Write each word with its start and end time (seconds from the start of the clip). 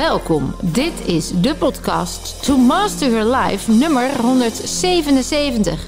Welkom. 0.00 0.54
Dit 0.62 0.92
is 1.06 1.30
de 1.30 1.54
podcast 1.54 2.44
To 2.44 2.56
Master 2.56 3.10
Your 3.10 3.36
Life 3.36 3.70
nummer 3.70 4.20
177. 4.20 5.84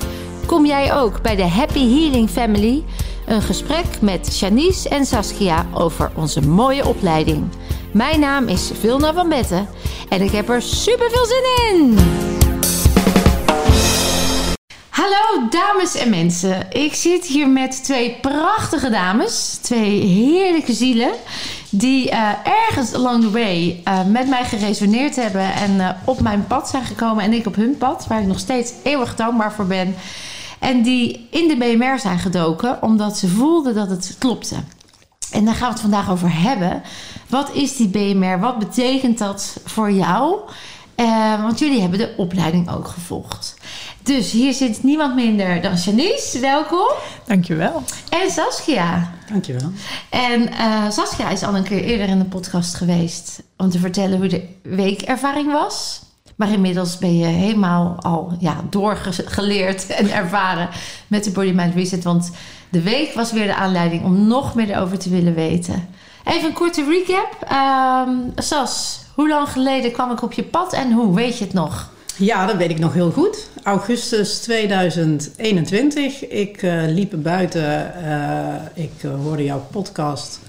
Kom 0.47 0.67
jij 0.67 0.95
ook 0.95 1.23
bij 1.23 1.37
de 1.37 1.47
Happy 1.47 1.79
Healing 1.79 2.31
Family? 2.31 2.85
Een 3.27 3.43
gesprek 3.43 4.01
met 4.01 4.39
Janice 4.39 4.89
en 4.89 5.07
Saskia 5.07 5.67
over 5.75 6.11
onze 6.17 6.41
mooie 6.41 6.87
opleiding. 6.87 7.49
Mijn 7.93 8.21
naam 8.21 8.49
is 8.49 8.71
Vilna 8.81 9.13
van 9.13 9.29
Betten 9.29 9.69
en 10.09 10.23
ik 10.23 10.31
heb 10.31 10.49
er 10.49 10.63
super 10.63 11.11
veel 11.11 11.27
zin 11.27 11.77
in. 11.79 11.99
Hallo 14.89 15.49
dames 15.51 15.95
en 15.95 16.11
mensen. 16.11 16.67
Ik 16.71 16.95
zit 16.95 17.27
hier 17.27 17.49
met 17.49 17.85
twee 17.85 18.19
prachtige 18.21 18.91
dames. 18.91 19.59
Twee 19.63 20.01
heerlijke 20.01 20.73
zielen. 20.73 21.13
Die 21.75 22.11
uh, 22.11 22.31
ergens 22.45 22.95
along 22.95 23.23
the 23.23 23.31
way 23.31 23.83
uh, 23.89 24.05
met 24.05 24.29
mij 24.29 24.45
geresoneerd 24.45 25.17
hebben. 25.17 25.53
En 25.55 25.71
uh, 25.71 25.89
op 26.05 26.21
mijn 26.21 26.47
pad 26.47 26.69
zijn 26.69 26.85
gekomen. 26.85 27.25
En 27.25 27.33
ik 27.33 27.47
op 27.47 27.55
hun 27.55 27.77
pad. 27.79 28.07
Waar 28.07 28.21
ik 28.21 28.27
nog 28.27 28.39
steeds 28.39 28.73
eeuwig 28.83 29.17
dankbaar 29.17 29.53
voor 29.53 29.67
ben. 29.67 29.95
En 30.59 30.83
die 30.83 31.29
in 31.31 31.49
de 31.49 31.57
BMR 31.57 31.99
zijn 31.99 32.19
gedoken. 32.19 32.83
Omdat 32.83 33.19
ze 33.19 33.29
voelden 33.29 33.75
dat 33.75 33.91
het 33.91 34.17
klopte. 34.19 34.57
En 35.31 35.45
daar 35.45 35.55
gaan 35.55 35.67
we 35.67 35.73
het 35.73 35.83
vandaag 35.83 36.11
over 36.11 36.41
hebben. 36.43 36.83
Wat 37.29 37.53
is 37.53 37.77
die 37.77 37.89
BMR? 37.89 38.41
Wat 38.41 38.59
betekent 38.59 39.19
dat 39.19 39.57
voor 39.65 39.93
jou? 39.93 40.39
want 41.43 41.59
jullie 41.59 41.81
hebben 41.81 41.99
de 41.99 42.15
opleiding 42.17 42.71
ook 42.71 42.89
gevolgd. 42.89 43.55
Dus 44.03 44.31
hier 44.31 44.53
zit 44.53 44.83
niemand 44.83 45.15
minder 45.15 45.61
dan 45.61 45.75
Janice. 45.75 46.39
Welkom. 46.39 46.89
Dankjewel. 47.27 47.83
En 48.11 48.31
Saskia. 48.31 49.13
Dankjewel. 49.31 49.71
En 50.11 50.43
uh, 50.43 50.91
Saskia 50.91 51.31
is 51.31 51.43
al 51.43 51.57
een 51.57 51.63
keer 51.63 51.85
eerder 51.85 52.09
in 52.09 52.19
de 52.19 52.25
podcast 52.25 52.75
geweest 52.75 53.43
om 53.57 53.71
te 53.71 53.79
vertellen 53.79 54.19
hoe 54.19 54.27
de 54.27 54.49
weekervaring 54.63 55.53
was. 55.53 56.03
Maar 56.37 56.51
inmiddels 56.51 56.99
ben 56.99 57.19
je 57.19 57.27
helemaal 57.27 57.97
al 58.01 58.37
ja, 58.39 58.65
doorgeleerd 58.71 59.87
en 59.99 60.13
ervaren 60.13 60.69
met 61.07 61.25
de 61.25 61.31
Body 61.31 61.53
Mind 61.53 61.75
Reset. 61.75 62.05
Want 62.05 62.31
de 62.69 62.83
week 62.83 63.15
was 63.15 63.33
weer 63.33 63.47
de 63.47 63.55
aanleiding 63.55 64.05
om 64.05 64.27
nog 64.27 64.55
meer 64.55 64.71
erover 64.71 64.99
te 64.99 65.11
willen 65.11 65.35
weten. 65.35 65.89
Even 66.25 66.49
een 66.49 66.55
korte 66.55 66.85
recap. 66.85 67.53
Um, 68.09 68.33
Sas, 68.35 69.01
hoe 69.15 69.29
lang 69.29 69.49
geleden 69.49 69.93
kwam 69.93 70.11
ik 70.11 70.23
op 70.23 70.33
je 70.33 70.45
pad 70.45 70.73
en 70.73 70.93
hoe 70.93 71.15
weet 71.15 71.39
je 71.39 71.45
het 71.45 71.55
nog? 71.55 71.91
Ja, 72.23 72.47
dat 72.47 72.57
weet 72.57 72.71
ik 72.71 72.79
nog 72.79 72.93
heel 72.93 73.11
goed. 73.11 73.49
Augustus 73.63 74.41
2021. 74.41 76.29
Ik 76.29 76.63
uh, 76.63 76.83
liep 76.87 77.15
buiten. 77.17 77.93
Uh, 78.05 78.55
ik 78.85 79.03
uh, 79.03 79.15
hoorde 79.15 79.45
jouw 79.45 79.67
podcast 79.71 80.41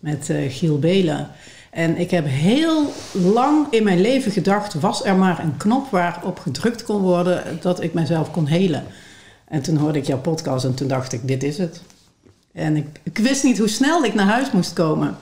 met 0.00 0.30
Giel 0.48 0.78
Belen. 0.78 1.28
En 1.70 1.96
ik 1.96 2.10
heb 2.10 2.24
heel 2.26 2.92
lang 3.12 3.66
in 3.70 3.84
mijn 3.84 4.00
leven 4.00 4.32
gedacht: 4.32 4.74
was 4.74 5.04
er 5.04 5.16
maar 5.16 5.38
een 5.38 5.56
knop 5.56 5.90
waarop 5.90 6.38
gedrukt 6.38 6.84
kon 6.84 7.00
worden 7.00 7.42
dat 7.60 7.82
ik 7.82 7.94
mezelf 7.94 8.30
kon 8.30 8.46
helen? 8.46 8.84
En 9.48 9.62
toen 9.62 9.76
hoorde 9.76 9.98
ik 9.98 10.06
jouw 10.06 10.20
podcast 10.20 10.64
en 10.64 10.74
toen 10.74 10.88
dacht 10.88 11.12
ik: 11.12 11.28
dit 11.28 11.42
is 11.42 11.58
het. 11.58 11.82
En 12.52 12.76
ik, 12.76 12.86
ik 13.02 13.18
wist 13.18 13.44
niet 13.44 13.58
hoe 13.58 13.68
snel 13.68 14.04
ik 14.04 14.14
naar 14.14 14.26
huis 14.26 14.50
moest 14.50 14.72
komen 14.72 15.16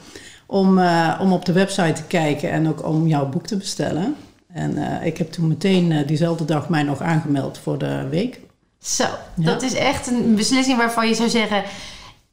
om, 0.47 0.80
om 1.20 1.33
op 1.33 1.45
de 1.45 1.53
website 1.53 1.92
te 1.92 2.05
kijken 2.06 2.50
en 2.50 2.69
ook 2.69 2.86
om 2.86 3.06
jouw 3.06 3.28
boek 3.28 3.47
te 3.47 3.56
bestellen. 3.56 4.17
En 4.53 4.78
uh, 4.78 5.06
ik 5.06 5.19
heb 5.19 5.33
toen 5.33 5.48
meteen 5.48 5.91
uh, 5.91 6.06
diezelfde 6.06 6.45
dag 6.45 6.69
mij 6.69 6.83
nog 6.83 7.00
aangemeld 7.00 7.58
voor 7.58 7.78
de 7.78 8.06
week. 8.11 8.41
Zo, 8.78 9.05
ja. 9.34 9.45
dat 9.45 9.62
is 9.62 9.75
echt 9.75 10.06
een 10.06 10.34
beslissing 10.34 10.78
waarvan 10.78 11.08
je 11.08 11.14
zou 11.14 11.28
zeggen... 11.28 11.64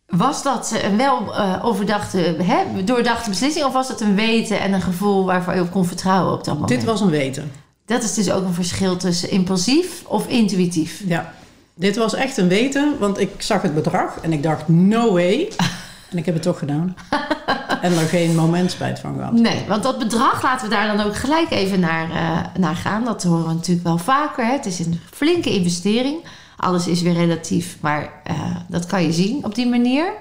Was 0.07 0.43
dat 0.43 0.79
een 0.83 0.97
wel 0.97 1.21
uh, 1.21 1.65
overdachte, 1.65 2.17
hè, 2.41 2.83
doordachte 2.83 3.29
beslissing... 3.29 3.65
of 3.65 3.73
was 3.73 3.87
dat 3.87 4.01
een 4.01 4.15
weten 4.15 4.59
en 4.59 4.73
een 4.73 4.81
gevoel 4.81 5.25
waarvan 5.25 5.55
je 5.55 5.61
op 5.61 5.71
kon 5.71 5.85
vertrouwen 5.85 6.33
op 6.33 6.43
dat 6.43 6.53
moment? 6.53 6.69
Dit 6.69 6.83
was 6.83 7.01
een 7.01 7.09
weten. 7.09 7.51
Dat 7.85 8.03
is 8.03 8.13
dus 8.13 8.31
ook 8.31 8.43
een 8.43 8.53
verschil 8.53 8.97
tussen 8.97 9.29
impulsief 9.29 10.03
of 10.05 10.27
intuïtief. 10.27 11.03
Ja, 11.05 11.33
dit 11.73 11.95
was 11.95 12.13
echt 12.13 12.37
een 12.37 12.47
weten, 12.47 12.95
want 12.99 13.19
ik 13.19 13.29
zag 13.37 13.61
het 13.61 13.73
bedrag 13.73 14.19
en 14.21 14.33
ik 14.33 14.43
dacht, 14.43 14.67
no 14.67 15.11
way... 15.11 15.47
En 16.09 16.17
ik 16.17 16.25
heb 16.25 16.33
het 16.33 16.43
toch 16.43 16.59
gedaan. 16.59 16.95
en 17.85 17.97
er 17.97 18.07
geen 18.07 18.35
moment 18.35 18.71
spijt 18.71 18.99
van 18.99 19.15
gehad. 19.15 19.33
Nee, 19.33 19.65
want 19.67 19.83
dat 19.83 19.99
bedrag 19.99 20.43
laten 20.43 20.69
we 20.69 20.75
daar 20.75 20.97
dan 20.97 21.05
ook 21.05 21.15
gelijk 21.15 21.51
even 21.51 21.79
naar, 21.79 22.09
uh, 22.09 22.39
naar 22.57 22.75
gaan. 22.75 23.05
Dat 23.05 23.23
horen 23.23 23.47
we 23.47 23.53
natuurlijk 23.53 23.87
wel 23.87 23.97
vaker. 23.97 24.45
Het 24.45 24.65
is 24.65 24.79
een 24.79 24.99
flinke 25.11 25.49
investering. 25.49 26.27
Alles 26.57 26.87
is 26.87 27.01
weer 27.01 27.13
relatief, 27.13 27.77
maar 27.81 28.21
uh, 28.31 28.55
dat 28.67 28.85
kan 28.85 29.03
je 29.03 29.13
zien 29.13 29.45
op 29.45 29.55
die 29.55 29.67
manier. 29.67 30.13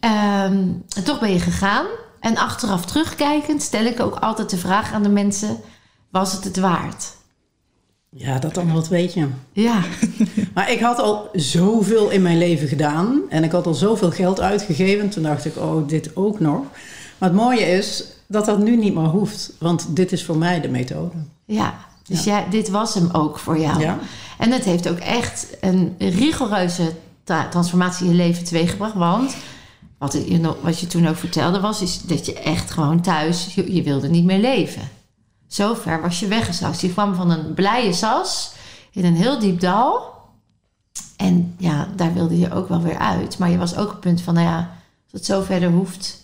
En 0.00 0.84
toch 1.04 1.20
ben 1.20 1.32
je 1.32 1.40
gegaan. 1.40 1.86
En 2.20 2.36
achteraf 2.36 2.84
terugkijkend 2.84 3.62
stel 3.62 3.84
ik 3.84 4.00
ook 4.00 4.14
altijd 4.14 4.50
de 4.50 4.56
vraag 4.56 4.92
aan 4.92 5.02
de 5.02 5.08
mensen: 5.08 5.56
was 6.10 6.32
het 6.32 6.44
het 6.44 6.58
waard? 6.58 7.12
Ja, 8.16 8.38
dat 8.38 8.58
antwoord 8.58 8.88
weet 8.88 9.14
je. 9.14 9.26
Ja. 9.52 9.80
maar 10.54 10.70
ik 10.70 10.80
had 10.80 10.98
al 10.98 11.28
zoveel 11.32 12.10
in 12.10 12.22
mijn 12.22 12.38
leven 12.38 12.68
gedaan. 12.68 13.22
En 13.28 13.44
ik 13.44 13.52
had 13.52 13.66
al 13.66 13.74
zoveel 13.74 14.10
geld 14.10 14.40
uitgegeven. 14.40 15.10
Toen 15.10 15.22
dacht 15.22 15.44
ik, 15.44 15.56
oh, 15.56 15.88
dit 15.88 16.16
ook 16.16 16.40
nog. 16.40 16.62
Maar 17.18 17.28
het 17.28 17.38
mooie 17.38 17.60
is 17.60 18.04
dat 18.26 18.44
dat 18.44 18.58
nu 18.58 18.76
niet 18.76 18.94
meer 18.94 19.04
hoeft. 19.04 19.52
Want 19.58 19.96
dit 19.96 20.12
is 20.12 20.24
voor 20.24 20.36
mij 20.36 20.60
de 20.60 20.68
methode. 20.68 21.16
Ja, 21.44 21.74
dus 22.02 22.24
ja. 22.24 22.44
Dit 22.50 22.68
was 22.68 22.94
hem 22.94 23.08
ook 23.12 23.38
voor 23.38 23.58
jou. 23.58 23.80
Ja. 23.80 23.98
En 24.38 24.52
het 24.52 24.64
heeft 24.64 24.88
ook 24.88 24.98
echt 24.98 25.46
een 25.60 25.94
rigoureuze 25.98 26.92
transformatie 27.24 28.06
in 28.06 28.10
je 28.10 28.16
leven 28.16 28.44
teweeggebracht. 28.44 28.94
Want 28.94 29.36
wat 29.98 30.12
je, 30.12 30.54
wat 30.62 30.80
je 30.80 30.86
toen 30.86 31.08
ook 31.08 31.16
vertelde 31.16 31.60
was... 31.60 31.82
is 31.82 32.02
dat 32.02 32.26
je 32.26 32.40
echt 32.40 32.70
gewoon 32.70 33.00
thuis... 33.00 33.54
je, 33.54 33.74
je 33.74 33.82
wilde 33.82 34.08
niet 34.08 34.24
meer 34.24 34.38
leven. 34.38 34.82
Zo 35.54 35.74
ver 35.74 36.02
was 36.02 36.20
je 36.20 36.26
weggezakt. 36.26 36.80
Je 36.80 36.92
kwam 36.92 37.14
van 37.14 37.30
een 37.30 37.54
blije 37.54 37.92
sas 37.92 38.52
in 38.90 39.04
een 39.04 39.16
heel 39.16 39.38
diep 39.38 39.60
dal. 39.60 40.12
En 41.16 41.54
ja, 41.58 41.88
daar 41.96 42.14
wilde 42.14 42.38
je 42.38 42.52
ook 42.52 42.68
wel 42.68 42.82
weer 42.82 42.98
uit. 42.98 43.38
Maar 43.38 43.50
je 43.50 43.58
was 43.58 43.76
ook 43.76 43.86
op 43.86 43.90
het 43.90 44.00
punt 44.00 44.20
van, 44.20 44.34
nou 44.34 44.46
ja, 44.46 44.56
als 44.56 45.12
het 45.12 45.24
zo 45.24 45.42
verder 45.42 45.70
hoeft, 45.70 46.22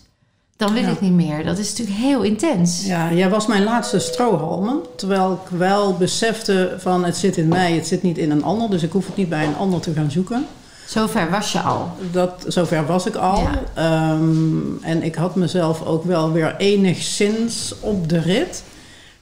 dan 0.57 0.73
wil 0.73 0.81
ja. 0.81 0.89
ik 0.89 1.01
niet 1.01 1.11
meer. 1.11 1.43
Dat 1.43 1.57
is 1.57 1.69
natuurlijk 1.69 1.97
heel 1.97 2.21
intens. 2.21 2.85
Ja, 2.85 3.13
jij 3.13 3.29
was 3.29 3.47
mijn 3.47 3.63
laatste 3.63 3.99
strohalmen. 3.99 4.79
Terwijl 4.95 5.31
ik 5.31 5.57
wel 5.57 5.97
besefte 5.97 6.75
van, 6.77 7.05
het 7.05 7.17
zit 7.17 7.37
in 7.37 7.47
mij, 7.47 7.73
het 7.73 7.87
zit 7.87 8.03
niet 8.03 8.17
in 8.17 8.31
een 8.31 8.43
ander. 8.43 8.69
Dus 8.69 8.83
ik 8.83 8.91
hoef 8.91 9.05
het 9.05 9.15
niet 9.15 9.29
bij 9.29 9.45
een 9.45 9.55
ander 9.55 9.79
te 9.79 9.93
gaan 9.93 10.11
zoeken. 10.11 10.45
Zover 10.87 11.29
was 11.29 11.51
je 11.51 11.59
al? 11.59 11.89
Dat, 12.11 12.45
zover 12.47 12.85
was 12.85 13.05
ik 13.05 13.15
al. 13.15 13.47
Ja. 13.75 14.11
Um, 14.11 14.79
en 14.81 15.03
ik 15.03 15.15
had 15.15 15.35
mezelf 15.35 15.85
ook 15.85 16.03
wel 16.03 16.31
weer 16.31 16.55
enigszins 16.57 17.73
op 17.79 18.09
de 18.09 18.19
rit. 18.19 18.63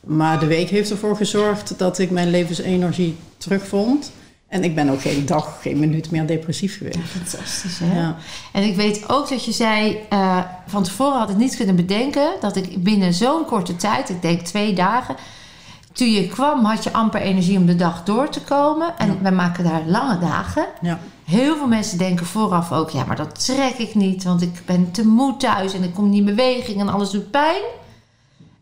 Maar 0.05 0.39
de 0.39 0.45
week 0.45 0.69
heeft 0.69 0.91
ervoor 0.91 1.15
gezorgd 1.15 1.73
dat 1.77 1.99
ik 1.99 2.11
mijn 2.11 2.29
levensenergie 2.29 3.17
terugvond. 3.37 4.11
En 4.47 4.63
ik 4.63 4.75
ben 4.75 4.89
ook 4.89 5.01
geen 5.01 5.25
dag, 5.25 5.57
geen 5.61 5.79
minuut 5.79 6.11
meer 6.11 6.27
depressief 6.27 6.77
geweest. 6.77 6.95
Ja, 6.95 7.03
fantastisch, 7.03 7.79
hè? 7.79 7.99
Ja. 7.99 8.15
En 8.53 8.63
ik 8.63 8.75
weet 8.75 9.09
ook 9.09 9.29
dat 9.29 9.45
je 9.45 9.51
zei... 9.51 9.97
Uh, 10.13 10.37
van 10.67 10.83
tevoren 10.83 11.19
had 11.19 11.29
ik 11.29 11.37
niet 11.37 11.55
kunnen 11.55 11.75
bedenken... 11.75 12.31
dat 12.39 12.55
ik 12.55 12.83
binnen 12.83 13.13
zo'n 13.13 13.45
korte 13.45 13.75
tijd, 13.75 14.09
ik 14.09 14.21
denk 14.21 14.41
twee 14.41 14.73
dagen... 14.73 15.15
toen 15.93 16.11
je 16.11 16.27
kwam 16.27 16.65
had 16.65 16.83
je 16.83 16.93
amper 16.93 17.21
energie 17.21 17.57
om 17.57 17.65
de 17.65 17.75
dag 17.75 18.03
door 18.03 18.29
te 18.29 18.41
komen. 18.41 18.97
En 18.97 19.07
ja. 19.07 19.21
wij 19.21 19.31
maken 19.31 19.63
daar 19.63 19.81
lange 19.85 20.19
dagen. 20.19 20.65
Ja. 20.81 20.99
Heel 21.23 21.57
veel 21.57 21.67
mensen 21.67 21.97
denken 21.97 22.25
vooraf 22.25 22.71
ook... 22.71 22.89
ja, 22.89 23.05
maar 23.05 23.15
dat 23.15 23.45
trek 23.45 23.77
ik 23.77 23.95
niet, 23.95 24.23
want 24.23 24.41
ik 24.41 24.61
ben 24.65 24.91
te 24.91 25.07
moe 25.07 25.37
thuis... 25.37 25.73
en 25.73 25.83
ik 25.83 25.93
kom 25.93 26.09
niet 26.09 26.19
in 26.19 26.35
beweging 26.35 26.79
en 26.79 26.89
alles 26.89 27.09
doet 27.09 27.31
pijn... 27.31 27.61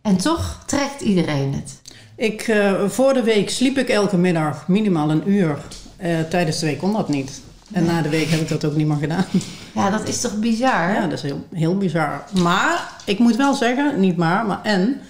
En 0.08 0.18
toch 0.18 0.64
trekt 0.66 1.02
iedereen 1.02 1.54
het. 1.54 1.82
Ik, 2.16 2.48
uh, 2.48 2.90
voor 2.90 3.14
de 3.14 3.24
week 3.24 3.50
sliep 3.50 3.78
ik 3.78 3.90
elke 3.90 4.18
middag 4.18 4.68
minimaal 4.68 5.10
een 5.10 5.30
uur. 5.30 5.58
Uh, 6.02 6.20
tijdens 6.30 6.60
de 6.60 6.66
week 6.66 6.78
kon 6.78 6.94
dat 6.94 7.10
niet. 7.10 7.42
En 7.72 7.84
nee. 7.84 7.94
na 7.94 8.02
de 8.02 8.10
week 8.10 8.30
heb 8.30 8.40
ik 8.40 8.48
dat 8.48 8.66
ook 8.66 8.76
niet 8.76 8.88
meer 8.88 8.98
gedaan. 8.98 9.26
Ja, 9.76 9.90
dat 9.90 10.08
is 10.08 10.22
toch 10.22 10.40
bizar? 10.40 10.94
Ja, 10.94 11.02
dat 11.02 11.12
is 11.12 11.22
heel, 11.22 11.46
heel 11.54 11.78
bizar. 11.78 12.24
Maar 12.42 12.92
ik 13.06 13.20
moet 13.20 13.36
wel 13.36 13.54
zeggen, 13.54 14.00
niet 14.00 14.18
maar, 14.18 14.46
maar 14.46 14.60
en. 14.64 15.02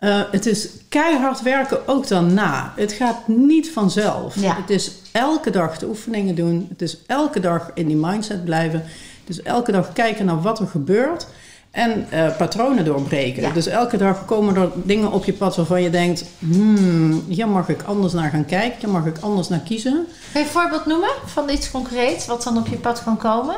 Uh, 0.00 0.22
het 0.30 0.46
is 0.46 0.68
keihard 0.88 1.42
werken 1.42 1.88
ook 1.88 2.08
daarna. 2.08 2.72
Het 2.76 2.92
gaat 2.92 3.28
niet 3.28 3.70
vanzelf. 3.70 4.40
Ja. 4.40 4.56
Het 4.56 4.70
is 4.70 4.92
elke 5.12 5.50
dag 5.50 5.78
de 5.78 5.86
oefeningen 5.86 6.34
doen. 6.34 6.66
Het 6.68 6.82
is 6.82 6.98
elke 7.06 7.40
dag 7.40 7.70
in 7.74 7.86
die 7.86 7.96
mindset 7.96 8.44
blijven. 8.44 8.82
Het 9.24 9.38
is 9.38 9.42
elke 9.42 9.72
dag 9.72 9.92
kijken 9.92 10.24
naar 10.24 10.42
wat 10.42 10.58
er 10.58 10.66
gebeurt. 10.66 11.26
En 11.70 12.06
uh, 12.12 12.36
patronen 12.36 12.84
doorbreken. 12.84 13.42
Ja. 13.42 13.50
Dus 13.50 13.66
elke 13.66 13.96
dag 13.96 14.24
komen 14.24 14.56
er 14.56 14.70
dingen 14.74 15.12
op 15.12 15.24
je 15.24 15.32
pad 15.32 15.56
waarvan 15.56 15.82
je 15.82 15.90
denkt: 15.90 16.24
hmm, 16.38 17.24
hier 17.28 17.48
mag 17.48 17.68
ik 17.68 17.82
anders 17.82 18.12
naar 18.12 18.30
gaan 18.30 18.44
kijken, 18.44 18.78
hier 18.80 18.88
mag 18.88 19.06
ik 19.06 19.18
anders 19.20 19.48
naar 19.48 19.60
kiezen. 19.60 20.06
Kun 20.32 20.40
je 20.40 20.46
een 20.46 20.52
voorbeeld 20.52 20.86
noemen 20.86 21.10
van 21.26 21.50
iets 21.50 21.70
concreets 21.70 22.26
wat 22.26 22.42
dan 22.42 22.58
op 22.58 22.66
je 22.66 22.76
pad 22.76 23.04
kan 23.04 23.16
komen? 23.16 23.56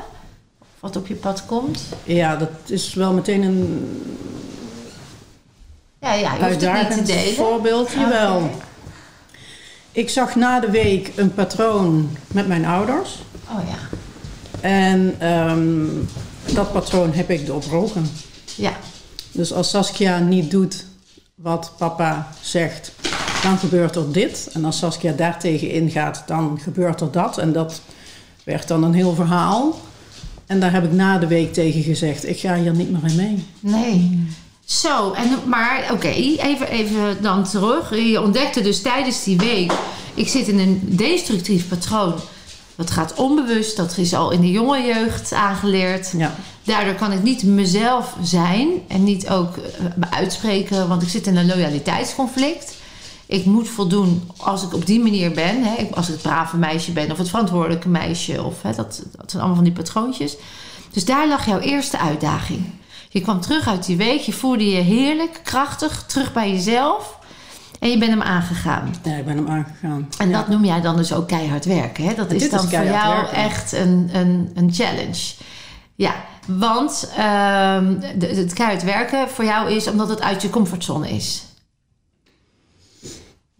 Wat 0.81 0.97
op 0.97 1.06
je 1.06 1.14
pad 1.14 1.47
komt? 1.47 1.82
Ja, 2.05 2.37
dat 2.37 2.50
is 2.67 2.94
wel 2.94 3.12
meteen 3.12 3.43
een. 3.43 3.91
Ja, 6.00 6.12
ja, 6.12 6.35
je 6.35 6.44
hoeft 6.44 6.61
het 6.61 6.88
niet 6.88 7.06
te 7.06 7.12
delen. 7.12 7.35
voorbeeld. 7.35 7.91
Okay. 7.91 8.03
Jawel. 8.03 8.50
Ik 9.93 10.11
zag 10.11 10.35
na 10.35 10.61
de 10.61 10.70
week 10.70 11.12
een 11.17 11.35
patroon 11.35 12.11
met 12.26 12.49
mijn 12.49 12.65
ouders. 12.65 13.23
Oh 13.50 13.69
ja. 13.69 13.99
En 14.61 15.29
um, 15.29 16.08
dat 16.54 16.72
patroon 16.72 17.12
heb 17.12 17.31
ik 17.31 17.46
doorbroken. 17.46 18.10
Ja. 18.56 18.76
Dus 19.32 19.52
als 19.52 19.70
Saskia 19.70 20.19
niet 20.19 20.50
doet 20.50 20.84
wat 21.34 21.72
papa 21.78 22.28
zegt, 22.40 22.93
dan 23.43 23.58
gebeurt 23.58 23.96
er 23.96 24.12
dit. 24.12 24.50
En 24.52 24.64
als 24.64 24.78
Saskia 24.78 25.12
daar 25.12 25.38
tegen 25.38 25.70
ingaat, 25.70 26.22
dan 26.26 26.58
gebeurt 26.62 27.00
er 27.00 27.10
dat. 27.10 27.38
En 27.38 27.52
dat 27.52 27.81
werd 28.44 28.69
dan 28.69 28.82
een 28.82 28.94
heel 28.94 29.14
verhaal. 29.14 29.81
En 30.46 30.60
daar 30.60 30.72
heb 30.72 30.84
ik 30.84 30.93
na 30.93 31.19
de 31.19 31.26
week 31.26 31.52
tegen 31.52 31.82
gezegd, 31.82 32.28
ik 32.28 32.38
ga 32.38 32.55
hier 32.55 32.75
niet 32.75 32.90
meer 32.90 33.10
in 33.10 33.16
mee. 33.16 33.44
Nee. 33.60 34.26
Zo, 34.64 35.12
en, 35.12 35.38
maar 35.46 35.88
oké, 35.93 36.08
even, 36.08 36.69
even 36.69 37.22
dan 37.22 37.44
terug. 37.44 37.96
Je 37.96 38.20
ontdekte 38.20 38.60
dus 38.60 38.82
tijdens 38.82 39.25
die 39.25 39.37
week, 39.37 39.72
ik 40.14 40.28
zit 40.28 40.48
in 40.48 40.58
een 40.58 40.81
destructief 40.84 41.69
patroon. 41.69 42.14
Dat 42.76 42.90
gaat 42.90 43.14
onbewust, 43.14 43.76
dat 43.76 43.98
is 43.98 44.14
al 44.14 44.30
in 44.30 44.40
de 44.40 44.50
jonge 44.50 44.82
jeugd 44.82 45.32
aangeleerd. 45.32 46.12
Ja. 46.16 46.34
Daardoor 46.62 46.94
kan 46.94 47.12
ik 47.12 47.22
niet 47.22 47.42
mezelf 47.42 48.16
zijn 48.22 48.69
en 48.88 49.04
niet 49.04 49.28
ook 49.28 49.56
eh, 49.56 49.62
me 49.96 50.10
uitspreken, 50.10 50.88
want 50.88 51.02
ik 51.02 51.08
zit 51.08 51.26
in 51.26 51.36
een 51.36 51.46
loyaliteitsconflict. 51.46 52.76
Ik 53.26 53.44
moet 53.44 53.69
voldoen 53.69 54.30
als 54.36 54.62
ik 54.62 54.74
op 54.74 54.86
die 54.86 55.00
manier 55.00 55.30
ben, 55.30 55.62
hè, 55.62 55.88
als 55.94 56.06
ik 56.06 56.12
het 56.12 56.22
brave 56.22 56.56
meisje 56.56 56.92
ben 56.92 57.10
of 57.10 57.19
het 57.19 57.28
verantwoordelijke 57.28 57.88
meisje, 57.88 58.42
of, 58.42 58.62
hè, 58.62 58.74
dat, 58.74 59.02
dat 59.16 59.30
zijn 59.30 59.42
allemaal 59.42 59.54
van 59.54 59.64
die 59.64 59.72
patroontjes. 59.72 60.36
Dus 60.90 61.04
daar 61.04 61.28
lag 61.28 61.46
jouw 61.46 61.58
eerste 61.58 61.98
uitdaging. 61.98 62.64
Je 63.08 63.20
kwam 63.20 63.40
terug 63.40 63.69
uit 63.69 63.86
die 63.86 63.96
week, 63.96 64.20
je 64.20 64.32
voelde 64.32 64.70
je 64.70 64.80
heerlijk, 64.80 65.40
krachtig, 65.44 66.04
terug 66.06 66.32
bij 66.32 66.50
jezelf. 66.50 67.19
En 67.82 67.90
je 67.90 67.99
bent 67.99 68.11
hem 68.11 68.23
aangegaan. 68.23 68.94
Ja, 69.02 69.14
ik 69.17 69.25
ben 69.25 69.37
hem 69.37 69.49
aangegaan. 69.49 70.08
En 70.19 70.29
Ja. 70.29 70.38
dat 70.38 70.49
noem 70.49 70.64
jij 70.64 70.81
dan 70.81 70.96
dus 70.96 71.12
ook 71.12 71.29
keihard 71.29 71.64
werken. 71.64 72.05
Hè? 72.05 72.14
Dat 72.14 72.29
En 72.29 72.37
is 72.37 72.50
dan 72.50 72.64
is 72.64 72.75
voor 72.76 72.84
jou 72.84 73.14
werken. 73.17 73.37
echt 73.37 73.73
een, 73.73 74.11
een, 74.12 74.50
een 74.55 74.73
challenge. 74.73 75.34
Ja, 75.94 76.14
want 76.46 77.11
ehm, 77.17 77.94
het 78.20 78.52
keihard 78.52 78.82
werken 78.82 79.29
voor 79.29 79.44
jou 79.44 79.70
is 79.70 79.90
omdat 79.90 80.08
het 80.08 80.20
uit 80.23 80.43
je 80.43 80.50
comfortzone 80.50 81.11
is. 81.11 81.43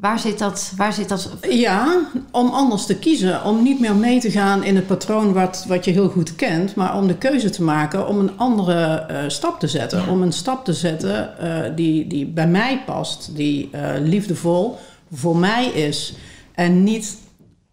Waar 0.03 0.19
zit 0.19 0.39
dat? 0.39 0.73
Waar 0.77 0.93
zit 0.93 1.09
dat? 1.09 1.31
Ja, 1.51 2.01
om 2.31 2.49
anders 2.49 2.87
te 2.87 2.97
kiezen. 2.97 3.45
Om 3.45 3.63
niet 3.63 3.81
meer 3.81 3.95
mee 3.95 4.21
te 4.21 4.31
gaan 4.31 4.65
in 4.65 4.77
het 4.77 4.87
patroon 4.87 5.33
wat, 5.33 5.65
wat 5.69 5.85
je 5.85 5.91
heel 5.91 6.09
goed 6.09 6.35
kent. 6.37 6.75
Maar 6.75 6.97
om 6.97 7.07
de 7.07 7.17
keuze 7.17 7.51
te 7.51 7.63
maken 7.63 8.09
om 8.09 8.19
een 8.19 8.39
andere 8.39 8.95
eh, 8.95 9.19
stap 9.27 9.61
te 9.61 9.69
zetten. 9.69 10.03
Ja. 10.05 10.11
Om 10.11 10.23
een 10.23 10.33
stap 10.33 10.65
te 10.65 10.73
zetten 10.73 11.39
eh, 11.39 11.77
die, 11.77 12.07
die 12.07 12.27
bij 12.27 12.47
mij 12.47 12.83
past. 12.87 13.37
Die 13.37 13.69
eh, 13.73 14.01
liefdevol 14.01 14.79
voor 15.13 15.37
mij 15.37 15.67
is. 15.67 16.15
En 16.55 16.83
niet 16.83 17.17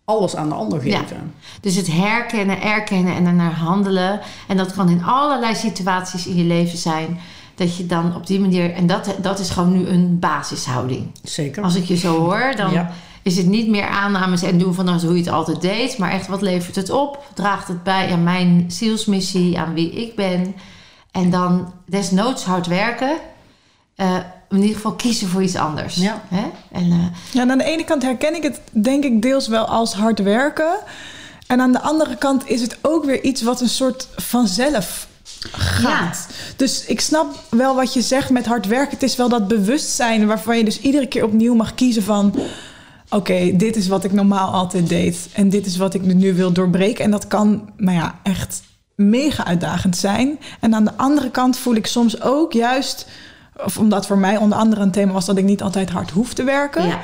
alles 0.05 0.35
aan 0.35 0.49
de 0.49 0.55
ander 0.55 0.87
Ja. 0.87 0.99
geven. 0.99 1.33
Dus 1.61 1.75
het 1.75 1.87
herkennen, 1.91 2.61
erkennen 2.61 3.15
en 3.15 3.25
ernaar 3.25 3.53
handelen. 3.53 4.19
En 4.47 4.57
dat 4.57 4.73
kan 4.73 4.89
in 4.89 5.03
allerlei 5.03 5.55
situaties 5.55 6.27
in 6.27 6.35
je 6.35 6.43
leven 6.43 6.77
zijn. 6.77 7.19
Dat 7.59 7.77
je 7.77 7.85
dan 7.85 8.15
op 8.15 8.27
die 8.27 8.39
manier... 8.39 8.73
En 8.73 8.87
dat, 8.87 9.15
dat 9.21 9.39
is 9.39 9.49
gewoon 9.49 9.71
nu 9.71 9.87
een 9.87 10.19
basishouding. 10.19 11.11
Zeker. 11.23 11.63
Als 11.63 11.75
ik 11.75 11.83
je 11.83 11.97
zo 11.97 12.17
hoor, 12.19 12.53
dan 12.55 12.71
Ja. 12.71 12.91
is 13.23 13.37
het 13.37 13.45
niet 13.45 13.67
meer 13.67 13.87
aannames 13.87 14.41
en 14.41 14.57
doen 14.57 14.73
van 14.73 14.89
hoe 15.01 15.13
je 15.13 15.19
het 15.19 15.29
altijd 15.29 15.61
deed. 15.61 15.97
Maar 15.97 16.11
echt, 16.11 16.27
wat 16.27 16.41
levert 16.41 16.75
het 16.75 16.89
op? 16.89 17.23
Draagt 17.33 17.67
het 17.67 17.83
bij 17.83 18.11
aan 18.11 18.23
mijn 18.23 18.65
zielsmissie, 18.67 19.59
aan 19.59 19.73
wie 19.73 19.91
ik 19.91 20.15
ben? 20.15 20.55
En 21.11 21.29
dan 21.29 21.73
desnoods 21.85 22.43
hard 22.43 22.67
werken. 22.67 23.17
Eh, 23.95 24.15
in 24.49 24.61
ieder 24.61 24.75
geval 24.75 24.93
kiezen 24.93 25.27
voor 25.27 25.43
iets 25.43 25.55
anders. 25.55 25.95
Ja. 25.95 26.21
Hè? 26.27 26.43
En, 26.71 26.91
eh, 26.91 26.97
Ja, 27.31 27.41
en 27.41 27.51
aan 27.51 27.57
de 27.57 27.63
ene 27.63 27.83
kant 27.83 28.01
herken 28.03 28.35
ik 28.35 28.43
het 28.43 28.61
denk 28.71 29.03
ik 29.03 29.21
deels 29.21 29.47
wel 29.47 29.65
als 29.65 29.93
hard 29.93 30.19
werken. 30.19 30.75
En 31.47 31.61
aan 31.61 31.71
de 31.71 31.81
andere 31.81 32.15
kant 32.17 32.47
is 32.49 32.61
het 32.61 32.77
ook 32.81 33.05
weer 33.05 33.23
iets 33.23 33.41
wat 33.41 33.61
een 33.61 33.69
soort 33.69 34.07
vanzelf 34.15 35.07
gaat. 35.79 36.27
Dus 36.55 36.85
ik 36.85 37.01
snap 37.01 37.43
wel 37.49 37.75
wat 37.75 37.93
je 37.93 38.01
zegt 38.01 38.29
met 38.29 38.45
hard 38.45 38.67
werken. 38.67 38.93
Het 38.93 39.03
is 39.03 39.15
wel 39.15 39.29
dat 39.29 39.47
bewustzijn 39.47 40.27
waarvan 40.27 40.57
je 40.57 40.63
dus 40.63 40.79
iedere 40.79 41.07
keer 41.07 41.23
opnieuw 41.23 41.53
mag 41.53 41.75
kiezen 41.75 42.03
van... 42.03 42.35
Oké, 43.09 43.55
dit 43.55 43.75
is 43.75 43.87
wat 43.87 44.03
ik 44.03 44.11
normaal 44.13 44.51
altijd 44.53 44.89
deed. 44.89 45.29
En 45.33 45.49
dit 45.49 45.65
is 45.65 45.77
wat 45.77 45.93
ik 45.93 46.01
nu 46.01 46.33
wil 46.33 46.51
doorbreken. 46.51 47.03
En 47.03 47.11
dat 47.11 47.27
kan, 47.27 47.69
nou 47.77 47.97
ja, 47.97 48.19
echt 48.23 48.61
mega 48.95 49.45
uitdagend 49.45 49.97
zijn. 49.97 50.39
En 50.59 50.75
aan 50.75 50.85
de 50.85 50.97
andere 50.97 51.31
kant 51.31 51.57
voel 51.57 51.75
ik 51.75 51.87
soms 51.87 52.21
ook 52.21 52.53
juist... 52.53 53.07
Of 53.65 53.77
omdat 53.77 54.05
voor 54.05 54.17
mij 54.17 54.37
onder 54.37 54.57
andere 54.57 54.81
een 54.81 54.91
thema 54.91 55.11
was 55.11 55.25
dat 55.25 55.37
ik 55.37 55.43
niet 55.43 55.61
altijd 55.61 55.89
hard 55.89 56.11
hoef 56.11 56.33
te 56.33 56.43
werken 56.43 56.87
ja. 56.87 56.99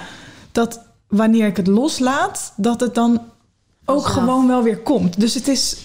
dat 0.51 0.79
wanneer 1.07 1.47
ik 1.47 1.57
het 1.57 1.67
loslaat, 1.67 2.53
dat 2.55 2.79
het 2.79 2.95
dan 2.95 3.21
ook 3.85 4.05
gewoon 4.05 4.47
wel 4.47 4.63
weer 4.63 4.77
komt. 4.77 5.19
Dus 5.19 5.33
het 5.33 5.47
is. 5.47 5.77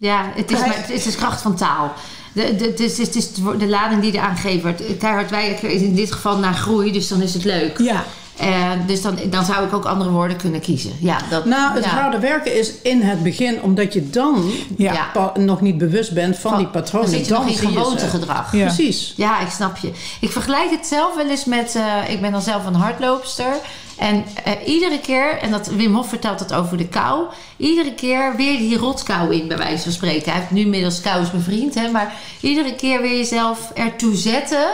Ja, 0.00 0.32
het 0.34 0.50
is, 0.50 0.58
maar, 0.58 0.76
het 0.76 0.90
is 0.90 1.04
de 1.04 1.14
kracht 1.14 1.42
van 1.42 1.56
taal. 1.56 1.92
De, 2.32 2.56
de, 2.56 2.64
het 2.64 2.80
is, 2.80 2.98
het 2.98 3.14
is 3.14 3.32
de 3.32 3.68
lading 3.68 4.02
die 4.02 4.12
eraan 4.12 4.36
gegeven 4.36 4.62
wordt. 4.62 4.96
Keihard 4.98 5.30
werken 5.30 5.70
is 5.70 5.80
in 5.80 5.94
dit 5.94 6.12
geval 6.12 6.38
naar 6.38 6.54
groei, 6.54 6.92
dus 6.92 7.08
dan 7.08 7.22
is 7.22 7.34
het 7.34 7.44
leuk. 7.44 7.78
Ja, 7.78 8.04
Eh, 8.40 8.70
dus 8.86 9.02
dan, 9.02 9.18
dan 9.30 9.44
zou 9.44 9.64
ik 9.66 9.72
ook 9.72 9.84
andere 9.84 10.10
woorden 10.10 10.36
kunnen 10.36 10.60
kiezen. 10.60 10.92
Ja, 11.00 11.18
dat, 11.30 11.44
Nou, 11.44 11.74
het 11.74 11.84
ja. 11.84 11.90
harde 11.90 12.18
werken 12.18 12.58
is 12.58 12.72
in 12.82 13.02
het 13.02 13.22
begin, 13.22 13.62
omdat 13.62 13.92
je 13.92 14.10
dan 14.10 14.50
ja. 14.76 14.92
Ja. 14.92 15.08
pa- 15.12 15.32
nog 15.40 15.60
niet 15.60 15.78
bewust 15.78 16.12
bent 16.14 16.38
van, 16.38 16.56
die 16.56 16.66
patronen. 16.66 17.10
Dan 17.10 17.18
zit 17.18 17.26
je 17.26 17.32
nog 17.32 17.46
in 17.48 17.54
gewoontegedrag. 17.56 18.52
Ja. 18.52 18.64
Precies. 18.64 19.12
Ja, 19.16 19.40
ik 19.40 19.50
snap 19.50 19.76
je. 19.76 19.90
Ik 20.20 20.30
vergelijk 20.30 20.70
het 20.70 20.86
zelf 20.86 21.14
wel 21.16 21.28
eens 21.28 21.44
met... 21.44 21.74
eh, 21.74 22.12
ik 22.12 22.20
ben 22.20 22.32
dan 22.32 22.42
zelf 22.42 22.66
een 22.66 22.74
hardloopster. 22.74 23.52
En 23.98 24.24
eh, 24.44 24.52
iedere 24.66 24.98
keer... 25.00 25.38
En 25.38 25.50
dat, 25.50 25.66
Wim 25.66 25.94
Hof 25.94 26.08
vertelt 26.08 26.40
het 26.40 26.52
over 26.52 26.76
de 26.76 26.88
kou. 26.88 27.24
Iedere 27.56 27.94
keer 27.94 28.36
weer 28.36 28.58
die 28.58 28.76
rotkou 28.76 29.34
in, 29.34 29.48
bij 29.48 29.56
wijze 29.56 29.82
van 29.82 29.92
spreken. 29.92 30.30
Hij 30.30 30.40
heeft 30.40 30.50
nu 30.52 30.60
inmiddels 30.60 31.00
kou 31.00 31.22
is 31.22 31.30
mijn 31.30 31.44
vriend. 31.44 31.74
Hè, 31.74 31.90
maar 31.90 32.12
iedere 32.40 32.74
keer 32.74 33.00
weer 33.00 33.16
jezelf 33.16 33.70
ertoe 33.74 34.14
zetten. 34.16 34.66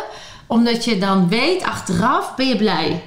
Omdat 0.47 0.85
je 0.85 0.99
dan 0.99 1.29
weet, 1.29 1.63
achteraf 1.63 2.35
ben 2.37 2.49
je 2.49 2.57
blij. 2.57 3.03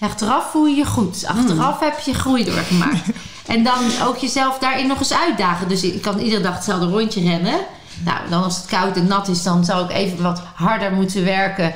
Achteraf 0.00 0.50
voel 0.50 0.66
je 0.66 0.76
je 0.76 0.86
goed. 0.86 1.24
Achteraf 1.26 1.80
heb 1.80 1.98
je 1.98 2.14
groei 2.14 2.44
doorgemaakt. 2.44 3.02
en 3.46 3.64
dan 3.64 3.78
ook 4.04 4.16
jezelf 4.16 4.58
daarin 4.58 4.86
nog 4.86 4.98
eens 4.98 5.12
uitdagen. 5.14 5.68
Dus 5.68 5.82
ik 5.82 6.02
kan 6.02 6.18
iedere 6.18 6.42
dag 6.42 6.54
hetzelfde 6.54 6.86
rondje 6.86 7.20
rennen. 7.22 7.58
Nou, 8.04 8.18
dan 8.30 8.42
als 8.44 8.56
het 8.56 8.66
koud 8.66 8.96
en 8.96 9.06
nat 9.06 9.28
is, 9.28 9.42
dan 9.42 9.64
zou 9.64 9.84
ik 9.84 9.90
even 9.90 10.22
wat 10.22 10.42
harder 10.54 10.92
moeten 10.92 11.24
werken. 11.24 11.72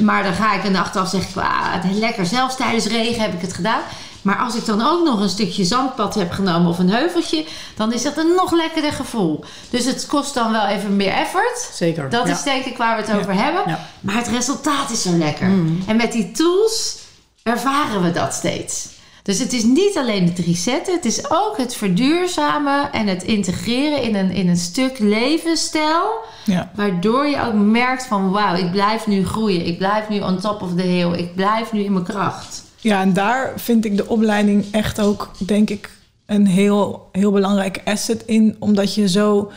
Maar 0.00 0.22
dan 0.22 0.32
ga 0.32 0.54
ik 0.54 0.64
en 0.64 0.76
achteraf 0.76 1.08
zeg 1.08 1.28
ik, 1.28 1.36
ah, 1.36 1.74
lekker. 1.92 2.26
Zelfs 2.26 2.56
tijdens 2.56 2.86
regen 2.86 3.22
heb 3.22 3.32
ik 3.34 3.40
het 3.40 3.52
gedaan. 3.52 3.80
Maar 4.22 4.36
als 4.36 4.54
ik 4.54 4.64
dan 4.66 4.86
ook 4.86 5.04
nog 5.04 5.20
een 5.20 5.28
stukje 5.28 5.64
zandpad 5.64 6.14
heb 6.14 6.32
genomen 6.32 6.70
of 6.70 6.78
een 6.78 6.90
heuveltje, 6.90 7.44
dan 7.76 7.92
is 7.92 8.02
dat 8.02 8.16
een 8.16 8.34
nog 8.36 8.52
lekkerder 8.52 8.92
gevoel. 8.92 9.44
Dus 9.70 9.84
het 9.84 10.06
kost 10.06 10.34
dan 10.34 10.52
wel 10.52 10.66
even 10.66 10.96
meer 10.96 11.12
effort. 11.12 11.70
Zeker. 11.74 12.10
Dat 12.10 12.26
Ja. 12.26 12.32
is 12.34 12.42
denk 12.42 12.64
ik 12.64 12.76
waar 12.76 12.96
we 12.96 13.02
het 13.02 13.20
over 13.20 13.34
hebben. 13.34 13.62
Ja. 13.66 13.80
Maar 14.00 14.14
het 14.16 14.28
resultaat 14.28 14.90
is 14.90 15.02
zo 15.02 15.10
lekker. 15.16 15.46
En 15.86 15.96
met 15.96 16.12
die 16.12 16.30
tools 16.30 16.96
ervaren 17.42 18.02
we 18.02 18.10
dat 18.10 18.34
steeds. 18.34 18.88
Dus 19.22 19.38
het 19.38 19.52
is 19.52 19.62
niet 19.62 19.96
alleen 19.96 20.24
het 20.24 20.38
resetten, 20.38 20.94
het 20.94 21.04
is 21.04 21.30
ook 21.30 21.54
het 21.56 21.74
verduurzamen 21.74 22.92
en 22.92 23.06
het 23.06 23.22
integreren 23.22 24.02
in 24.02 24.14
een, 24.14 24.30
in 24.30 24.48
een 24.48 24.56
stuk 24.56 24.98
levensstijl. 24.98 26.10
ja. 26.44 26.70
Waardoor 26.74 27.26
je 27.26 27.42
ook 27.42 27.54
merkt 27.54 28.06
van 28.06 28.30
wauw, 28.30 28.56
ik 28.56 28.70
blijf 28.70 29.06
nu 29.06 29.26
groeien. 29.26 29.66
Ik 29.66 29.78
blijf 29.78 30.08
nu 30.08 30.20
on 30.20 30.40
top 30.40 30.62
of 30.62 30.74
the 30.74 30.82
hill. 30.82 31.12
Ik 31.12 31.34
blijf 31.34 31.72
nu 31.72 31.80
in 31.80 31.92
mijn 31.92 32.04
kracht. 32.04 32.62
Ja, 32.76 33.00
en 33.00 33.12
daar 33.12 33.52
vind 33.56 33.84
ik 33.84 33.96
de 33.96 34.08
opleiding 34.08 34.64
echt 34.70 35.00
ook, 35.00 35.30
denk 35.38 35.70
ik, 35.70 35.90
een 36.26 36.46
heel, 36.46 37.08
heel 37.12 37.30
belangrijke 37.30 37.80
asset 37.84 38.22
in. 38.26 38.56
Omdat 38.58 38.94
je 38.94 39.08
zo. 39.08 39.50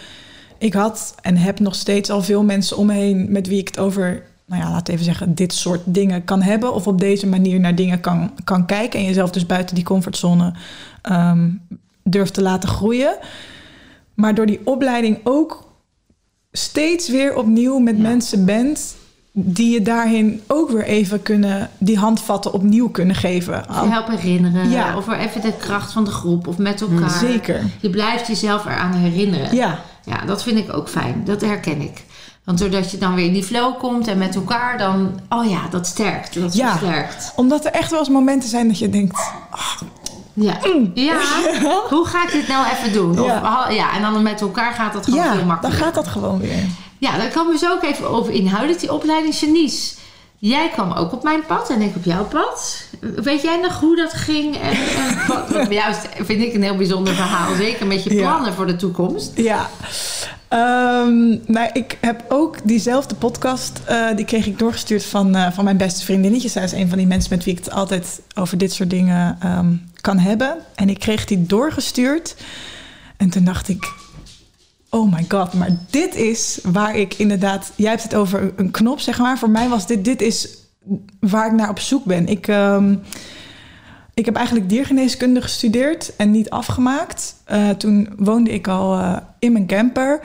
Ik 0.57 0.73
had 0.73 1.15
en 1.21 1.37
heb 1.37 1.59
nog 1.59 1.75
steeds 1.75 2.09
al 2.09 2.21
veel 2.21 2.43
mensen 2.43 2.77
om 2.77 2.85
me 2.85 2.93
heen 2.93 3.31
met 3.31 3.47
wie 3.47 3.59
ik 3.59 3.67
het 3.67 3.79
over, 3.79 4.23
nou 4.45 4.61
ja, 4.61 4.69
laat 4.71 4.87
even 4.87 5.05
zeggen, 5.05 5.35
dit 5.35 5.53
soort 5.53 5.81
dingen 5.85 6.23
kan 6.23 6.41
hebben. 6.41 6.73
Of 6.73 6.87
op 6.87 6.99
deze 6.99 7.27
manier 7.27 7.59
naar 7.59 7.75
dingen 7.75 7.99
kan, 7.99 8.31
kan 8.43 8.65
kijken. 8.65 8.99
En 8.99 9.05
jezelf 9.05 9.29
dus 9.31 9.45
buiten 9.45 9.75
die 9.75 9.83
comfortzone 9.83 10.53
ehm, 11.01 11.49
durft 12.03 12.33
te 12.33 12.41
laten 12.41 12.69
groeien. 12.69 13.17
Maar 14.13 14.35
door 14.35 14.45
die 14.45 14.59
opleiding 14.63 15.19
ook 15.23 15.69
steeds 16.51 17.09
weer 17.09 17.35
opnieuw 17.35 17.79
met 17.79 17.95
Ja. 17.95 18.01
mensen 18.01 18.45
bent 18.45 18.95
die 19.31 19.73
je 19.73 19.81
daarin 19.81 20.41
ook 20.47 20.69
weer 20.71 20.83
even 20.83 21.21
kunnen, 21.21 21.69
die 21.77 21.97
handvatten 21.97 22.53
opnieuw 22.53 22.89
kunnen 22.89 23.15
geven. 23.15 23.63
Je 23.67 23.89
helpt 23.89 24.09
herinneren. 24.09 24.69
Ja. 24.69 24.97
Of 24.97 25.07
er 25.07 25.17
even 25.17 25.41
de 25.41 25.53
kracht 25.57 25.91
van 25.91 26.03
de 26.03 26.11
groep. 26.11 26.47
Of 26.47 26.57
met 26.57 26.81
elkaar. 26.81 27.09
Zeker. 27.09 27.61
Je 27.81 27.89
blijft 27.89 28.27
jezelf 28.27 28.65
eraan 28.65 28.93
herinneren. 28.93 29.55
Ja, 29.55 29.79
Ja, 30.05 30.25
dat 30.25 30.43
vind 30.43 30.57
ik 30.57 30.73
ook 30.73 30.89
fijn. 30.89 31.21
Dat 31.25 31.41
herken 31.41 31.81
ik. 31.81 32.03
Want 32.45 32.57
doordat 32.59 32.91
je 32.91 32.97
dan 32.97 33.15
weer 33.15 33.25
in 33.25 33.33
die 33.33 33.43
flow 33.43 33.77
komt 33.79 34.07
en 34.07 34.17
met 34.17 34.35
elkaar, 34.35 34.77
dan... 34.77 35.19
Oh 35.29 35.49
ja, 35.49 35.61
dat 35.69 35.87
sterkt. 35.87 36.39
Dat 36.41 36.55
Ja. 36.55 36.77
versterkt. 36.77 37.33
omdat 37.35 37.65
er 37.65 37.71
echt 37.71 37.89
wel 37.91 37.99
eens 37.99 38.09
momenten 38.09 38.49
zijn 38.49 38.67
dat 38.67 38.79
je 38.79 38.89
denkt, 38.89 39.19
Ja. 40.33 40.57
ja. 40.93 41.17
Hoe 41.89 42.05
ga 42.07 42.23
ik 42.23 42.31
dit 42.31 42.47
nou 42.47 42.65
even 42.67 42.93
doen? 42.93 43.19
Of, 43.19 43.27
Ja. 43.69 43.93
en 43.95 44.01
dan 44.01 44.23
met 44.23 44.41
elkaar 44.41 44.73
gaat 44.73 44.93
dat 44.93 45.05
gewoon 45.05 45.19
ja, 45.19 45.27
veel 45.29 45.37
dan 45.37 45.47
makkelijker. 45.47 45.83
gaat 45.83 45.95
dat 45.95 46.07
gewoon 46.07 46.39
weer. 46.39 46.63
Ja, 46.97 47.17
daar 47.17 47.27
komen 47.29 47.53
we 47.53 47.59
zo 47.59 47.71
ook 47.71 47.83
even 47.83 48.09
over 48.09 48.33
inhoudelijk. 48.33 48.79
Die 48.79 48.93
opleiding 48.93 49.35
Janice. 49.39 49.93
Jij 50.37 50.69
kwam 50.69 50.91
ook 50.91 51.11
op 51.13 51.23
mijn 51.23 51.45
pad 51.47 51.69
en 51.69 51.81
ik 51.81 51.95
op 51.95 52.03
jouw 52.03 52.23
pad. 52.25 52.83
Weet 52.99 53.41
jij 53.41 53.59
nog 53.61 53.79
hoe 53.79 53.95
dat 53.95 54.13
ging? 54.13 54.55
En, 54.57 54.71
en 54.71 55.17
wat, 55.27 55.49
wat 55.49 56.07
vind 56.25 56.41
ik 56.41 56.53
een 56.53 56.63
heel 56.63 56.75
bijzonder 56.75 57.13
verhaal. 57.13 57.55
Zeker 57.55 57.87
met 57.87 58.03
je 58.03 58.13
Ja. 58.13 58.21
plannen 58.29 58.53
voor 58.53 58.67
de 58.67 58.75
toekomst. 58.75 59.31
Ja, 59.35 59.69
Ehm, 60.47 61.27
nou, 61.45 61.69
ik 61.73 61.97
heb 62.01 62.25
ook 62.29 62.57
diezelfde 62.63 63.15
podcast, 63.15 63.81
eh, 63.85 64.15
die 64.15 64.25
kreeg 64.25 64.45
ik 64.45 64.59
doorgestuurd 64.59 65.05
van, 65.05 65.35
eh, 65.35 65.51
van 65.51 65.63
mijn 65.63 65.77
beste 65.77 66.05
vriendinnetje. 66.05 66.49
Zij 66.49 66.63
is 66.63 66.71
een 66.71 66.89
van 66.89 66.97
die 66.97 67.07
mensen 67.07 67.35
met 67.35 67.43
wie 67.43 67.53
ik 67.53 67.63
het 67.63 67.73
altijd 67.73 68.21
over 68.35 68.57
dit 68.57 68.73
soort 68.73 68.89
dingen 68.89 69.37
ehm, 69.39 69.73
kan 70.01 70.17
hebben. 70.17 70.57
En 70.75 70.89
ik 70.89 70.99
kreeg 70.99 71.25
die 71.25 71.45
doorgestuurd. 71.45 72.35
En 73.17 73.29
toen 73.29 73.43
dacht 73.43 73.67
ik, 73.67 73.93
oh 74.89 75.13
my 75.13 75.25
god, 75.27 75.53
maar 75.53 75.77
dit 75.89 76.15
is 76.15 76.59
waar 76.63 76.95
ik 76.95 77.13
inderdaad... 77.13 77.71
Jij 77.75 77.89
hebt 77.89 78.03
het 78.03 78.15
over 78.15 78.53
een 78.55 78.71
knop, 78.71 78.99
zeg 78.99 79.17
maar. 79.17 79.37
Voor 79.37 79.49
mij 79.49 79.69
was 79.69 79.87
dit, 79.87 80.05
dit 80.05 80.21
is 80.21 80.47
waar 81.19 81.47
ik 81.47 81.53
naar 81.53 81.69
op 81.69 81.79
zoek 81.79 82.05
ben. 82.05 82.27
Ik... 82.27 82.47
ehm, 82.47 82.95
ik 84.15 84.25
heb 84.25 84.35
eigenlijk 84.35 84.69
diergeneeskunde 84.69 85.41
gestudeerd 85.41 86.15
en 86.15 86.31
niet 86.31 86.49
afgemaakt. 86.49 87.35
Eh, 87.43 87.69
toen 87.69 88.09
woonde 88.17 88.51
ik 88.51 88.67
al 88.67 88.93
eh, 88.93 89.17
in 89.39 89.51
mijn 89.51 89.67
camper. 89.67 90.19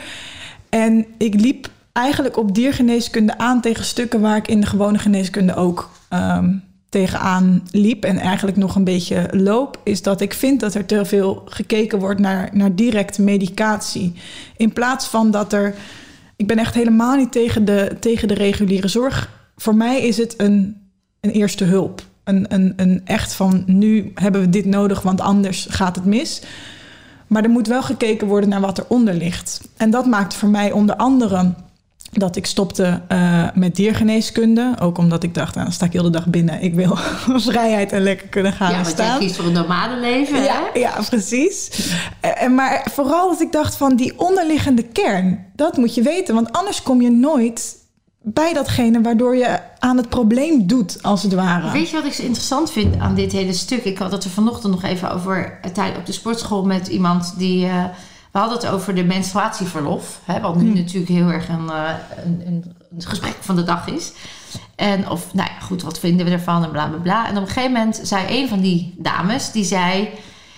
En 0.69 1.07
ik 1.19 1.35
liep 1.41 1.71
eigenlijk 1.93 2.37
op 2.37 2.55
diergeneeskunde 2.55 3.39
aan 3.39 3.61
tegen 3.61 3.85
stukken 3.85 4.21
waar 4.21 4.37
ik 4.37 4.49
in 4.49 4.61
de 4.61 4.67
gewone 4.67 4.99
geneeskunde 4.99 5.55
ook 5.55 5.91
ehm, 6.09 6.55
tegenaan 6.89 7.63
liep. 7.71 8.05
En 8.05 8.19
eigenlijk 8.19 8.57
nog 8.57 8.75
een 8.75 8.85
beetje 8.85 9.29
loop. 9.31 9.81
Is 9.85 10.03
dat 10.03 10.21
ik 10.21 10.35
vind 10.35 10.61
dat 10.61 10.75
er 10.75 10.87
te 10.87 11.05
veel 11.05 11.43
gekeken 11.45 11.99
wordt 11.99 12.21
naar, 12.21 12.51
naar 12.53 12.75
directe 12.75 13.23
medicatie. 13.23 14.15
In 14.57 14.73
plaats 14.73 15.07
van 15.07 15.31
dat 15.31 15.53
er. 15.53 15.75
Ik 16.37 16.47
ben 16.47 16.59
echt 16.59 16.75
helemaal 16.75 17.17
niet 17.17 17.33
tegen 17.33 17.65
de, 17.65 17.97
tegen 18.01 18.29
de 18.29 18.35
reguliere 18.35 18.89
zorg. 18.89 19.31
Voor 19.57 19.75
mij 19.75 20.01
is 20.01 20.17
het 20.17 20.35
een, 20.37 20.77
een 21.21 21.31
eerste 21.31 21.65
hulp 21.65 22.03
een, 22.25 22.47
een, 22.49 22.73
een 22.77 23.01
echt 23.05 23.33
van 23.33 23.63
nu 23.67 24.13
hebben 24.15 24.41
we 24.41 24.49
dit 24.51 24.65
nodig, 24.65 25.03
want 25.03 25.21
anders 25.21 25.67
gaat 25.71 25.97
het 25.97 26.05
mis. 26.05 26.43
Maar 27.27 27.43
er 27.45 27.51
moet 27.51 27.67
wel 27.67 27.83
gekeken 27.83 28.27
worden 28.27 28.49
naar 28.49 28.61
wat 28.61 28.79
eronder 28.79 29.15
ligt. 29.15 29.61
En 29.77 29.91
dat 29.91 30.07
maakte 30.07 30.37
voor 30.39 30.49
mij 30.49 30.73
onder 30.73 30.97
andere 30.97 31.53
dat 32.13 32.37
ik 32.37 32.47
stopte 32.47 33.01
uh, 33.13 33.49
met 33.55 33.77
diergeneeskunde. 33.77 34.75
Ook 34.81 34.99
omdat 34.99 35.23
ik 35.23 35.35
dacht, 35.35 35.53
nou, 35.55 35.65
dan 35.67 35.75
sta 35.75 35.85
ik 35.87 35.93
heel 35.93 36.03
de 36.03 36.11
dag 36.11 36.27
binnen. 36.27 36.63
Ik 36.63 36.75
wil 36.75 36.97
vrijheid 37.51 37.93
en 37.93 38.03
lekker 38.03 38.29
kunnen 38.29 38.53
gaan 38.53 38.71
ja, 38.71 38.77
en 38.77 38.83
want 38.83 38.95
staan. 38.95 39.07
jij 39.07 39.19
kiest 39.19 39.37
voor 39.37 39.45
een 39.45 39.53
normale 39.53 40.01
leven, 40.01 40.43
Ja, 40.43 40.63
hè? 40.73 40.79
ja, 40.79 41.03
precies. 41.09 41.71
Eh, 42.21 42.43
En 42.43 42.55
maar 42.55 42.87
vooral 42.91 43.31
dat 43.31 43.41
ik 43.41 43.53
dacht 43.53 43.77
van 43.77 43.97
die 43.97 44.19
onderliggende 44.19 44.83
kern, 44.83 45.47
dat 45.57 45.77
moet 45.77 45.95
je 45.95 46.03
weten. 46.03 46.35
Want 46.35 46.53
anders 46.53 46.83
kom 46.83 47.03
je 47.03 47.11
nooit 47.11 47.77
bij 48.23 48.53
datgene 48.53 49.01
waardoor 49.01 49.37
je 49.37 49.59
aan 49.79 49.97
het 49.97 50.09
probleem 50.09 50.67
doet, 50.67 51.03
als 51.03 51.23
het 51.23 51.35
ware. 51.35 51.71
Weet 51.71 51.91
je 51.91 51.97
wat 51.97 52.05
ik 52.05 52.13
zo 52.13 52.23
interessant 52.23 52.71
vind 52.71 52.99
aan 52.99 53.15
dit 53.15 53.33
hele 53.33 53.53
stuk? 53.53 53.85
Ik 53.85 53.99
had 53.99 54.13
het 54.13 54.25
er 54.25 54.31
vanochtend 54.31 54.73
nog 54.73 54.83
even 54.83 55.13
over 55.13 55.59
tijd 55.73 55.97
op 55.97 56.07
de 56.07 56.13
sportschool 56.13 56.65
met 56.65 56.87
iemand 56.89 57.35
die. 57.39 57.67
eh, 57.67 57.85
we 58.33 58.39
hadden 58.39 58.59
het 58.59 58.67
over 58.67 58.95
de 58.95 59.05
menstruatieverlof. 59.05 60.21
Hè, 60.25 60.41
wat 60.41 60.57
nu 60.57 60.67
Hmm. 60.71 60.75
natuurlijk 60.75 61.11
heel 61.13 61.29
erg 61.29 61.49
een, 61.49 61.71
eh, 61.71 61.93
een, 62.25 62.43
een, 62.47 62.65
een 62.97 63.03
gesprek 63.03 63.37
van 63.41 63.57
de 63.57 63.63
dag 63.65 63.89
is. 63.89 64.13
En 64.77 65.09
of, 65.11 65.35
nou 65.35 65.49
ja, 65.59 65.61
goed, 65.67 65.83
wat 65.83 65.99
vinden 65.99 66.27
we 66.27 66.33
ervan 66.33 66.65
en 66.65 66.71
bla 66.71 66.87
bla 66.89 66.99
bla. 66.99 67.27
En 67.29 67.37
op 67.37 67.43
een 67.43 67.49
gegeven 67.49 67.73
moment 67.73 68.01
zei 68.03 68.41
een 68.43 68.49
van 68.49 68.61
die 68.61 68.95
dames, 68.99 69.53
die 69.53 69.65
zei... 69.65 70.09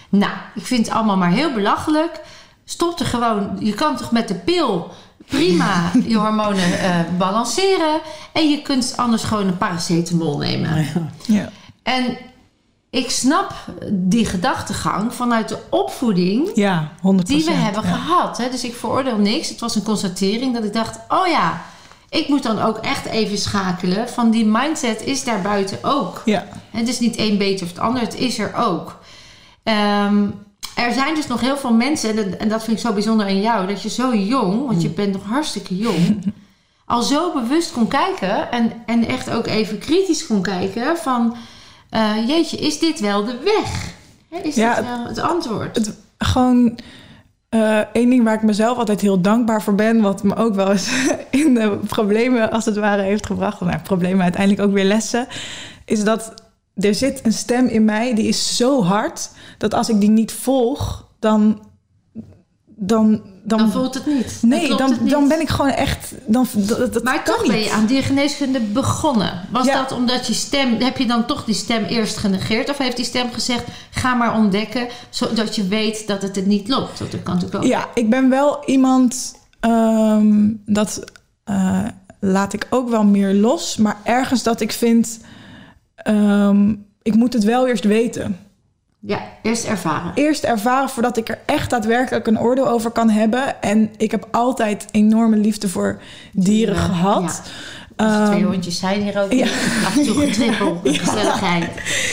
Nou, 0.09 0.33
ik 0.55 0.67
vind 0.67 0.87
het 0.87 0.95
allemaal 0.95 1.17
maar 1.17 1.31
heel 1.31 1.53
belachelijk. 1.53 2.21
Stop 2.65 2.99
er 3.01 3.07
gewoon, 3.07 3.57
je 3.61 3.73
kan 3.75 3.97
toch 3.97 4.11
met 4.13 4.29
de 4.29 4.35
pil 4.35 4.91
prima 5.27 5.91
je 6.07 6.17
hormonen 6.17 6.79
eh, 6.81 7.01
balanceren. 7.19 8.01
En 8.33 8.51
je 8.51 8.63
kunt 8.63 8.93
anders 8.97 9.23
gewoon 9.23 9.47
een 9.47 9.59
paracetamol 9.59 10.39
nemen. 10.39 10.87
Ja. 11.27 11.49
En 11.83 12.17
ik 12.91 13.11
snap 13.11 13.55
die 13.91 14.27
gedachtegang 14.27 15.15
vanuit 15.15 15.49
de 15.49 15.59
opvoeding 15.71 16.51
Ja, 16.55 16.93
100 17.01 17.29
die 17.29 17.45
we 17.45 17.51
hebben 17.53 17.83
ja. 17.83 17.93
gehad. 17.93 18.39
Hè? 18.39 18.51
Dus 18.51 18.65
ik 18.65 18.75
veroordeel 18.75 19.19
niks. 19.19 19.49
Het 19.49 19.61
was 19.61 19.75
een 19.75 19.83
constatering 19.83 20.55
dat 20.55 20.65
ik 20.65 20.73
dacht: 20.73 20.99
oh 21.09 21.27
ja, 21.27 21.63
ik 22.09 22.29
moet 22.29 22.43
dan 22.43 22.59
ook 22.61 22.79
echt 22.79 23.05
even 23.05 23.39
schakelen. 23.39 24.09
Van 24.09 24.31
die 24.31 24.47
mindset 24.47 25.03
is 25.03 25.25
daar 25.25 25.41
buiten 25.41 25.79
ook. 25.83 26.23
Ja, 26.25 26.47
Het 26.71 26.89
is 26.89 27.01
niet 27.01 27.17
één 27.17 27.39
beter 27.39 27.65
of 27.67 27.73
het 27.73 27.81
ander, 27.81 28.03
het 28.03 28.15
is 28.15 28.39
er 28.39 28.55
ook. 28.55 28.99
Ehm, 29.63 30.27
er 30.77 30.93
zijn 30.93 31.15
dus 31.15 31.27
nog 31.27 31.41
heel 31.41 31.57
veel 31.57 31.73
mensen, 31.73 32.11
en 32.11 32.17
dat, 32.17 32.39
en 32.41 32.49
dat 32.49 32.65
vind 32.65 32.77
ik 32.77 32.83
zo 32.83 32.93
bijzonder 32.93 33.27
aan 33.27 33.41
jou, 33.41 33.67
dat 33.67 33.83
je 33.83 33.89
zo 33.89 34.15
jong, 34.15 34.67
want 34.67 34.83
je 34.83 34.89
bent 34.89 35.13
nog 35.13 35.25
hartstikke 35.25 35.77
jong, 35.77 36.25
al 36.87 37.03
zo 37.03 37.33
bewust 37.33 37.73
kon 37.73 37.89
kijken 37.89 38.51
en, 38.51 38.73
en 38.87 39.07
echt 39.07 39.31
ook 39.31 39.47
even 39.47 39.79
kritisch 39.79 40.27
kon 40.27 40.43
kijken 40.43 40.97
van, 40.97 41.37
eh, 41.91 42.29
jeetje, 42.29 42.57
is 42.57 42.79
dit 42.79 43.01
wel 43.01 43.25
de 43.25 43.39
weg? 43.45 43.95
Is 44.43 44.55
Ja, 44.55 44.75
dit 44.75 44.85
wel 44.85 45.07
het 45.07 45.19
antwoord? 45.19 45.77
het, 45.77 45.95
gewoon 46.19 46.79
eh 47.49 47.79
één 47.93 48.11
ding 48.11 48.25
waar 48.25 48.35
ik 48.35 48.43
mezelf 48.43 48.79
altijd 48.79 49.01
heel 49.01 49.21
dankbaar 49.21 49.63
voor 49.63 49.75
ben, 49.75 50.01
wat 50.01 50.23
me 50.23 50.37
ook 50.37 50.55
wel 50.55 50.71
eens 50.71 50.91
in 51.31 51.55
de 51.55 51.79
problemen 51.89 52.51
als 52.51 52.65
het 52.65 52.77
ware 52.77 53.03
heeft 53.03 53.27
gebracht, 53.27 53.61
nou, 53.61 53.79
problemen 53.79 54.23
uiteindelijk 54.23 54.63
ook 54.63 54.73
weer 54.73 54.85
lessen, 54.85 55.27
is 55.85 56.05
dat 56.05 56.42
er 56.75 56.95
zit 56.95 57.21
een 57.23 57.33
stem 57.33 57.67
in 57.67 57.85
mij 57.85 58.15
die 58.15 58.27
is 58.29 58.57
zo 58.57 58.83
hard 58.83 59.31
dat 59.59 59.75
als 59.75 59.89
ik 59.89 60.01
die 60.01 60.11
niet 60.11 60.33
volg, 60.33 61.07
dan 61.19 61.61
dan 62.67 63.23
dan, 63.45 63.59
dan 63.59 63.71
voelt 63.71 63.95
het 63.95 64.07
niet. 64.07 64.39
Nee, 64.43 64.75
dan, 64.77 64.97
niet. 65.01 65.11
dan 65.11 65.29
ben 65.29 65.41
ik 65.41 65.49
gewoon 65.49 65.71
echt 65.71 66.15
dan 66.27 66.47
dat, 66.53 66.93
dat 66.93 67.03
Maar 67.03 67.23
kan 67.23 67.35
toch 67.35 67.43
niet. 67.43 67.53
ben 67.53 67.61
je 67.61 67.71
aan 67.71 67.87
diergeneeskunde 67.87 68.61
begonnen. 68.61 69.41
Was 69.51 69.67
Ja. 69.67 69.75
dat 69.83 69.93
omdat 69.93 70.27
je 70.27 70.33
stem... 70.35 70.81
Heb 70.81 70.97
je 70.99 71.07
dan 71.07 71.27
toch 71.27 71.45
die 71.45 71.55
stem 71.55 71.85
eerst 71.85 72.17
genegeerd? 72.17 72.71
Of 72.71 72.79
heeft 72.79 72.97
die 72.97 73.05
stem 73.05 73.33
gezegd... 73.33 73.65
Ga 73.91 74.15
maar 74.15 74.37
ontdekken, 74.37 74.89
zodat 75.11 75.57
je 75.57 75.67
weet 75.69 76.07
dat 76.07 76.23
het 76.23 76.37
het 76.37 76.47
niet 76.47 76.69
loopt? 76.69 76.99
Dat 76.99 77.09
kan 77.23 77.35
natuurlijk 77.35 77.65
ook. 77.65 77.71
Ja, 77.71 77.89
ik 77.95 78.11
ben 78.11 78.29
wel 78.29 78.63
iemand 78.67 79.35
ehm, 79.61 80.51
dat 80.67 81.05
eh, 81.45 81.87
laat 82.21 82.53
ik 82.53 82.67
ook 82.71 82.89
wel 82.89 83.05
meer 83.05 83.35
los, 83.35 83.77
maar 83.77 83.97
ergens 84.05 84.43
dat 84.43 84.61
ik 84.61 84.73
vind, 84.73 85.19
ehm, 85.97 86.75
ik 87.03 87.15
moet 87.15 87.33
het 87.33 87.45
wel 87.45 87.69
eerst 87.69 87.85
weten. 87.85 88.39
Ja, 89.01 89.19
eerst 89.43 89.65
ervaren. 89.65 90.13
Eerst 90.15 90.45
ervaren 90.45 90.89
voordat 90.89 91.17
ik 91.17 91.29
er 91.29 91.39
echt 91.47 91.71
daadwerkelijk 91.71 92.27
een 92.27 92.41
oordeel 92.41 92.69
over 92.69 92.91
kan 92.91 93.11
hebben. 93.11 93.63
En 93.63 93.91
ik 93.97 94.11
heb 94.11 94.29
altijd 94.31 94.87
enorme 94.91 95.37
liefde 95.37 95.69
voor 95.69 96.01
dieren 96.33 96.77
gehad. 96.77 97.43
ja. 97.45 97.51
Er 97.97 98.27
twee 98.27 98.39
Ehm, 98.43 98.47
hondjes 98.51 98.79
zijn 98.79 99.03
hier 99.03 99.23
ook. 99.23 99.33
ja. 99.33 99.45
Af 99.87 99.97
en 99.99 100.05
toe 100.07 100.15
getrippel, 100.27 100.81
gezelligheid. 100.85 101.69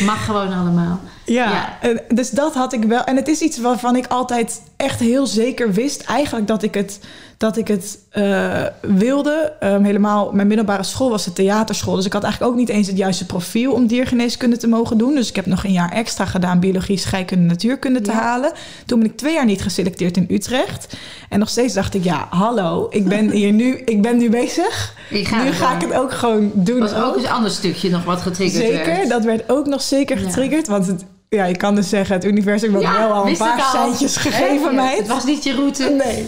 Mag 0.06 0.26
gewoon 0.26 0.54
allemaal. 0.54 1.00
Ja, 1.26 1.50
Ja. 1.52 1.78
en 1.82 2.02
dus 2.16 2.30
dat 2.30 2.54
had 2.54 2.74
ik 2.74 2.84
wel. 2.84 3.04
En 3.04 3.16
het 3.16 3.28
is 3.28 3.40
iets 3.42 3.58
waarvan 3.60 3.96
ik 3.96 4.08
altijd 4.08 4.62
echt 4.80 5.00
heel 5.00 5.28
zeker 5.28 5.74
wist, 5.74 6.02
eigenlijk 6.02 6.48
dat 6.48 6.64
ik 6.64 6.74
het, 6.74 7.00
dat 7.38 7.58
ik 7.58 7.68
het 7.68 8.00
eh, 8.10 8.64
wilde. 8.82 9.54
Ehm, 9.60 9.84
helemaal, 9.84 10.32
mijn 10.32 10.48
middelbare 10.48 10.84
school 10.84 11.10
was 11.10 11.24
de 11.24 11.34
theaterschool. 11.34 11.96
Dus 11.96 12.06
ik 12.06 12.14
had 12.14 12.24
eigenlijk 12.24 12.54
ook 12.54 12.60
niet 12.60 12.70
eens 12.70 12.88
het 12.88 12.98
juiste 12.98 13.26
profiel 13.26 13.72
om 13.74 13.88
diergeneeskunde 13.88 14.58
te 14.58 14.68
mogen 14.68 14.98
doen. 14.98 15.16
Dus 15.16 15.30
ik 15.30 15.36
heb 15.36 15.46
nog 15.46 15.64
een 15.64 15.72
jaar 15.72 15.92
extra 15.92 16.26
gedaan 16.26 16.60
biologie, 16.60 16.98
scheikunde, 16.98 17.46
natuurkunde 17.46 18.02
te 18.02 18.12
Ja. 18.12 18.18
halen. 18.18 18.52
Toen 18.86 19.00
ben 19.00 19.10
ik 19.10 19.18
twee 19.18 19.34
jaar 19.34 19.46
niet 19.46 19.62
geselecteerd 19.62 20.18
in 20.18 20.26
Utrecht. 20.30 20.98
En 21.30 21.40
nog 21.40 21.50
steeds 21.50 21.74
dacht 21.74 21.94
ik, 21.94 22.04
ja, 22.04 22.28
hallo, 22.30 22.88
ik 22.90 23.08
ben 23.08 23.30
hier 23.40 23.52
nu, 23.52 23.76
ik 23.86 24.02
ben 24.02 24.18
nu 24.18 24.30
bezig. 24.30 24.94
Nu 25.12 25.24
ga 25.52 25.76
ik 25.76 25.82
het 25.82 25.94
ook 25.94 26.12
gewoon 26.14 26.52
doen. 26.54 26.80
was 26.80 26.94
ook 26.94 27.16
een 27.16 27.28
ander 27.30 27.52
stukje 27.52 27.90
nog 27.90 28.04
wat 28.04 28.22
getriggerd 28.22 28.66
Zeker, 28.66 28.86
werd. 28.86 29.10
dat 29.10 29.24
werd 29.24 29.50
ook 29.52 29.66
nog 29.66 29.82
zeker 29.82 30.20
Ja. 30.20 30.24
getriggerd. 30.26 30.68
Want 30.68 30.88
het, 30.88 31.06
ja, 31.30 31.46
je 31.46 31.58
kan 31.58 31.76
dus 31.76 31.90
zeggen, 31.90 32.16
het 32.16 32.26
universum 32.26 32.74
had 32.74 32.84
wel 32.84 33.12
al 33.12 33.28
een 33.28 33.38
paar 33.38 33.62
al. 33.62 33.72
seintjes 33.72 34.18
gegeven, 34.18 34.76
meid. 34.76 34.98
Het 34.98 35.08
was 35.08 35.26
niet 35.26 35.44
je 35.44 35.54
route. 35.54 35.90
Nee. 35.90 36.28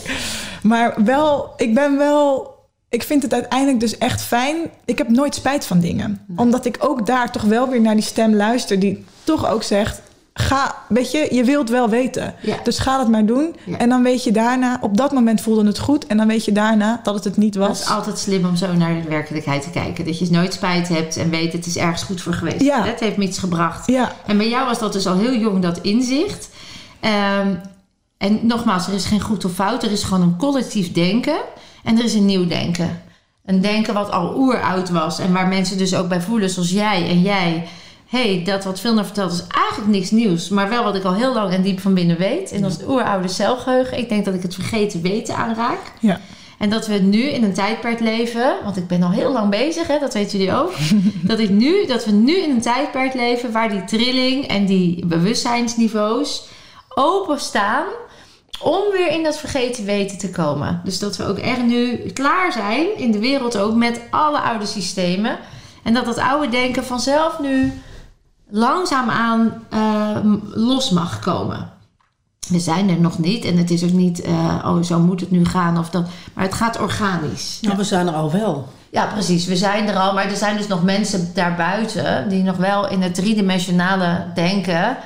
Maar 0.64 0.94
wel, 1.06 1.54
ik 1.58 1.74
ben 1.74 1.98
wel... 1.98 2.50
Ik 2.90 3.04
vind 3.04 3.24
het 3.24 3.34
uiteindelijk 3.34 3.80
dus 3.80 3.98
echt 3.98 4.22
fijn. 4.22 4.56
Ik 4.86 4.98
heb 4.98 5.10
nooit 5.10 5.36
spijt 5.36 5.66
van 5.66 5.80
dingen. 5.80 6.26
Omdat 6.36 6.66
ik 6.66 6.76
ook 6.80 7.06
daar 7.06 7.32
toch 7.32 7.42
wel 7.42 7.70
weer 7.70 7.82
naar 7.82 7.96
die 7.96 8.04
stem 8.04 8.36
luister... 8.36 8.80
die 8.80 9.06
toch 9.24 9.50
ook 9.50 9.64
zegt... 9.64 10.02
Ga, 10.34 10.76
weet 10.88 11.12
je, 11.12 11.28
je 11.32 11.44
wilt 11.44 11.70
wel 11.70 11.90
weten. 11.90 12.36
Ja. 12.42 12.56
Dus 12.64 12.80
ga 12.80 13.00
het 13.00 13.08
maar 13.08 13.26
doen. 13.26 13.56
Ja. 13.66 13.78
En 13.78 13.90
dan 13.90 14.04
weet 14.04 14.24
je 14.24 14.32
daarna... 14.32 14.78
Op 14.82 14.98
dat 14.98 15.12
moment 15.12 15.42
voelde 15.42 15.66
het 15.66 15.80
goed. 15.80 16.08
En 16.08 16.18
dan 16.18 16.28
weet 16.28 16.46
je 16.46 16.52
daarna 16.52 17.00
dat 17.04 17.14
het 17.14 17.24
het 17.24 17.38
niet 17.38 17.54
Dat 17.54 17.68
was. 17.68 17.82
is 17.82 17.90
altijd 17.90 18.18
slim 18.20 18.46
om 18.46 18.56
zo 18.56 18.74
naar 18.74 19.02
de 19.02 19.10
werkelijkheid 19.10 19.64
te 19.64 19.70
kijken. 19.70 20.06
Dat 20.06 20.20
je 20.20 20.28
nooit 20.32 20.54
spijt 20.54 20.88
hebt 20.88 21.18
en 21.18 21.30
weet 21.30 21.54
het 21.54 21.66
is 21.66 21.78
ergens 21.78 22.04
goed 22.04 22.22
voor 22.22 22.34
geweest. 22.34 22.62
Ja. 22.62 22.84
Het 22.84 23.00
heeft 23.00 23.18
me 23.18 23.24
iets 23.24 23.40
gebracht. 23.40 23.92
En 24.26 24.38
bij 24.38 24.50
jou 24.50 24.66
was 24.66 24.80
dat 24.80 24.94
dus 24.94 25.08
al 25.08 25.18
heel 25.18 25.36
jong, 25.36 25.62
dat 25.62 25.80
inzicht. 25.82 26.50
Ehm, 27.00 27.56
en 28.18 28.40
nogmaals, 28.42 28.88
er 28.88 28.94
is 28.94 29.06
geen 29.06 29.22
goed 29.22 29.46
of 29.46 29.52
fout. 29.54 29.84
Er 29.84 29.92
is 29.92 30.04
gewoon 30.04 30.22
een 30.24 30.38
collectief 30.38 30.92
denken. 30.92 31.38
En 31.84 31.98
er 31.98 32.04
is 32.04 32.14
een 32.14 32.26
nieuw 32.26 32.48
denken. 32.48 33.02
Een 33.46 33.62
denken 33.62 33.94
wat 33.94 34.12
al 34.12 34.36
oeroud 34.38 34.90
was. 34.90 35.20
En 35.20 35.34
waar 35.34 35.48
mensen 35.48 35.78
dus 35.78 35.96
ook 35.96 36.08
bij 36.08 36.22
voelen, 36.22 36.50
zoals 36.50 36.70
jij 36.70 37.08
en 37.10 37.22
jij. 37.22 37.68
Hey, 38.12 38.42
dat 38.46 38.64
wat 38.64 38.80
Vilna 38.80 39.06
vertelt 39.06 39.32
is 39.32 39.44
eigenlijk 39.48 39.92
niks 39.92 40.12
nieuws. 40.12 40.50
Maar 40.50 40.70
wel 40.70 40.84
wat 40.84 40.96
ik 40.96 41.04
al 41.04 41.14
heel 41.14 41.34
lang 41.34 41.54
en 41.54 41.62
diep 41.62 41.80
van 41.80 41.94
binnen 41.94 42.18
weet. 42.18 42.52
En 42.52 42.62
dat 42.62 42.72
is 42.72 42.78
het 42.78 42.88
oeroude 42.88 43.28
celgeheugen. 43.28 43.98
Ik 43.98 44.10
denk 44.10 44.26
dat 44.26 44.34
ik 44.34 44.42
het 44.42 44.54
vergeten 44.54 45.02
weten 45.02 45.36
aanraak. 45.36 45.80
ja. 46.00 46.20
En 46.58 46.70
dat 46.70 46.88
we 46.88 46.94
nu 46.94 47.22
in 47.22 47.44
een 47.44 47.54
tijdperk 47.54 48.00
leven, 48.00 48.56
want 48.64 48.78
ik 48.78 48.88
ben 48.88 49.04
al 49.04 49.12
heel 49.12 49.32
lang 49.32 49.50
bezig, 49.50 49.88
hè, 49.88 50.00
dat 50.00 50.14
weten 50.14 50.40
jullie 50.40 50.56
ook. 50.56 50.74
dat, 51.32 51.40
ik 51.40 51.50
nu, 51.50 51.86
dat 51.86 52.06
we 52.06 52.12
nu 52.12 52.38
in 52.38 52.50
een 52.50 52.62
tijdperk 52.62 53.14
leven 53.14 53.52
waar 53.52 53.70
die 53.70 53.84
trilling 53.84 54.48
en 54.48 54.66
die 54.66 55.06
bewustzijnsniveaus 55.06 56.48
openstaan 56.90 57.86
Om 58.62 58.82
weer 58.92 59.12
in 59.12 59.24
dat 59.24 59.38
vergeten 59.38 59.86
weten 59.86 60.18
te 60.18 60.30
komen. 60.30 60.82
Dus 60.84 61.00
dat 61.00 61.18
we 61.18 61.26
ook 61.26 61.38
echt 61.38 61.64
nu 61.64 61.98
klaar 61.98 62.52
zijn, 62.52 62.98
in 62.98 63.12
de 63.12 63.20
wereld 63.20 63.58
ook, 63.58 63.76
met 63.76 64.02
alle 64.10 64.40
oude 64.40 64.66
systemen. 64.66 65.38
En 65.84 65.94
dat 65.94 66.06
dat 66.06 66.18
oude 66.18 66.50
denken 66.50 66.86
vanzelf 66.86 67.40
nu 67.40 67.74
langzaamaan 68.52 69.54
uh, 69.74 70.18
los 70.54 70.90
mag 70.90 71.20
komen. 71.20 71.70
We 72.48 72.60
zijn 72.60 72.90
er 72.90 73.00
nog 73.00 73.20
niet 73.20 73.46
en 73.46 73.58
het 73.58 73.72
is 73.72 73.84
ook 73.84 73.92
niet, 73.92 74.26
uh, 74.26 74.66
oh 74.66 74.84
zo 74.84 75.00
moet 75.00 75.20
het 75.20 75.32
nu 75.32 75.46
gaan 75.46 75.78
of 75.78 75.90
dat. 75.90 76.08
Maar 76.34 76.44
het 76.44 76.54
gaat 76.54 76.80
organisch. 76.80 77.58
Nou, 77.62 77.78
we 77.78 77.84
zijn 77.84 78.08
er 78.08 78.14
al 78.14 78.32
wel. 78.32 78.68
Ja, 78.92 79.06
precies. 79.06 79.46
We 79.46 79.56
zijn 79.56 79.88
er 79.88 79.96
al, 79.96 80.14
maar 80.14 80.26
er 80.26 80.38
zijn 80.38 80.58
dus 80.58 80.68
nog 80.68 80.84
mensen 80.84 81.32
daarbuiten 81.34 82.30
die 82.30 82.44
nog 82.44 82.58
wel 82.58 82.90
in 82.90 83.02
het 83.02 83.16
driedimensionale 83.16 84.26
denken 84.34 84.98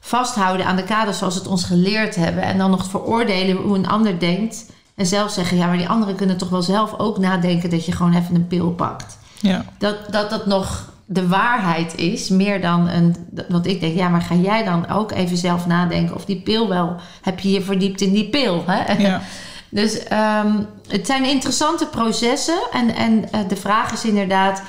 vasthouden 0.00 0.66
aan 0.66 0.76
de 0.76 0.84
kaders 0.84 1.18
zoals 1.18 1.34
het 1.34 1.46
ons 1.46 1.64
geleerd 1.64 2.14
hebben. 2.14 2.42
En 2.42 2.58
dan 2.58 2.70
nog 2.70 2.84
veroordelen 2.84 3.56
hoe 3.56 3.76
een 3.76 3.88
ander 3.88 4.18
denkt. 4.18 4.66
En 4.94 5.06
zelf 5.06 5.30
zeggen, 5.30 5.56
ja, 5.56 5.66
maar 5.66 5.76
die 5.76 5.88
anderen 5.88 6.14
kunnen 6.14 6.36
toch 6.36 6.48
wel 6.48 6.62
zelf 6.62 6.98
ook 6.98 7.18
nadenken 7.18 7.70
dat 7.70 7.86
je 7.86 7.92
gewoon 7.92 8.14
even 8.14 8.34
een 8.34 8.46
pil 8.46 8.70
pakt. 8.70 9.18
Ja. 9.40 9.64
Dat, 9.78 9.96
dat 10.10 10.30
dat 10.30 10.46
nog 10.46 10.89
de 11.12 11.28
waarheid 11.28 11.96
is, 11.96 12.28
meer 12.28 12.60
dan 12.60 12.88
een. 12.88 13.16
Want 13.48 13.66
ik 13.66 13.80
denk, 13.80 13.96
ja, 13.96 14.08
maar 14.08 14.22
ga 14.22 14.34
jij 14.34 14.64
dan 14.64 14.88
ook 14.88 15.12
even 15.12 15.36
zelf 15.36 15.66
nadenken 15.66 16.14
of 16.14 16.24
die 16.24 16.40
pil 16.40 16.68
wel. 16.68 16.96
Heb 17.22 17.40
je 17.40 17.50
je 17.50 17.62
verdiept 17.62 18.00
in 18.00 18.12
die 18.12 18.28
pil? 18.28 18.64
Hè? 18.66 18.92
Ja. 18.92 19.20
Dus 19.72 20.00
um, 20.44 20.66
het 20.88 21.06
zijn 21.06 21.24
interessante 21.24 21.86
processen. 21.86 22.58
En, 22.72 22.94
en 22.94 23.24
uh, 23.34 23.48
de 23.48 23.56
vraag 23.56 23.92
is 23.92 24.04
inderdaad. 24.04 24.62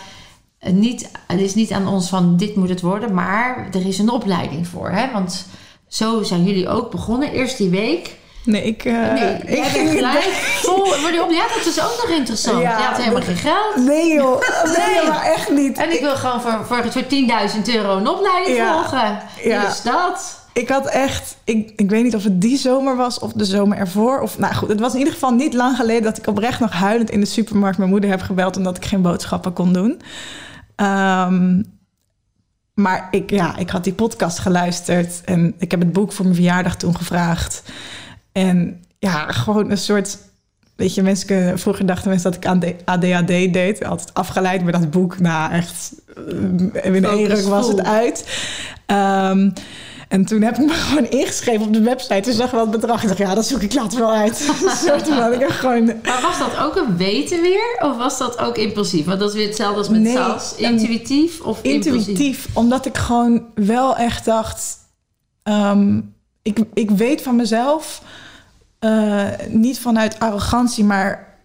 Uh, 0.62 0.74
niet, 0.74 1.12
het 1.28 1.40
is 1.40 1.56
niet 1.56 1.72
aan 1.72 1.88
ons 1.88 2.10
van 2.10 2.38
dit 2.38 2.56
moet 2.56 2.70
het 2.70 2.82
worden, 2.82 3.14
maar 3.14 3.68
er 3.72 3.88
is 3.88 4.00
een 4.00 4.10
opleiding 4.10 4.68
voor. 4.68 4.90
Hè? 4.90 5.12
Want 5.12 5.46
zo 5.88 6.24
zijn 6.24 6.44
jullie 6.44 6.70
ook 6.70 6.92
begonnen. 6.92 7.32
Eerst 7.32 7.58
die 7.58 7.70
week. 7.70 8.18
Nee, 8.44 8.64
ik... 8.64 8.86
Uh, 8.86 9.14
nee, 9.14 9.34
ik 9.46 9.56
jij 9.56 9.70
ging 9.70 9.90
gelijk 9.90 10.24
vol... 10.24 11.02
Maar 11.02 11.12
die 11.12 11.24
op, 11.24 11.32
ja, 11.32 11.44
dat 11.58 11.66
is 11.66 11.82
ook 11.82 12.08
nog 12.08 12.18
interessant. 12.18 12.62
Ja, 12.62 12.78
je 12.78 12.84
had 12.84 12.98
helemaal 12.98 13.22
geen 13.22 13.36
geld. 13.36 13.76
Nee 13.76 14.14
joh, 14.14 14.42
nee, 14.78 15.08
maar 15.08 15.24
echt 15.24 15.50
niet. 15.52 15.78
En 15.78 15.92
ik 15.94 16.00
wil 16.00 16.16
gewoon 16.16 16.42
voor, 16.42 16.66
voor, 16.66 16.92
voor 16.92 17.04
10.000 17.04 17.74
euro 17.76 17.98
een 17.98 18.08
opleiding 18.08 18.58
Ja. 18.58 18.74
volgen. 18.74 19.20
Ja. 19.44 19.66
Dus 19.66 19.82
dat. 19.82 20.40
Ik 20.54 20.70
had 20.70 20.86
echt, 20.88 21.38
ik, 21.44 21.74
ik 21.76 21.90
weet 21.90 22.04
niet 22.04 22.16
of 22.16 22.24
het 22.24 22.42
die 22.42 22.58
zomer 22.58 22.96
was 22.96 23.20
of 23.20 23.32
de 23.32 23.46
zomer 23.46 23.78
ervoor. 23.78 24.20
Of, 24.20 24.38
nou 24.40 24.54
goed, 24.54 24.70
het 24.70 24.80
was 24.80 24.92
in 24.94 24.98
ieder 24.98 25.14
geval 25.14 25.34
niet 25.34 25.54
lang 25.54 25.76
geleden 25.76 26.04
dat 26.04 26.18
ik 26.18 26.28
oprecht 26.28 26.60
nog 26.60 26.72
huilend 26.72 27.10
in 27.10 27.20
de 27.20 27.26
supermarkt 27.26 27.78
mijn 27.78 27.90
moeder 27.90 28.10
heb 28.10 28.22
gebeld 28.22 28.58
omdat 28.58 28.78
ik 28.78 28.86
geen 28.86 29.02
boodschappen 29.02 29.54
kon 29.54 29.74
doen. 29.74 30.02
Ehm, 30.76 31.62
maar 32.74 33.08
ik, 33.12 33.30
ja, 33.30 33.58
ik 33.58 33.70
had 33.70 33.84
die 33.84 33.94
podcast 33.94 34.40
geluisterd 34.40 35.22
en 35.26 35.54
ik 35.58 35.72
heb 35.72 35.80
het 35.80 35.94
boek 35.94 36.12
voor 36.12 36.26
mijn 36.26 36.36
verjaardag 36.38 36.76
toen 36.76 36.96
gevraagd. 36.96 37.64
En 38.32 38.84
ja, 39.00 39.32
gewoon 39.32 39.72
een 39.72 39.78
soort. 39.78 40.18
Weet 40.76 40.96
je, 40.96 41.02
mensen 41.02 41.28
kunnen, 41.28 41.60
vroeger 41.60 41.86
dachten 41.86 42.10
mensen 42.10 42.32
dat 42.32 42.40
ik 42.44 42.50
aan 42.50 42.62
ADHD 42.86 43.28
deed. 43.28 43.86
Altijd 43.86 44.14
afgeleid, 44.14 44.64
maar 44.64 44.72
dat 44.72 44.92
boek, 44.92 45.20
nou 45.20 45.52
echt, 45.52 45.94
eh, 46.74 46.96
in 46.96 47.06
één 47.06 47.28
ruk 47.28 47.46
was 47.46 47.68
het 47.68 47.84
uit. 47.84 48.26
Ehm, 48.86 49.50
en 50.12 50.26
toen 50.26 50.42
heb 50.42 50.58
ik 50.58 50.66
me 50.66 50.74
gewoon 50.88 51.10
ingeschreven 51.10 51.66
op 51.66 51.74
de 51.74 51.82
website. 51.82 52.20
Toen 52.20 52.34
zag 52.34 52.46
ik 52.46 52.52
wel 52.52 52.62
het 52.62 52.72
bedrag. 52.72 53.02
Ik 53.02 53.08
dacht, 53.08 53.20
ja, 53.20 53.36
dat 53.36 53.46
zoek 53.46 53.62
ik 53.62 53.74
later 53.74 54.00
wel 54.00 54.12
uit. 54.12 54.40
Ik 55.40 55.48
gewoon... 55.50 55.86
Maar 55.86 56.22
was 56.22 56.40
dat 56.40 56.58
ook 56.58 56.76
een 56.76 56.98
weten 56.98 57.42
weer? 57.42 57.78
Of 57.80 57.98
was 57.98 58.18
dat 58.18 58.38
ook 58.38 58.58
impulsief? 58.58 59.06
Want 59.06 59.20
dat 59.20 59.30
is 59.30 59.36
weer 59.36 59.48
hetzelfde 59.48 59.78
als 59.78 59.90
met 59.90 60.02
Nee, 60.02 60.72
Intuïtief 60.72 61.42
of 61.42 61.60
impulsief? 61.62 62.08
Intuïtief, 62.08 62.48
omdat 62.54 62.86
ik 62.86 62.98
gewoon 62.98 63.46
wel 63.56 63.96
echt 63.96 64.26
dacht... 64.26 64.78
ehm, 65.44 66.00
ik, 66.42 66.60
ik 66.74 66.92
weet 66.92 67.22
van 67.22 67.36
mezelf, 67.36 68.02
eh, 68.80 69.28
niet 69.48 69.80
vanuit 69.80 70.20
arrogantie, 70.20 70.84
maar 70.84 71.38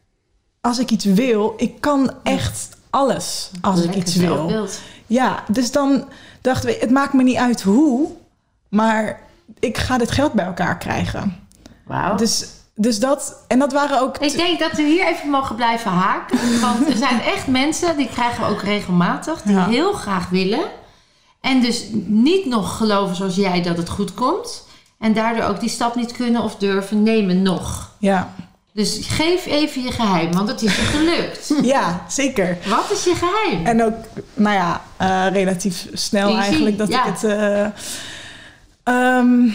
als 0.61 0.79
ik 0.79 0.91
iets 0.91 1.05
wil, 1.05 1.55
ik 1.57 1.81
kan 1.81 2.11
echt 2.23 2.69
alles 2.91 3.51
als 3.61 3.83
ik 3.83 3.95
iets 3.95 4.15
wil. 4.15 4.69
Ja, 5.07 5.45
dus 5.49 5.73
dan 5.73 6.05
dachten 6.41 6.69
we, 6.69 6.77
het 6.81 6.91
maakt 6.91 7.13
me 7.13 7.23
niet 7.23 7.37
uit 7.37 7.63
hoe, 7.63 8.09
maar 8.69 9.21
ik 9.59 9.79
ga 9.79 9.99
dit 9.99 10.11
geld 10.11 10.33
bij 10.33 10.45
elkaar 10.45 10.79
krijgen. 10.79 11.47
Wauw. 11.85 12.17
Dus, 12.17 12.47
dus 12.75 12.99
dat, 13.01 13.37
en 13.49 13.59
dat 13.59 13.73
waren 13.73 14.01
ook... 14.01 14.19
Ik 14.19 14.37
denk 14.37 14.59
dat 14.59 14.73
we 14.73 14.83
hier 14.83 15.07
even 15.07 15.29
mogen 15.31 15.57
blijven 15.57 15.91
haken. 15.91 16.61
Want 16.61 16.89
er 16.89 16.97
zijn 16.97 17.21
echt 17.21 17.47
mensen, 17.47 17.97
die 17.97 18.09
krijgen 18.09 18.45
we 18.45 18.51
ook 18.51 18.63
regelmatig, 18.63 19.43
die 19.43 19.55
Ja. 19.55 19.67
heel 19.67 19.93
graag 19.93 20.29
willen. 20.29 20.65
En 21.41 21.61
dus 21.61 21.85
niet 22.07 22.47
nog 22.47 22.77
geloven 22.77 23.17
zoals 23.17 23.35
jij 23.37 23.63
dat 23.63 23.77
het 23.77 23.89
goed 23.89 24.15
komt. 24.15 24.66
En 25.07 25.13
daardoor 25.13 25.45
ook 25.45 25.61
die 25.61 25.69
stap 25.69 25.95
niet 25.97 26.13
kunnen 26.13 26.43
of 26.43 26.57
durven 26.57 27.03
nemen 27.03 27.43
nog. 27.43 27.91
Ja, 27.99 28.33
Dus 28.73 28.99
geef 29.03 29.47
even 29.47 29.83
je 29.83 29.93
geheim, 29.93 30.33
want 30.33 30.49
het 30.49 30.63
is 30.63 30.77
je 30.77 30.83
gelukt. 30.83 31.53
ja 31.75 32.05
zeker. 32.09 32.59
Wat 32.69 32.91
is 32.93 33.05
je 33.05 33.15
geheim? 33.15 33.67
En 33.67 33.85
ook, 33.85 33.95
nou 34.35 34.55
ja, 34.55 34.83
eh, 34.97 35.33
relatief 35.33 35.87
snel 35.93 36.29
Easy, 36.29 36.41
eigenlijk 36.41 36.79
dat 36.79 36.89
ja. 36.89 37.05
ik 37.07 37.13
het. 37.13 37.25
eh, 37.25 37.67
ehm, 38.83 39.49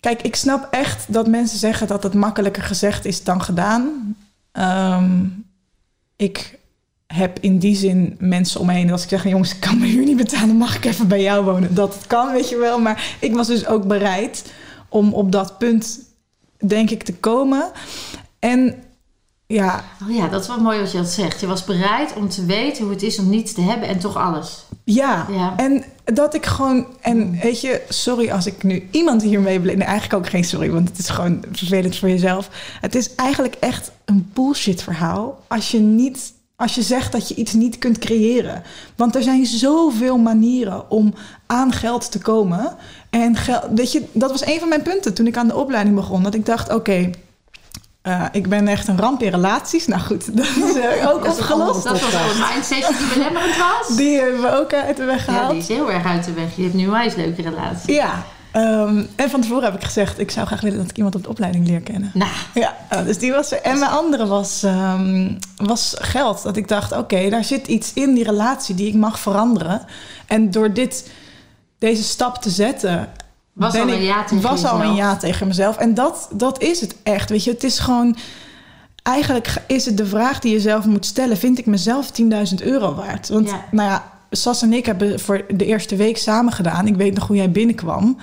kijk, 0.00 0.22
ik 0.22 0.36
snap 0.36 0.66
echt 0.70 1.12
dat 1.12 1.26
mensen 1.26 1.58
zeggen 1.58 1.86
dat 1.86 2.02
het 2.02 2.14
makkelijker 2.14 2.62
gezegd 2.62 3.04
is 3.04 3.24
dan 3.24 3.42
gedaan. 3.42 4.16
Ehm, 4.52 5.24
ik 6.16 6.58
heb 7.06 7.38
in 7.40 7.58
die 7.58 7.76
zin 7.76 8.16
mensen 8.18 8.60
om 8.60 8.66
me 8.66 8.72
heen. 8.72 8.92
Als 8.92 9.02
ik 9.02 9.08
zeg, 9.08 9.28
jongens, 9.28 9.54
ik 9.54 9.60
kan 9.60 9.78
mijn 9.78 9.90
huur 9.90 10.04
niet 10.04 10.16
betalen, 10.16 10.56
mag 10.56 10.76
ik 10.76 10.84
even 10.84 11.08
bij 11.08 11.22
jou 11.22 11.44
wonen? 11.44 11.74
Dat 11.74 11.96
kan, 12.06 12.32
weet 12.32 12.48
je 12.48 12.56
wel. 12.56 12.80
Maar 12.80 13.16
ik 13.20 13.34
was 13.34 13.46
dus 13.46 13.66
ook 13.66 13.86
bereid 13.86 14.52
om 14.90 15.14
op 15.14 15.32
dat 15.32 15.58
punt, 15.58 15.98
denk 16.58 16.90
ik, 16.90 17.02
te 17.02 17.14
komen. 17.14 17.70
En 18.38 18.74
ja, 19.46 19.84
Oh 20.08 20.16
ja, 20.16 20.28
dat 20.28 20.40
is 20.40 20.46
wel 20.46 20.60
mooi 20.60 20.80
wat 20.80 20.92
je 20.92 20.98
dat 20.98 21.08
zegt. 21.08 21.40
Je 21.40 21.46
was 21.46 21.64
bereid 21.64 22.14
om 22.14 22.28
te 22.28 22.44
weten 22.44 22.82
hoe 22.82 22.92
het 22.92 23.02
is 23.02 23.18
om 23.18 23.28
niets 23.28 23.52
te 23.52 23.60
hebben 23.60 23.88
en 23.88 23.98
toch 23.98 24.16
alles. 24.16 24.64
Ja, 24.84 25.26
Ja. 25.30 25.54
en 25.56 25.84
dat 26.04 26.34
ik 26.34 26.46
gewoon... 26.46 26.86
En 27.00 27.38
weet 27.42 27.60
je, 27.60 27.82
sorry 27.88 28.30
als 28.30 28.46
ik 28.46 28.62
nu 28.62 28.88
iemand 28.90 29.22
hiermee... 29.22 29.60
Nee, 29.60 29.76
eigenlijk 29.76 30.24
ook 30.24 30.30
geen 30.30 30.44
sorry, 30.44 30.70
want 30.70 30.88
het 30.88 30.98
is 30.98 31.08
gewoon 31.08 31.44
vervelend 31.52 31.96
voor 31.96 32.08
jezelf. 32.08 32.48
Het 32.80 32.94
is 32.94 33.14
eigenlijk 33.14 33.54
echt 33.54 33.90
een 34.04 34.30
bullshit 34.34 34.82
verhaal... 34.82 35.44
als 35.48 35.70
je, 35.70 35.78
niet, 35.78 36.32
als 36.56 36.74
je 36.74 36.82
zegt 36.82 37.12
dat 37.12 37.28
je 37.28 37.34
iets 37.34 37.52
niet 37.52 37.78
kunt 37.78 37.98
creëren. 37.98 38.62
Want 38.96 39.14
er 39.14 39.22
zijn 39.22 39.46
zoveel 39.46 40.18
manieren 40.18 40.90
om 40.90 41.14
aan 41.46 41.72
geld 41.72 42.10
te 42.10 42.18
komen. 42.18 42.76
En 43.10 43.36
geld, 43.36 43.62
weet 43.74 43.92
je, 43.92 44.02
dat 44.12 44.30
was 44.30 44.46
een 44.46 44.58
van 44.58 44.68
mijn 44.68 44.82
punten 44.82 45.14
toen 45.14 45.26
ik 45.26 45.36
aan 45.36 45.48
de 45.48 45.56
opleiding 45.56 45.96
begon. 45.96 46.22
Dat 46.22 46.34
ik 46.34 46.46
dacht, 46.46 46.72
oké... 46.74 47.10
eh, 48.02 48.24
ik 48.32 48.48
ben 48.48 48.68
echt 48.68 48.88
een 48.88 48.98
ramp 48.98 49.22
in 49.22 49.30
relaties. 49.30 49.86
Nou 49.86 50.00
goed, 50.00 50.26
dat 50.36 50.46
is 50.46 50.74
eh, 50.76 51.08
ook 51.10 51.24
Dat 51.24 51.32
opgelost. 51.38 51.82
Dat 51.84 51.92
was 51.92 52.00
podcast. 52.00 52.34
een 52.34 52.54
mindsetje 52.54 52.94
die 52.98 53.06
belemmerend 53.14 53.56
was. 53.56 53.88
Die 53.96 54.18
hebben 54.20 54.40
we 54.42 54.58
ook 54.60 54.72
uit 54.74 54.96
de 54.96 55.04
weg 55.04 55.26
Ja, 55.26 55.32
gehaald. 55.32 55.50
die 55.50 55.60
is 55.60 55.68
heel 55.68 55.90
erg 55.92 56.04
uit 56.04 56.24
de 56.24 56.32
weg. 56.32 56.56
Je 56.56 56.62
hebt 56.62 56.74
nu 56.74 56.84
een 56.84 56.90
wijs 56.90 57.14
leuke 57.14 57.42
relatie. 57.42 57.94
Ja, 57.94 58.22
ehm, 58.52 59.04
en 59.16 59.30
van 59.30 59.40
tevoren 59.40 59.64
heb 59.64 59.74
ik 59.74 59.84
gezegd... 59.84 60.18
ik 60.18 60.30
zou 60.30 60.46
graag 60.46 60.60
willen 60.60 60.78
dat 60.78 60.90
ik 60.90 60.96
iemand 60.96 61.14
op 61.14 61.22
de 61.22 61.28
opleiding 61.28 61.66
leer 61.66 61.80
kennen. 61.80 62.10
Nou, 62.14 62.30
Ja, 62.54 62.76
eh, 62.88 63.04
dus 63.04 63.18
die 63.18 63.32
was 63.32 63.52
er. 63.52 63.60
En 63.60 63.78
mijn 63.78 63.90
andere 63.90 64.26
was, 64.26 64.62
ehm, 64.62 65.32
was 65.56 65.94
geld. 65.98 66.42
Dat 66.42 66.56
ik 66.56 66.68
dacht, 66.68 66.92
oké, 66.96 67.28
daar 67.30 67.44
zit 67.44 67.66
iets 67.66 67.90
in 67.94 68.14
die 68.14 68.24
relatie 68.24 68.74
die 68.74 68.88
ik 68.88 68.94
mag 68.94 69.18
veranderen. 69.20 69.82
En 70.26 70.50
door 70.50 70.72
dit, 70.72 71.10
deze 71.80 72.02
stap 72.02 72.36
te 72.36 72.50
zetten... 72.50 73.08
Was 73.52 73.74
al 73.74 73.88
een 73.88 74.02
ja 74.02 74.24
tegen 74.24 74.42
was 74.42 74.64
al 74.64 74.76
jezelf. 74.76 74.90
een 74.90 74.96
ja 74.96 75.16
tegen 75.16 75.46
mezelf. 75.46 75.76
En 75.76 75.94
dat, 75.94 76.28
dat 76.32 76.62
is 76.62 76.80
het 76.80 76.96
echt. 77.02 77.30
Weet 77.30 77.44
je, 77.44 77.50
het 77.50 77.64
is 77.64 77.78
gewoon... 77.78 78.16
Eigenlijk 79.02 79.54
is 79.66 79.84
het 79.84 79.96
de 79.96 80.06
vraag 80.06 80.38
die 80.38 80.52
je 80.52 80.60
zelf 80.60 80.84
moet 80.84 81.06
stellen... 81.06 81.36
vind 81.36 81.58
ik 81.58 81.66
mezelf 81.66 82.10
10.000 82.22 82.26
euro 82.62 82.94
waard? 82.94 83.28
Want 83.28 83.48
Ja. 83.48 83.64
nou 83.70 83.88
ja, 83.88 84.12
Sas 84.30 84.62
en 84.62 84.72
ik 84.72 84.86
hebben 84.86 85.20
voor 85.20 85.44
de 85.48 85.64
eerste 85.64 85.96
week 85.96 86.18
samen 86.18 86.52
gedaan. 86.52 86.86
Ik 86.86 86.96
weet 86.96 87.14
nog 87.14 87.26
hoe 87.26 87.36
jij 87.36 87.50
binnenkwam. 87.50 88.16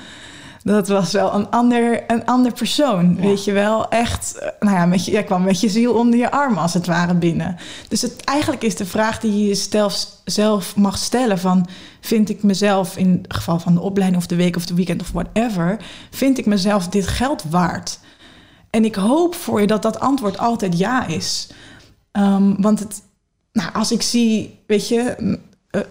Dat 0.68 0.88
was 0.88 1.12
wel 1.12 1.34
een 1.34 1.50
ander, 1.50 2.04
een 2.08 2.26
ander 2.26 2.54
persoon, 2.54 3.16
Ja. 3.16 3.22
weet 3.22 3.44
je 3.44 3.52
wel. 3.52 3.90
Echt, 3.90 4.38
eh, 4.38 4.50
nou 4.60 4.76
ja, 4.76 4.86
met 4.86 5.06
je, 5.06 5.12
jij 5.12 5.24
kwam 5.24 5.44
met 5.44 5.60
je 5.60 5.70
ziel 5.70 5.94
onder 5.94 6.20
je 6.20 6.32
arm 6.32 6.58
als 6.58 6.74
het 6.74 6.86
ware 6.86 7.14
binnen. 7.14 7.58
Dus 7.88 8.02
het, 8.02 8.24
eigenlijk 8.24 8.64
is 8.64 8.76
de 8.76 8.86
vraag 8.86 9.20
die 9.20 9.32
je 9.38 9.48
jezelf 9.48 10.08
zelf 10.26 10.76
mag 10.76 10.98
stellen 10.98 11.40
van... 11.40 11.68
vind 12.02 12.30
ik 12.30 12.44
mezelf, 12.44 12.98
in 12.98 13.20
het 13.22 13.34
geval 13.34 13.60
van 13.60 13.74
de 13.74 13.82
opleiding 13.82 14.22
of 14.22 14.28
de 14.28 14.36
week 14.36 14.56
of 14.56 14.66
de 14.66 14.74
weekend 14.74 15.02
of 15.02 15.12
whatever... 15.12 15.78
vind 16.12 16.38
ik 16.38 16.46
mezelf 16.46 16.88
dit 16.88 17.08
geld 17.08 17.44
waard? 17.50 18.00
En 18.70 18.86
ik 18.86 18.96
hoop 18.96 19.36
voor 19.36 19.62
je 19.62 19.68
dat 19.68 19.82
dat 19.82 20.00
antwoord 20.00 20.38
altijd 20.38 20.78
ja 20.78 21.06
is. 21.06 21.50
Ehm, 22.12 22.62
want 22.62 22.80
het, 22.80 23.02
nou, 23.52 23.74
als 23.74 23.92
ik 23.92 24.02
zie, 24.02 24.60
weet 24.68 24.88
je, 24.88 25.16
eh, 25.70 25.82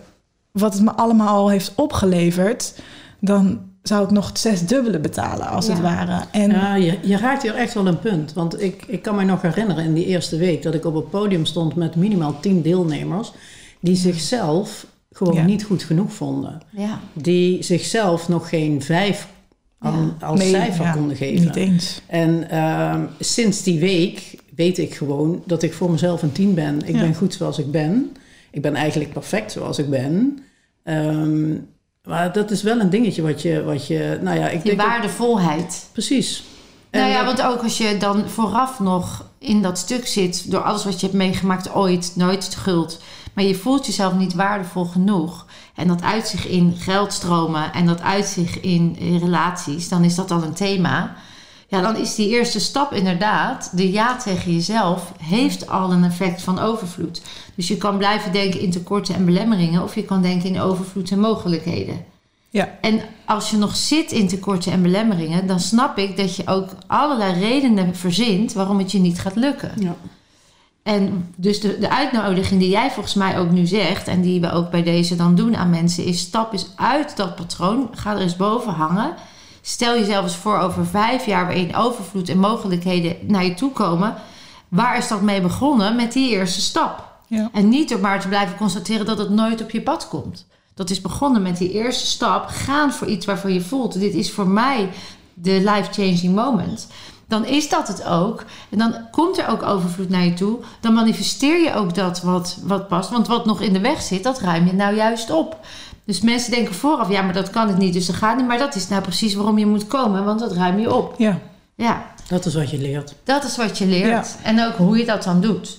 wat 0.52 0.72
het 0.72 0.82
me 0.82 0.92
allemaal 0.92 1.36
al 1.36 1.48
heeft 1.48 1.72
opgeleverd, 1.74 2.74
dan 3.20 3.60
zou 3.88 4.04
ik 4.04 4.10
nog 4.10 4.28
het 4.28 4.38
zesdubbele 4.38 4.98
betalen, 4.98 5.46
als 5.48 5.66
Ja. 5.66 5.72
het 5.72 5.82
ware. 5.82 6.24
En 6.30 6.50
Ja, 6.50 6.74
je, 6.74 6.98
je 7.02 7.16
raakt 7.16 7.42
hier 7.42 7.54
echt 7.54 7.74
wel 7.74 7.86
een 7.86 7.98
punt. 8.00 8.32
Want 8.32 8.62
ik, 8.62 8.84
ik 8.86 9.02
kan 9.02 9.14
me 9.16 9.24
nog 9.24 9.42
herinneren 9.42 9.84
in 9.84 9.94
die 9.94 10.06
eerste 10.06 10.36
week 10.36 10.62
dat 10.62 10.74
ik 10.74 10.84
op 10.84 10.94
het 10.94 11.10
podium 11.10 11.44
stond 11.44 11.74
met 11.74 11.96
minimaal 11.96 12.40
tien 12.40 12.62
deelnemers 12.62 13.32
die 13.80 13.96
zichzelf 13.96 14.86
gewoon 15.12 15.34
Ja. 15.34 15.44
niet 15.44 15.64
goed 15.64 15.82
genoeg 15.82 16.12
vonden. 16.12 16.60
ja. 16.70 17.00
Die 17.12 17.62
zichzelf 17.62 18.28
nog 18.28 18.48
geen 18.48 18.82
vijf 18.82 19.28
aan- 19.78 20.16
als 20.20 20.40
Nee, 20.40 20.48
cijfer 20.50 20.84
ja, 20.84 20.92
konden 20.92 21.16
geven. 21.16 21.44
Niet 21.44 21.56
eens. 21.56 22.00
En 22.06 22.50
ehm, 22.50 23.04
sinds 23.20 23.62
die 23.62 23.80
week 23.80 24.34
weet 24.56 24.78
ik 24.78 24.94
gewoon 24.94 25.42
dat 25.46 25.62
ik 25.62 25.72
voor 25.74 25.90
mezelf 25.90 26.22
een 26.22 26.32
tien 26.32 26.54
ben. 26.54 26.86
Ik 26.86 26.94
Ja. 26.94 27.00
ben 27.00 27.14
goed 27.14 27.34
zoals 27.34 27.58
ik 27.58 27.70
ben. 27.70 28.12
Ik 28.50 28.62
ben 28.62 28.74
eigenlijk 28.74 29.12
perfect 29.12 29.52
zoals 29.52 29.78
ik 29.78 29.90
ben. 29.90 30.38
Ehm, 30.82 31.54
maar 32.06 32.32
dat 32.32 32.50
is 32.50 32.62
wel 32.62 32.80
een 32.80 32.90
dingetje 32.90 33.22
wat 33.22 33.42
je, 33.42 33.62
wat 33.64 33.86
je 33.86 34.18
nou 34.22 34.38
ja, 34.38 34.46
ik 34.48 34.52
Die 34.52 34.62
denk 34.62 34.78
dat- 34.78 34.86
waardevolheid. 34.86 35.88
precies. 35.92 36.44
En 36.90 37.00
nou 37.00 37.12
ja, 37.12 37.24
dat- 37.24 37.36
want 37.40 37.52
ook 37.54 37.62
als 37.62 37.78
je 37.78 37.96
dan 37.98 38.28
vooraf 38.28 38.80
nog 38.80 39.24
in 39.38 39.62
dat 39.62 39.78
stuk 39.78 40.06
zit, 40.06 40.50
door 40.50 40.62
alles 40.62 40.84
wat 40.84 41.00
je 41.00 41.06
hebt 41.06 41.18
meegemaakt 41.18 41.74
ooit, 41.74 42.12
nooit 42.14 42.44
schuld, 42.44 43.00
maar 43.32 43.44
je 43.44 43.54
voelt 43.54 43.86
jezelf 43.86 44.14
niet 44.14 44.34
waardevol 44.34 44.84
genoeg. 44.84 45.46
En 45.74 45.88
dat 45.88 46.02
uit 46.02 46.28
zich 46.28 46.46
in 46.46 46.74
geldstromen 46.78 47.72
en 47.72 47.86
dat 47.86 48.00
uit 48.02 48.26
zich 48.26 48.60
in, 48.60 48.96
in 48.98 49.18
relaties, 49.18 49.88
dan 49.88 50.04
is 50.04 50.14
dat 50.14 50.30
al 50.30 50.42
een 50.42 50.52
thema. 50.54 51.14
Ja, 51.68 51.80
dan 51.80 51.96
is 51.96 52.14
die 52.14 52.28
eerste 52.28 52.60
stap 52.60 52.92
inderdaad, 52.92 53.70
de 53.72 53.90
ja 53.92 54.16
tegen 54.16 54.52
jezelf, 54.52 55.12
heeft 55.22 55.68
al 55.68 55.92
een 55.92 56.04
effect 56.04 56.42
van 56.42 56.58
overvloed. 56.58 57.20
Dus 57.56 57.68
je 57.68 57.76
kan 57.76 57.96
blijven 57.96 58.32
denken 58.32 58.60
in 58.60 58.70
tekorten 58.70 59.14
en 59.14 59.24
belemmeringen, 59.24 59.82
of 59.82 59.94
je 59.94 60.04
kan 60.04 60.22
denken 60.22 60.48
in 60.48 60.60
overvloed 60.60 61.10
en 61.10 61.20
mogelijkheden. 61.20 62.04
Ja. 62.50 62.78
En 62.80 63.00
als 63.24 63.50
je 63.50 63.56
nog 63.56 63.76
zit 63.76 64.12
in 64.12 64.28
tekorten 64.28 64.72
en 64.72 64.82
belemmeringen, 64.82 65.46
dan 65.46 65.60
snap 65.60 65.98
ik 65.98 66.16
dat 66.16 66.36
je 66.36 66.46
ook 66.46 66.68
allerlei 66.86 67.40
redenen 67.40 67.94
verzint 67.94 68.52
waarom 68.52 68.78
het 68.78 68.92
je 68.92 68.98
niet 68.98 69.20
gaat 69.20 69.36
lukken. 69.36 69.72
ja. 69.78 69.96
En 70.86 71.32
dus 71.36 71.60
de, 71.60 71.78
de 71.78 71.90
uitnodiging 71.90 72.60
die 72.60 72.68
jij 72.68 72.90
volgens 72.90 73.14
mij 73.14 73.38
ook 73.38 73.50
nu 73.50 73.66
zegt, 73.66 74.08
en 74.08 74.20
die 74.20 74.40
we 74.40 74.52
ook 74.52 74.70
bij 74.70 74.82
deze 74.82 75.16
dan 75.16 75.34
doen 75.34 75.56
aan 75.56 75.70
mensen, 75.70 76.04
is 76.04 76.20
stap 76.20 76.52
eens 76.52 76.70
uit 76.74 77.16
dat 77.16 77.34
patroon. 77.34 77.88
Ga 77.92 78.14
er 78.14 78.20
eens 78.20 78.36
boven 78.36 78.72
hangen. 78.72 79.14
Stel 79.60 79.98
jezelf 79.98 80.24
eens 80.24 80.36
voor 80.36 80.58
over 80.58 80.86
vijf 80.86 81.26
jaar 81.26 81.46
waarin 81.46 81.76
overvloed 81.76 82.28
en 82.28 82.38
mogelijkheden 82.38 83.16
naar 83.20 83.44
je 83.44 83.54
toe 83.54 83.70
komen. 83.72 84.14
Waar 84.68 84.96
is 84.96 85.08
dat 85.08 85.22
mee 85.22 85.40
begonnen? 85.40 85.96
Met 85.96 86.12
die 86.12 86.30
eerste 86.30 86.60
stap. 86.60 87.15
Ja. 87.26 87.50
En 87.52 87.68
niet 87.68 87.88
door 87.88 88.00
maar 88.00 88.20
te 88.20 88.28
blijven 88.28 88.56
constateren 88.56 89.06
dat 89.06 89.18
het 89.18 89.30
nooit 89.30 89.62
op 89.62 89.70
je 89.70 89.82
pad 89.82 90.08
komt. 90.08 90.46
Dat 90.74 90.90
is 90.90 91.00
begonnen 91.00 91.42
met 91.42 91.58
die 91.58 91.72
eerste 91.72 92.06
stap. 92.06 92.46
Gaan 92.46 92.92
voor 92.92 93.06
iets 93.06 93.26
waarvan 93.26 93.52
je 93.52 93.60
voelt: 93.60 94.00
dit 94.00 94.14
is 94.14 94.32
voor 94.32 94.48
mij 94.48 94.88
de 95.34 95.52
life-changing 95.52 96.34
moment. 96.34 96.86
Dan 97.28 97.46
is 97.46 97.68
dat 97.68 97.88
het 97.88 98.04
ook. 98.04 98.44
En 98.70 98.78
dan 98.78 98.94
komt 99.10 99.38
er 99.38 99.48
ook 99.48 99.62
overvloed 99.62 100.08
naar 100.08 100.24
je 100.24 100.34
toe. 100.34 100.58
Dan 100.80 100.94
manifesteer 100.94 101.62
je 101.62 101.74
ook 101.74 101.94
dat 101.94 102.22
wat, 102.22 102.58
wat 102.62 102.88
past. 102.88 103.10
Want 103.10 103.26
wat 103.26 103.46
nog 103.46 103.60
in 103.60 103.72
de 103.72 103.80
weg 103.80 104.02
zit, 104.02 104.22
dat 104.22 104.40
ruim 104.40 104.66
je 104.66 104.72
nou 104.72 104.94
juist 104.94 105.30
op. 105.30 105.58
Dus 106.04 106.20
mensen 106.20 106.50
denken 106.50 106.74
vooraf: 106.74 107.08
ja, 107.08 107.22
maar 107.22 107.34
dat 107.34 107.50
kan 107.50 107.68
ik 107.68 107.76
niet, 107.76 107.92
dus 107.92 108.06
dat 108.06 108.16
gaat 108.16 108.36
niet. 108.36 108.46
Maar 108.46 108.58
dat 108.58 108.74
is 108.74 108.88
nou 108.88 109.02
precies 109.02 109.34
waarom 109.34 109.58
je 109.58 109.66
moet 109.66 109.86
komen, 109.86 110.24
want 110.24 110.40
dat 110.40 110.52
ruim 110.52 110.78
je 110.78 110.94
op. 110.94 111.14
Ja. 111.18 111.38
Ja. 111.74 112.14
Dat 112.28 112.46
is 112.46 112.54
wat 112.54 112.70
je 112.70 112.78
leert. 112.78 113.14
Dat 113.24 113.44
is 113.44 113.56
wat 113.56 113.78
je 113.78 113.86
leert. 113.86 114.36
Ja. 114.38 114.44
En 114.44 114.66
ook 114.66 114.74
hoe 114.76 114.98
je 114.98 115.04
dat 115.04 115.22
dan 115.22 115.40
doet. 115.40 115.78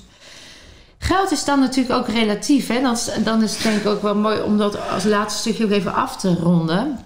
Geld 0.97 1.31
is 1.31 1.43
dan 1.43 1.59
natuurlijk 1.59 1.95
ook 1.99 2.07
relatief. 2.07 2.67
Hè? 2.67 2.81
Dan, 2.81 2.93
is, 2.93 3.09
dan 3.23 3.43
is 3.43 3.53
het 3.53 3.63
denk 3.63 3.77
ik 3.79 3.87
ook 3.87 4.01
wel 4.01 4.15
mooi 4.15 4.41
om 4.41 4.57
dat 4.57 4.89
als 4.89 5.03
laatste 5.03 5.39
stukje 5.39 5.63
ook 5.65 5.71
even 5.71 5.93
af 5.93 6.17
te 6.17 6.35
ronden. 6.35 6.99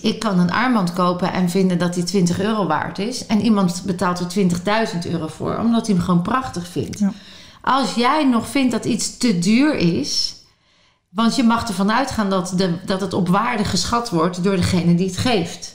Ik 0.00 0.18
kan 0.18 0.38
een 0.38 0.52
armband 0.52 0.92
kopen 0.92 1.32
en 1.32 1.48
vinden 1.48 1.78
dat 1.78 1.94
die 1.94 2.04
20 2.04 2.40
euro 2.40 2.66
waard 2.66 2.98
is. 2.98 3.26
En 3.26 3.40
iemand 3.40 3.82
betaalt 3.84 4.20
er 4.20 4.48
20.000 5.04 5.10
euro 5.10 5.26
voor, 5.26 5.58
omdat 5.58 5.86
hij 5.86 5.94
hem 5.94 6.04
gewoon 6.04 6.22
prachtig 6.22 6.66
vindt. 6.66 6.98
Ja. 6.98 7.12
Als 7.62 7.94
jij 7.94 8.24
nog 8.24 8.48
vindt 8.48 8.72
dat 8.72 8.84
iets 8.84 9.16
te 9.16 9.38
duur 9.38 9.74
is. 9.74 10.34
Want 11.08 11.36
je 11.36 11.42
mag 11.42 11.68
ervan 11.68 11.92
uitgaan 11.92 12.30
dat, 12.30 12.52
de, 12.56 12.74
dat 12.84 13.00
het 13.00 13.12
op 13.12 13.28
waarde 13.28 13.64
geschat 13.64 14.10
wordt 14.10 14.44
door 14.44 14.56
degene 14.56 14.94
die 14.94 15.06
het 15.06 15.16
geeft. 15.16 15.74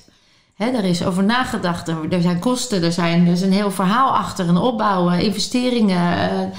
Hè, 0.56 0.66
er 0.66 0.84
is 0.84 1.06
over 1.06 1.24
nagedacht. 1.24 1.88
Er, 1.88 1.98
er 2.10 2.22
zijn 2.22 2.40
kosten, 2.40 2.84
er, 2.84 2.92
zijn, 2.92 3.26
er 3.26 3.32
is 3.32 3.42
een 3.42 3.54
heel 3.54 3.72
verhaal 3.72 4.16
achter. 4.16 4.50
Een 4.50 4.58
opbouwen, 4.58 5.20
investeringen. 5.20 6.30
eh, 6.32 6.58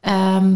ehm, 0.00 0.54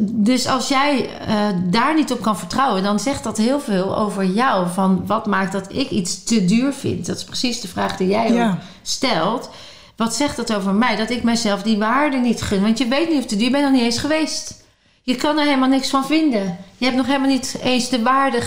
dus 0.00 0.46
als 0.46 0.68
jij 0.68 1.08
eh, 1.26 1.46
daar 1.64 1.94
niet 1.94 2.12
op 2.12 2.20
kan 2.20 2.38
vertrouwen, 2.38 2.82
dan 2.82 3.00
zegt 3.00 3.24
dat 3.24 3.36
heel 3.36 3.60
veel 3.60 3.98
over 3.98 4.24
jou. 4.24 4.68
Van 4.68 5.06
wat 5.06 5.26
maakt 5.26 5.52
dat 5.52 5.72
ik 5.72 5.90
iets 5.90 6.24
te 6.24 6.44
duur 6.44 6.72
vind? 6.72 7.06
Dat 7.06 7.16
is 7.16 7.24
precies 7.24 7.60
de 7.60 7.68
vraag 7.68 7.96
die 7.96 8.08
jij 8.08 8.48
ook 8.48 8.54
stelt. 8.82 9.50
Wat 9.96 10.14
zegt 10.14 10.36
dat 10.36 10.54
over 10.54 10.74
mij? 10.74 10.96
Dat 10.96 11.10
ik 11.10 11.22
mezelf 11.22 11.62
die 11.62 11.78
waarde 11.78 12.16
niet 12.16 12.42
gun. 12.42 12.62
Want 12.62 12.78
je 12.78 12.88
weet 12.88 13.08
niet 13.08 13.18
of 13.18 13.26
te 13.26 13.36
duur, 13.36 13.50
bent 13.50 13.64
nog 13.64 13.72
niet 13.72 13.82
eens 13.82 13.98
geweest. 13.98 14.64
Je 15.02 15.16
kan 15.16 15.38
er 15.38 15.44
helemaal 15.44 15.68
niks 15.68 15.90
van 15.90 16.06
vinden. 16.06 16.56
Je 16.76 16.84
hebt 16.84 16.96
nog 16.96 17.06
helemaal 17.06 17.28
niet 17.28 17.56
eens 17.62 17.88
de 17.88 18.02
waarde. 18.02 18.42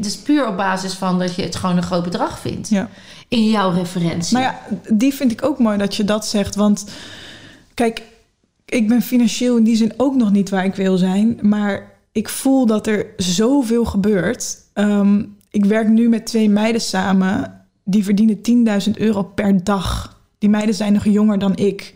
is 0.00 0.16
puur 0.16 0.48
op 0.48 0.56
basis 0.56 0.92
van 0.92 1.18
dat 1.18 1.34
je 1.34 1.42
het 1.42 1.56
gewoon 1.56 1.76
een 1.76 1.82
groot 1.82 2.02
bedrag 2.02 2.38
vindt. 2.38 2.68
ja. 2.68 2.88
In 3.28 3.50
jouw 3.50 3.70
referentie. 3.70 4.36
Nou 4.36 4.46
ja, 4.46 4.60
die 4.92 5.14
vind 5.14 5.32
ik 5.32 5.44
ook 5.44 5.58
mooi 5.58 5.78
dat 5.78 5.96
je 5.96 6.04
dat 6.04 6.26
zegt. 6.26 6.54
Want 6.54 6.84
kijk, 7.74 8.02
ik 8.66 8.88
ben 8.88 9.02
financieel 9.02 9.56
in 9.56 9.64
die 9.64 9.76
zin 9.76 9.92
ook 9.96 10.14
nog 10.14 10.32
niet 10.32 10.50
waar 10.50 10.64
ik 10.64 10.74
wil 10.74 10.96
zijn. 10.96 11.38
Maar 11.42 11.92
ik 12.12 12.28
voel 12.28 12.66
dat 12.66 12.86
er 12.86 13.06
zoveel 13.16 13.84
gebeurt. 13.84 14.56
Ehm, 14.72 15.22
ik 15.50 15.64
werk 15.64 15.88
nu 15.88 16.08
met 16.08 16.26
twee 16.26 16.50
meiden 16.50 16.80
samen. 16.80 17.60
Die 17.84 18.04
verdienen 18.04 18.40
10.000 18.86 18.90
euro 18.98 19.22
per 19.22 19.64
dag. 19.64 20.16
Die 20.38 20.50
meiden 20.50 20.74
zijn 20.74 20.92
nog 20.92 21.04
jonger 21.04 21.38
dan 21.38 21.56
ik. 21.56 21.94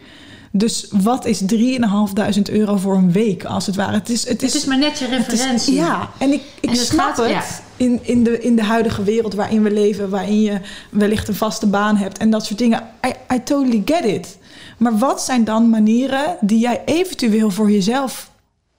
Dus 0.53 0.89
wat 1.03 1.25
is 1.27 1.41
3.500 1.47 2.51
euro 2.51 2.77
voor 2.77 2.95
een 2.97 3.13
week, 3.13 3.45
als 3.45 3.67
het 3.67 3.77
ware? 3.77 3.93
Het 3.93 4.09
is, 4.09 4.29
het 4.29 4.41
het 4.41 4.55
is 4.55 4.65
maar 4.65 4.79
net 4.79 4.99
je 4.99 5.05
is- 5.05 5.11
referentie. 5.11 5.75
ja, 5.75 6.11
en 6.19 6.33
ik, 6.33 6.43
ik 6.61 6.71
En 6.71 6.77
snap 6.77 7.07
gaat- 7.07 7.17
het 7.17 7.29
ja. 7.31 7.43
in, 7.77 7.99
in, 8.03 8.25
de, 8.25 8.41
in 8.41 8.57
de 8.57 8.63
huidige 8.65 9.03
wereld 9.05 9.35
waarin 9.35 9.63
we 9.63 9.71
leven, 9.73 10.09
waarin 10.11 10.41
je 10.41 10.61
wellicht 10.91 11.29
een 11.29 11.35
vaste 11.35 11.67
baan 11.67 11.97
hebt 11.97 12.19
en 12.19 12.31
dat 12.31 12.45
soort 12.47 12.59
dingen. 12.59 12.83
I, 13.07 13.35
I 13.35 13.43
totally 13.45 13.83
get 13.85 14.05
it. 14.05 14.39
Maar 14.81 14.99
wat 14.99 15.23
zijn 15.23 15.45
dan 15.45 15.71
manieren 15.71 16.37
die 16.41 16.59
jij 16.59 16.83
eventueel 16.85 17.51
voor 17.51 17.71
jezelf 17.71 18.31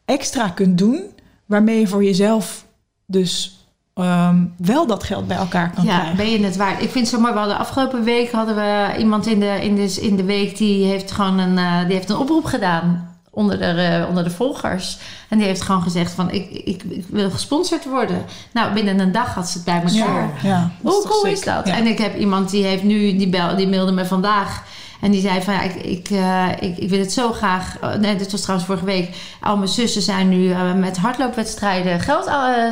extra 0.06 0.48
kunt 0.50 0.78
doen, 0.78 1.02
waarmee 1.46 1.80
je 1.80 1.88
voor 1.88 2.04
jezelf 2.04 2.66
dus 3.06 3.60
ehm, 3.94 4.44
wel 4.58 4.88
dat 4.88 5.04
geld 5.04 5.28
bij 5.28 5.38
elkaar 5.38 5.72
kan 5.72 5.84
Ja, 5.84 5.96
krijgen? 5.98 6.18
ben 6.18 6.30
je 6.32 6.44
het 6.46 6.56
waard? 6.56 6.82
Ik 6.82 6.90
vind 6.90 7.06
het 7.06 7.16
zo 7.16 7.20
mooi. 7.22 7.34
We 7.34 7.40
hadden 7.40 7.58
afgelopen 7.58 8.04
week 8.04 8.32
hadden 8.32 8.56
we 8.56 8.96
iemand 8.98 9.28
in 9.28 9.40
de, 9.40 9.58
in 9.62 9.76
de, 9.76 9.98
in 10.02 10.16
de 10.16 10.24
week 10.24 10.58
die 10.58 10.86
heeft 10.86 11.12
gewoon 11.12 11.40
een, 11.40 11.58
eh, 11.58 11.86
die 11.86 11.96
heeft 11.96 12.10
een 12.10 12.18
oproep 12.18 12.46
gedaan 12.46 13.10
onder 13.34 13.58
de, 13.60 13.66
eh, 13.66 14.06
onder 14.10 14.24
de 14.24 14.30
volgers. 14.30 14.98
En 15.30 15.38
die 15.38 15.48
heeft 15.48 15.62
gewoon 15.62 15.82
gezegd 15.82 16.12
van 16.12 16.32
ik, 16.32 16.50
ik, 16.50 16.84
ik 16.84 17.04
wil 17.08 17.30
gesponsord 17.32 17.86
worden. 17.86 18.26
Nou, 18.54 18.74
binnen 18.74 19.00
een 19.00 19.12
dag 19.12 19.34
had 19.34 19.50
ze 19.50 19.58
het 19.58 19.66
bij 19.66 19.76
elkaar. 19.84 20.30
ja, 20.44 20.50
ja, 20.50 20.72
Hoe 20.82 21.04
cool 21.08 21.22
sick? 21.24 21.32
is 21.32 21.42
dat? 21.44 21.66
En 21.68 21.86
ik 21.88 21.98
heb 21.98 22.18
iemand 22.18 22.50
die 22.50 22.64
heeft 22.64 22.84
nu, 22.84 23.18
die, 23.18 23.30
bel, 23.30 23.56
die 23.56 23.68
mailde 23.68 23.92
me 23.92 24.06
vandaag. 24.06 24.64
En 25.02 25.12
die 25.12 25.22
zei 25.22 25.42
van, 25.42 25.54
ja, 25.54 25.62
ik, 25.62 25.76
ik, 25.76 26.10
eh, 26.10 26.48
ik, 26.60 26.78
ik 26.78 26.90
wil 26.90 27.00
het 27.00 27.14
zo 27.14 27.32
graag... 27.32 27.78
oh, 27.82 27.94
nee, 27.94 28.16
dit 28.16 28.32
was 28.32 28.42
trouwens 28.42 28.70
vorige 28.70 28.86
week. 28.86 29.10
Al 29.42 29.58
mijn 29.58 29.70
zussen 29.70 30.02
zijn 30.02 30.30
nu 30.30 30.52
eh, 30.52 30.74
met 30.74 30.98
hardloopwedstrijden... 30.98 32.00
geld, 32.00 32.30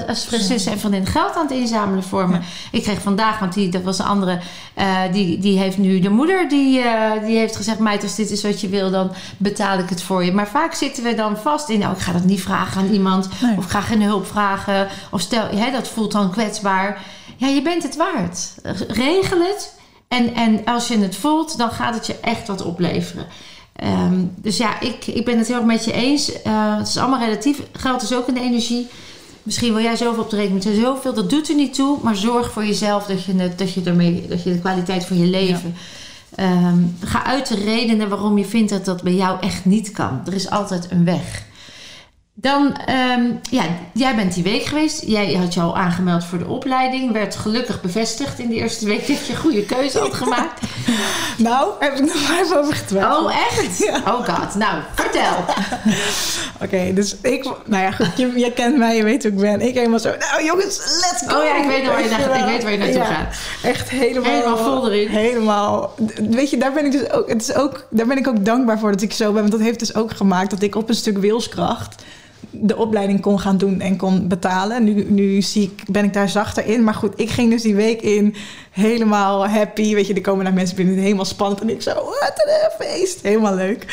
als 0.08 0.30
zussen 0.30 0.72
en 0.72 0.80
vriendinnen 0.80 1.12
geld 1.12 1.36
aan 1.36 1.48
het 1.48 1.52
inzamelen 1.52 2.04
voor 2.04 2.30
me. 2.30 2.36
Ja. 2.36 2.42
Ik 2.72 2.84
kreeg 2.84 3.02
vandaag, 3.02 3.40
want 3.40 3.54
die, 3.54 3.70
dat 3.70 3.82
was 3.82 4.00
een 4.00 4.06
andere... 4.06 4.40
eh, 4.74 4.98
die, 5.12 5.40
die 5.40 5.60
heeft 5.60 5.78
nu 5.78 6.00
de 6.00 6.10
moeder, 6.10 6.50
die, 6.50 6.80
eh, 6.80 7.26
die 7.26 7.38
heeft 7.38 7.56
gezegd... 7.56 7.80
meid, 7.80 8.04
als 8.04 8.16
dit 8.16 8.32
is 8.32 8.44
wat 8.44 8.62
je 8.62 8.70
wil, 8.70 8.92
dan 8.92 9.12
betaal 9.38 9.80
ik 9.80 9.90
het 9.90 10.04
voor 10.04 10.26
je. 10.26 10.32
Maar 10.32 10.48
vaak 10.48 10.74
zitten 10.74 11.04
we 11.04 11.14
dan 11.16 11.38
vast 11.38 11.70
in... 11.70 11.80
nou, 11.80 11.94
ik 11.94 12.02
ga 12.02 12.12
dat 12.12 12.24
niet 12.24 12.42
vragen 12.42 12.82
aan 12.82 12.90
iemand... 12.90 13.30
Nee. 13.42 13.58
of 13.58 13.64
ik 13.64 13.70
ga 13.70 13.82
geen 13.82 14.02
hulp 14.02 14.28
vragen... 14.28 14.88
of 15.12 15.22
stel, 15.22 15.48
hè, 15.56 15.72
dat 15.72 15.88
voelt 15.88 16.12
dan 16.12 16.32
kwetsbaar... 16.32 17.02
Ja, 17.38 17.48
je 17.48 17.62
bent 17.62 17.84
het 17.84 17.96
waard. 17.96 18.54
Regel 18.88 19.40
het. 19.40 19.79
En, 20.10 20.36
en 20.36 20.66
als 20.66 20.88
je 20.88 20.98
het 20.98 21.16
voelt, 21.16 21.58
dan 21.58 21.72
gaat 21.72 21.94
het 21.96 22.08
je 22.08 22.20
echt 22.20 22.48
wat 22.48 22.62
opleveren. 22.62 23.26
Ehm, 23.76 24.24
dus 24.36 24.58
ja, 24.58 24.80
ik, 24.80 25.08
ik 25.08 25.26
ben 25.26 25.38
het 25.38 25.48
heel 25.48 25.56
erg 25.56 25.66
met 25.66 25.86
je 25.86 25.92
eens. 25.92 26.42
Eh, 26.42 26.78
het 26.78 26.88
is 26.88 26.98
allemaal 26.98 27.20
relatief. 27.20 27.62
Geld 27.72 28.02
is 28.02 28.14
ook 28.14 28.28
een 28.28 28.38
energie. 28.38 28.88
Misschien 29.44 29.74
wil 29.74 29.84
jij 29.84 29.96
zoveel 29.96 30.24
op 30.24 30.30
de 30.30 30.36
rekening 30.36 30.64
met 30.64 30.76
zoveel. 30.76 31.14
Dat 31.14 31.30
doet 31.30 31.50
er 31.50 31.56
niet 31.56 31.74
toe. 31.74 31.98
Maar 32.02 32.16
zorg 32.16 32.52
voor 32.52 32.66
jezelf 32.66 33.06
dat 33.06 33.24
je, 33.24 33.36
het, 33.36 33.58
dat 33.58 33.74
je, 33.74 33.82
ermee, 33.84 34.28
dat 34.28 34.44
je 34.44 34.52
de 34.52 34.60
kwaliteit 34.60 35.06
van 35.06 35.20
je 35.20 35.26
leven... 35.26 35.76
Ehm, 36.36 36.78
ga 37.00 37.26
uit 37.26 37.48
de 37.48 37.56
redenen 37.56 38.10
waarom 38.10 38.38
je 38.38 38.46
vindt 38.46 38.70
dat 38.70 38.86
dat 38.86 39.04
bij 39.04 39.14
jou 39.14 39.40
echt 39.42 39.66
niet 39.66 39.92
kan. 39.92 40.22
Er 40.26 40.34
is 40.34 40.50
altijd 40.50 40.92
een 40.92 41.06
weg. 41.06 41.48
Dan, 42.42 42.78
ehm, 42.86 43.32
ja, 43.50 43.64
jij 43.94 44.16
bent 44.16 44.34
die 44.34 44.44
week 44.44 44.64
geweest. 44.64 45.04
Jij 45.06 45.34
had 45.34 45.54
je 45.54 45.60
al 45.60 45.78
aangemeld 45.78 46.24
voor 46.24 46.38
de 46.38 46.48
opleiding. 46.48 47.12
Werd 47.12 47.36
gelukkig 47.36 47.82
bevestigd 47.82 48.40
in 48.40 48.50
de 48.50 48.56
eerste 48.56 48.86
week 48.86 49.08
dat 49.08 49.26
je 49.26 49.34
een 49.34 49.40
goede 49.40 49.66
keuze 49.66 50.00
had 50.00 50.14
gemaakt. 50.14 50.62
Nou, 51.38 51.72
heb 51.80 51.94
ik 51.94 52.00
nog 52.00 52.30
maar 52.30 52.40
even 52.42 52.60
over 52.60 52.76
getwijfeld. 52.76 53.26
Oh, 53.26 53.36
echt? 53.36 53.92
Oh 54.08 54.26
god. 54.26 54.56
Nou, 54.56 54.82
vertel. 54.94 55.36
Oké, 56.64 56.94
dus 56.94 57.16
ik... 57.22 57.44
Nou 57.66 57.84
ja, 57.84 57.92
goed, 57.92 58.18
je, 58.18 58.40
je 58.40 58.54
kent 58.54 58.78
mij, 58.78 58.96
je 58.96 59.04
weet 59.04 59.24
hoe 59.24 59.32
ik 59.32 59.38
ben. 59.38 59.62
Ik 59.62 59.74
helemaal 59.74 60.00
zo... 60.00 60.10
Nou 60.20 60.44
jongens, 60.44 60.78
let's 60.78 61.24
go! 61.28 61.38
Oh 61.38 61.44
ja, 61.44 61.56
ik 61.56 61.68
weet 61.68 61.88
waar 61.88 62.04
je, 62.04 62.10
naar, 62.10 62.40
ik 62.40 62.46
weet 62.46 62.64
waar 62.64 62.72
je 62.72 62.78
naartoe 62.78 62.98
Ja, 62.98 63.06
gaat. 63.06 63.36
Echt 63.64 63.90
helemaal... 63.90 64.32
Helemaal 64.32 64.58
vol 64.58 64.92
erin. 64.92 65.08
Helemaal. 65.08 65.96
Weet 66.30 66.50
je, 66.50 66.58
daar 66.58 66.74
ben 66.74 66.86
ik 66.86 66.92
dus 66.92 67.12
ook... 67.12 67.30
Het 67.30 67.42
is 67.42 67.54
ook 67.54 67.88
daar 67.90 68.08
ben 68.08 68.18
ik 68.18 68.28
ook 68.28 68.46
dankbaar 68.46 68.80
voor 68.80 68.92
dat 68.92 69.02
ik 69.02 69.14
zo 69.14 69.32
ben. 69.32 69.42
Want 69.42 69.52
dat 69.52 69.62
heeft 69.62 69.80
dus 69.80 69.96
ook 69.96 70.12
gemaakt 70.12 70.50
dat 70.50 70.62
ik 70.62 70.76
op 70.76 70.90
een 70.90 70.96
stuk 70.96 71.18
wilskracht... 71.18 72.04
de 72.52 72.78
opleiding 72.78 73.22
kon 73.22 73.40
gaan 73.40 73.58
doen 73.58 73.82
en 73.82 73.98
kon 73.98 74.28
betalen. 74.28 74.84
Nu, 74.84 75.06
nu 75.10 75.42
zie 75.42 75.64
ik, 75.64 75.84
ben 75.92 76.04
ik 76.04 76.14
daar 76.14 76.30
zachter 76.30 76.66
in. 76.66 76.84
Maar 76.84 76.94
goed, 76.94 77.14
ik 77.16 77.30
ging 77.30 77.50
dus 77.52 77.62
die 77.62 77.76
week 77.76 78.02
in 78.02 78.36
helemaal 78.72 79.48
happy. 79.48 79.94
Weet 79.96 80.08
je, 80.08 80.14
er 80.14 80.22
komen 80.22 80.44
naar 80.44 80.54
mensen 80.54 80.76
binnen, 80.76 80.96
helemaal 80.98 81.26
spannend. 81.26 81.62
En 81.62 81.70
ik 81.70 81.82
zo, 81.82 81.94
wat 81.94 82.34
een 82.36 82.86
feest. 82.86 83.22
Helemaal 83.22 83.56
leuk. 83.56 83.86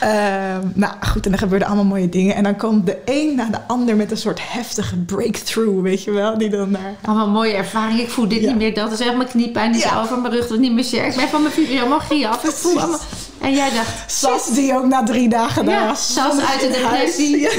Ehm, 0.00 0.60
nou 0.74 0.92
goed, 1.00 1.26
en 1.26 1.32
er 1.32 1.38
gebeurden 1.38 1.66
allemaal 1.68 1.84
mooie 1.84 2.08
dingen. 2.08 2.34
En 2.34 2.42
dan 2.42 2.56
komt 2.56 2.86
de 2.86 2.98
een 3.04 3.34
na 3.36 3.48
de 3.50 3.58
ander 3.66 3.96
met 3.96 4.10
een 4.10 4.16
soort 4.16 4.40
heftige 4.42 4.96
breakthrough, 4.96 5.82
weet 5.82 6.04
je 6.04 6.10
wel? 6.10 6.38
Die 6.38 6.48
dan 6.50 6.72
daar... 6.72 6.94
Allemaal 7.04 7.28
mooie 7.30 7.52
ervaring. 7.52 8.00
Ik 8.00 8.10
voel 8.10 8.28
dit 8.28 8.40
Ja. 8.40 8.46
niet 8.48 8.56
meer. 8.56 8.74
Dat 8.74 8.92
is 8.92 9.00
echt 9.00 9.16
mijn 9.16 9.28
kniepijn. 9.28 9.72
Die 9.72 9.80
Ja. 9.80 10.00
over 10.02 10.18
mijn 10.18 10.32
rug. 10.32 10.42
Dat 10.42 10.50
is 10.50 10.58
niet 10.58 10.72
meer 10.72 10.84
sterk. 10.84 11.10
Ik 11.10 11.16
ben 11.16 11.28
van 11.28 11.42
mijn 11.42 11.54
fibromyalgie 11.54 12.28
af. 12.28 12.44
Ik 12.44 12.50
voel 12.50 12.80
allemaal... 12.80 13.00
En 13.44 13.54
jij 13.54 13.70
dacht... 13.70 13.90
Sas 14.20 14.46
die 14.54 14.74
ook 14.76 14.86
na 14.86 15.02
drie 15.02 15.28
dagen 15.28 15.64
daar 15.64 15.80
Ja, 15.80 15.86
was. 15.86 16.12
Sas 16.12 16.38
uit 16.38 16.60
de 16.60 16.68
depressie. 16.82 17.22
Ja. 17.44 17.50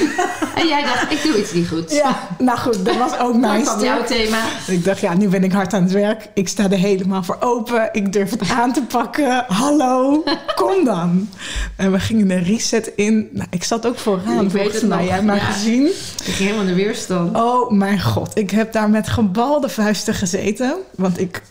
En 0.56 0.68
jij 0.68 0.84
dacht, 0.84 1.12
ik 1.12 1.24
doe 1.24 1.40
iets 1.40 1.54
niet 1.54 1.68
goed. 1.68 1.92
Ja, 1.92 2.20
nou 2.38 2.58
goed, 2.60 2.86
dat 2.86 2.96
was 2.98 3.12
ook 3.12 3.32
Dat 3.32 3.36
mijn 3.42 3.62
kwam 3.64 3.84
jouw 3.84 4.06
stuk. 4.06 4.18
thema. 4.18 4.38
Ik 4.68 4.84
dacht, 4.84 5.00
ja, 5.00 5.14
nu 5.14 5.28
ben 5.28 5.44
ik 5.44 5.52
hard 5.52 5.74
aan 5.74 5.84
het 5.84 5.92
werk. 5.92 6.28
Ik 6.34 6.48
sta 6.48 6.64
er 6.64 6.78
helemaal 6.78 7.24
voor 7.24 7.38
open. 7.40 7.90
Ik 7.92 8.14
durf 8.14 8.30
het 8.30 8.50
aan 8.50 8.74
te 8.74 8.82
pakken. 8.82 9.46
Hallo, 9.48 10.24
kom 10.56 10.86
dan. 10.86 11.30
En 11.76 11.92
we 11.92 12.00
gingen 12.00 12.28
de 12.28 12.36
reset 12.38 12.92
in. 12.96 13.30
Nou, 13.32 13.48
ik 13.52 13.64
zat 13.64 13.86
ook 13.88 13.98
vooraan, 13.98 14.46
Ik 14.46 14.52
weet 14.52 14.52
volgens 14.52 14.74
het 14.82 14.88
mij. 14.90 14.98
nog, 14.98 15.08
Jij 15.08 15.16
hebt 15.16 15.40
ja. 15.42 15.46
gezien. 15.52 15.86
Ik 15.86 15.94
ging 16.34 16.38
helemaal 16.38 16.62
in 16.62 16.68
de 16.68 16.84
weerstand. 16.84 17.36
Oh 17.38 17.72
mijn 17.72 18.02
god, 18.02 18.32
ik 18.38 18.52
heb 18.52 18.72
daar 18.74 18.90
met 18.90 19.08
gebalde 19.08 19.70
vuisten 19.70 20.14
gezeten. 20.14 20.76
Want 20.96 21.20
ik, 21.20 21.42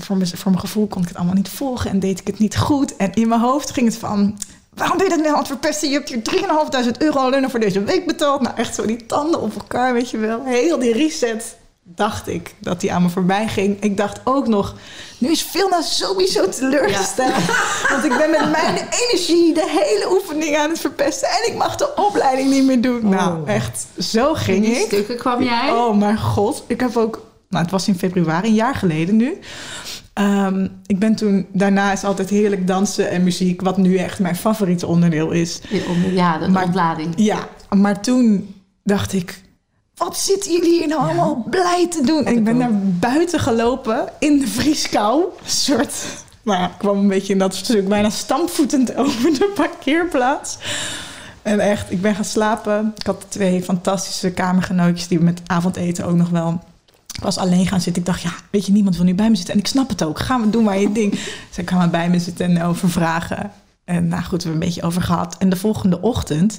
voor 0.00 0.16
mijn, 0.16 0.28
voor 0.28 0.50
mijn 0.50 0.62
gevoel 0.62 0.86
kon 0.86 1.02
ik 1.02 1.08
het 1.08 1.16
allemaal 1.16 1.34
niet 1.34 1.48
volgen 1.48 1.90
en 1.90 1.98
deed 1.98 2.20
ik 2.20 2.26
het 2.26 2.38
niet 2.38 2.56
goed. 2.56 2.96
En 2.96 3.14
in 3.14 3.28
mijn 3.28 3.40
hoofd 3.40 3.70
ging 3.70 3.86
het 3.86 3.96
van... 3.96 4.38
Waarom 4.74 4.96
ben 4.96 5.06
je 5.06 5.12
dat 5.12 5.20
nou 5.22 5.32
aan 5.32 5.38
het 5.38 5.48
verpesten? 5.48 5.88
Je 5.88 5.94
hebt 5.94 6.08
hier 6.08 6.84
3.500 6.84 6.90
euro 6.98 7.18
alleen 7.18 7.50
voor 7.50 7.60
deze 7.60 7.82
week 7.82 8.06
betaald. 8.06 8.40
Nou, 8.40 8.56
echt 8.56 8.74
zo 8.74 8.86
die 8.86 9.06
tanden 9.06 9.40
op 9.40 9.54
elkaar, 9.54 9.92
weet 9.92 10.10
je 10.10 10.18
wel. 10.18 10.44
Heel 10.44 10.78
die 10.78 10.92
reset 10.92 11.56
dacht 11.82 12.28
ik 12.28 12.54
dat 12.58 12.80
die 12.80 12.92
aan 12.92 13.02
me 13.02 13.08
voorbij 13.08 13.48
ging. 13.48 13.80
Ik 13.80 13.96
dacht 13.96 14.20
ook 14.24 14.46
nog, 14.48 14.74
nu 15.18 15.30
is 15.30 15.42
Vilna 15.42 15.82
sowieso 15.82 16.48
teleurgesteld. 16.48 17.32
Want 17.90 18.04
ik 18.04 18.16
ben 18.18 18.30
met 18.30 18.50
mijn 18.50 18.88
energie 18.90 19.54
de 19.54 19.66
hele 19.68 20.12
oefening 20.12 20.56
aan 20.56 20.70
het 20.70 20.80
verpesten. 20.80 21.28
En 21.28 21.52
ik 21.52 21.58
mag 21.58 21.76
de 21.76 21.94
opleiding 21.96 22.50
niet 22.50 22.64
meer 22.64 22.80
doen. 22.80 23.08
Nou, 23.08 23.46
echt, 23.46 23.86
zo 23.98 24.30
In 24.30 24.36
ging 24.36 24.66
ik. 24.66 24.86
stukken 24.86 25.16
kwam 25.16 25.42
jij. 25.42 25.70
Oh 25.72 25.96
mijn 25.96 26.18
god. 26.18 26.64
Ik 26.66 26.80
heb 26.80 26.96
ook... 26.96 27.28
Nou, 27.50 27.62
het 27.62 27.70
was 27.72 27.88
in 27.88 27.94
februari, 27.98 28.48
een 28.48 28.54
jaar 28.54 28.74
geleden 28.74 29.16
nu. 29.16 29.38
Ehm, 30.12 30.68
ik 30.86 30.98
ben 30.98 31.14
toen... 31.14 31.46
Daarna 31.52 31.92
is 31.92 32.04
altijd 32.04 32.30
heerlijk 32.30 32.66
dansen 32.66 33.10
en 33.10 33.22
muziek... 33.22 33.60
wat 33.60 33.76
nu 33.76 33.96
echt 33.96 34.18
mijn 34.18 34.36
favoriete 34.36 34.86
onderdeel 34.86 35.30
is. 35.30 35.60
Ja, 36.10 36.38
de 36.38 36.48
Maar- 36.48 36.64
ontlading. 36.64 37.12
Ja, 37.16 37.48
maar 37.76 38.00
toen 38.00 38.54
dacht 38.84 39.12
ik... 39.12 39.42
Wat 39.94 40.16
zitten 40.18 40.52
jullie 40.52 40.78
hier 40.78 40.88
nou 40.88 41.00
allemaal 41.02 41.46
blij 41.50 41.86
te 41.90 42.02
doen? 42.04 42.24
En 42.24 42.36
ik 42.36 42.44
ben 42.44 42.56
naar 42.56 42.78
buiten 42.82 43.40
gelopen 43.40 44.08
in 44.18 44.38
de 44.38 44.46
vrieskou. 44.46 45.22
Een 45.22 45.50
soort... 45.50 45.94
Nou 46.42 46.64
ik 46.64 46.70
kwam 46.78 46.98
een 46.98 47.08
beetje 47.08 47.32
in 47.32 47.38
dat 47.38 47.54
stuk 47.54 47.88
bijna 47.88 48.10
stampvoetend 48.10 48.94
over 49.04 49.22
de 49.32 49.52
parkeerplaats. 49.54 50.58
En 51.42 51.60
echt, 51.60 51.90
ik 51.90 52.00
ben 52.00 52.14
gaan 52.14 52.24
slapen. 52.24 52.92
Ik 52.98 53.06
had 53.06 53.26
twee 53.28 53.62
fantastische 53.62 54.30
kamergenootjes 54.30 55.08
die 55.08 55.20
met 55.20 55.40
avondeten 55.46 56.06
ook 56.06 56.16
nog 56.16 56.28
wel... 56.28 56.60
Was 57.20 57.38
alleen 57.38 57.66
gaan 57.66 57.80
zitten. 57.80 58.02
Ik 58.02 58.08
dacht, 58.08 58.22
ja, 58.22 58.32
weet 58.50 58.66
je, 58.66 58.72
niemand 58.72 58.96
wil 58.96 59.04
nu 59.04 59.14
bij 59.14 59.30
me 59.30 59.36
zitten. 59.36 59.54
En 59.54 59.60
ik 59.60 59.66
snap 59.66 59.88
het 59.88 60.04
ook. 60.04 60.18
Ga 60.18 60.36
maar 60.36 60.50
doen 60.50 60.64
maar 60.64 60.78
je 60.78 60.92
ding. 60.92 61.12
Ik 61.56 61.70
ga 61.70 61.76
maar 61.76 61.90
bij 61.90 62.10
me 62.10 62.18
zitten 62.18 62.46
en 62.46 62.62
over 62.62 62.90
vragen. 62.90 63.50
En 63.84 64.08
nou 64.08 64.22
goed, 64.22 64.42
we 64.42 64.48
hebben 64.48 64.52
een 64.52 64.68
beetje 64.68 64.82
over 64.82 65.02
gehad. 65.02 65.36
En 65.38 65.48
de 65.48 65.56
volgende 65.56 66.00
ochtend... 66.00 66.58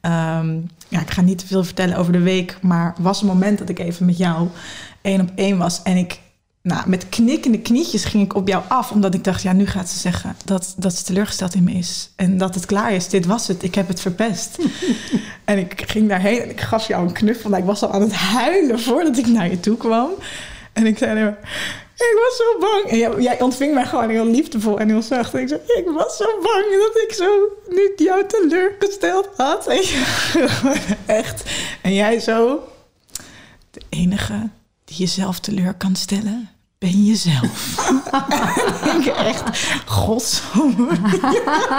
ehm, 0.00 0.58
ja, 0.88 1.00
ik 1.00 1.10
ga 1.10 1.20
niet 1.20 1.38
te 1.38 1.46
veel 1.46 1.64
vertellen 1.64 1.96
over 1.96 2.12
de 2.12 2.18
week... 2.18 2.58
maar 2.62 2.94
was 2.98 3.20
een 3.20 3.26
moment 3.26 3.58
dat 3.58 3.68
ik 3.68 3.78
even 3.78 4.06
met 4.06 4.16
jou 4.16 4.48
één 5.02 5.20
op 5.20 5.30
één 5.34 5.58
was. 5.58 5.82
En 5.82 5.96
ik, 5.96 6.20
nou, 6.62 6.88
met 6.88 7.08
knikkende 7.08 7.58
knietjes 7.58 8.04
ging 8.04 8.24
ik 8.24 8.34
op 8.34 8.48
jou 8.48 8.62
af... 8.68 8.90
omdat 8.90 9.14
ik 9.14 9.24
dacht, 9.24 9.42
ja, 9.42 9.52
nu 9.52 9.66
gaat 9.66 9.88
ze 9.88 9.98
zeggen 9.98 10.36
dat, 10.44 10.74
dat 10.76 10.94
ze 10.94 11.04
teleurgesteld 11.04 11.54
in 11.54 11.64
me 11.64 11.72
is. 11.72 12.10
En 12.16 12.38
dat 12.38 12.54
het 12.54 12.66
klaar 12.66 12.92
is. 12.92 13.08
Dit 13.08 13.26
was 13.26 13.48
het. 13.48 13.62
Ik 13.62 13.74
heb 13.74 13.88
het 13.88 14.00
verpest. 14.00 14.58
en 15.50 15.58
ik 15.58 15.82
ging 15.86 16.08
daarheen 16.08 16.40
en 16.42 16.50
ik 16.50 16.60
gaf 16.60 16.86
jou 16.86 17.06
een 17.06 17.12
knuffel. 17.12 17.50
Nou, 17.50 17.62
ik 17.62 17.68
was 17.68 17.82
al 17.82 17.92
aan 17.92 18.00
het 18.00 18.12
huilen 18.12 18.80
voordat 18.80 19.16
ik 19.18 19.26
naar 19.26 19.50
je 19.50 19.60
toe 19.60 19.76
kwam. 19.76 20.10
En 20.72 20.86
ik 20.86 20.98
zei... 20.98 21.28
ik 21.94 22.18
was 22.22 22.36
zo 22.36 22.58
bang. 22.60 22.84
En 22.84 23.22
jij, 23.22 23.40
ontving 23.40 23.74
mij 23.74 23.86
gewoon 23.86 24.08
heel 24.08 24.26
liefdevol 24.26 24.78
en 24.78 24.88
heel 24.88 25.02
zacht. 25.02 25.34
En 25.34 25.40
ik 25.40 25.48
zei, 25.48 25.60
ik 25.66 25.84
was 25.94 26.16
zo 26.16 26.24
bang 26.42 26.64
dat 26.70 27.02
ik 27.02 27.12
zo 27.12 27.30
niet 27.68 27.92
jou 27.96 28.26
teleurgesteld 28.26 29.28
had. 29.36 29.66
En 29.66 29.76
je- 29.90 30.96
echt. 31.06 31.42
En 31.82 31.94
jij 31.94 32.18
zo, 32.20 32.68
de 33.70 33.80
enige 33.88 34.48
die 34.84 34.96
jezelf 34.96 35.38
teleur 35.40 35.74
kan 35.74 35.96
stellen, 35.96 36.50
ben 36.78 37.04
jezelf. 37.04 37.78
Ik 38.98 39.06
echt, 39.06 39.42
godsamme. 39.86 40.88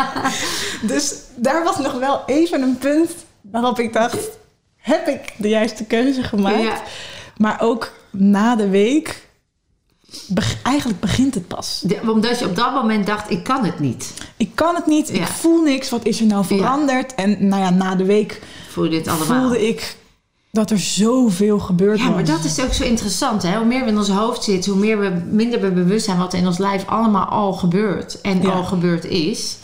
dus 0.82 1.14
daar 1.36 1.64
was 1.64 1.78
nog 1.78 1.94
wel 2.00 2.24
even 2.26 2.62
een 2.62 2.78
punt 2.78 3.12
waarop 3.42 3.80
ik 3.80 3.94
dacht, 3.94 4.18
heb 4.78 5.08
ik 5.08 5.34
de 5.38 5.50
juiste 5.50 5.84
keuze 5.84 6.24
gemaakt? 6.24 6.62
Ja. 6.64 6.82
Maar 7.38 7.62
ook 7.62 7.92
na 8.10 8.56
de 8.56 8.70
week, 8.70 9.28
beg- 10.28 10.58
eigenlijk 10.64 11.00
begint 11.00 11.34
het 11.36 11.48
pas. 11.48 11.82
De- 11.86 12.00
omdat 12.12 12.40
je 12.40 12.46
op 12.46 12.56
dat 12.56 12.74
moment 12.74 13.06
dacht, 13.08 13.30
ik 13.32 13.44
kan 13.44 13.66
het 13.66 13.80
niet. 13.80 14.14
Ik 14.38 14.52
kan 14.56 14.76
het 14.76 14.86
niet, 14.86 15.08
Ja. 15.08 15.14
ik 15.22 15.28
voel 15.28 15.62
niks, 15.64 15.90
wat 15.90 16.06
is 16.06 16.20
er 16.20 16.26
nou 16.26 16.46
veranderd? 16.46 17.16
En 17.16 17.48
nou 17.48 17.62
ja, 17.62 17.70
na 17.70 17.96
de 17.96 18.06
week 18.06 18.42
Voel 18.70 18.84
je 18.84 18.90
dit 18.90 19.08
allemaal? 19.08 19.40
voelde 19.42 19.68
ik 19.68 19.98
dat 20.52 20.72
er 20.72 20.80
zoveel 20.80 21.60
gebeurd 21.60 22.00
Ja, 22.00 22.06
was. 22.06 22.14
maar 22.16 22.26
dat 22.26 22.44
is 22.44 22.60
ook 22.62 22.74
zo 22.74 22.84
interessant. 22.84 23.44
Hè? 23.44 23.58
Hoe 23.58 23.66
meer 23.66 23.84
we 23.84 23.90
in 23.90 23.98
ons 23.98 24.10
hoofd 24.10 24.44
zitten, 24.44 24.72
hoe 24.72 24.82
meer 24.82 25.00
we, 25.00 25.10
minder 25.32 25.62
we 25.62 25.72
bewust 25.72 26.06
zijn 26.06 26.18
wat 26.18 26.34
er 26.34 26.40
in 26.40 26.48
ons 26.48 26.58
lijf 26.58 26.88
allemaal 26.88 27.26
al 27.26 27.54
gebeurt. 27.54 28.22
En 28.22 28.42
Ja. 28.42 28.50
al 28.50 28.64
gebeurd 28.64 29.06
is. 29.06 29.58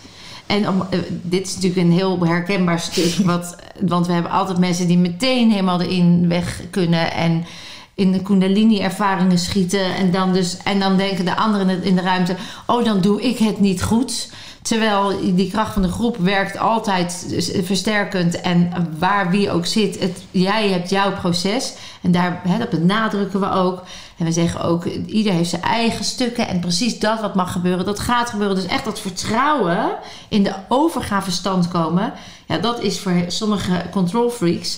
En 0.47 0.69
om, 0.69 0.83
eh, 0.89 0.99
dit 1.21 1.47
is 1.47 1.55
natuurlijk 1.55 1.81
een 1.81 1.91
heel 1.91 2.25
herkenbaar 2.25 2.79
stuk. 2.79 3.15
Wat, 3.25 3.55
want 3.81 4.07
we 4.07 4.13
hebben 4.13 4.31
altijd 4.31 4.57
mensen 4.57 4.87
die 4.87 4.97
meteen 4.97 5.49
helemaal 5.51 5.81
erin 5.81 6.27
weg 6.27 6.61
kunnen. 6.69 7.11
En 7.13 7.45
in 7.93 8.11
de 8.11 8.21
kundalini-ervaringen 8.21 9.39
schieten. 9.39 9.95
En 9.95 10.11
dan, 10.11 10.33
dus, 10.33 10.57
en 10.63 10.79
dan 10.79 10.97
denken 10.97 11.25
de 11.25 11.35
anderen 11.35 11.69
in 11.69 11.79
de- 11.79 11.85
in 11.87 11.95
de 11.95 12.01
ruimte... 12.01 12.35
oh, 12.67 12.85
dan 12.85 13.01
doe 13.01 13.21
ik 13.21 13.37
het 13.37 13.59
niet 13.59 13.83
goed. 13.83 14.31
Terwijl 14.67 15.35
die 15.35 15.51
kracht 15.51 15.73
van 15.73 15.81
de 15.81 15.91
groep 15.91 16.17
werkt 16.17 16.57
altijd 16.57 17.35
versterkend. 17.63 18.41
En 18.41 18.71
waar 18.99 19.29
wie 19.29 19.51
ook 19.51 19.65
zit, 19.65 19.99
het, 19.99 20.23
jij 20.31 20.69
hebt 20.69 20.89
jouw 20.89 21.11
proces. 21.11 21.73
En 22.01 22.11
daar, 22.11 22.41
hè, 22.47 22.57
dat 22.57 22.69
benadrukken 22.69 23.39
we 23.39 23.51
ook. 23.51 23.83
En 24.17 24.25
we 24.25 24.31
zeggen 24.31 24.61
ook, 24.61 24.85
ieder 24.85 25.33
heeft 25.33 25.49
zijn 25.49 25.61
eigen 25.61 26.05
stukken. 26.05 26.47
En 26.47 26.59
precies 26.59 26.99
dat 26.99 27.21
wat 27.21 27.35
mag 27.35 27.51
gebeuren, 27.51 27.85
dat 27.85 27.99
gaat 27.99 28.29
gebeuren. 28.29 28.55
Dus 28.55 28.65
echt 28.65 28.85
dat 28.85 28.99
vertrouwen 28.99 29.89
in 30.29 30.43
de 30.43 30.53
overgavestand 30.67 31.67
komen. 31.67 32.13
Ja, 32.47 32.57
dat 32.57 32.81
is 32.81 32.99
voor 32.99 33.23
sommige 33.27 33.85
control 33.91 34.29
freaks... 34.29 34.77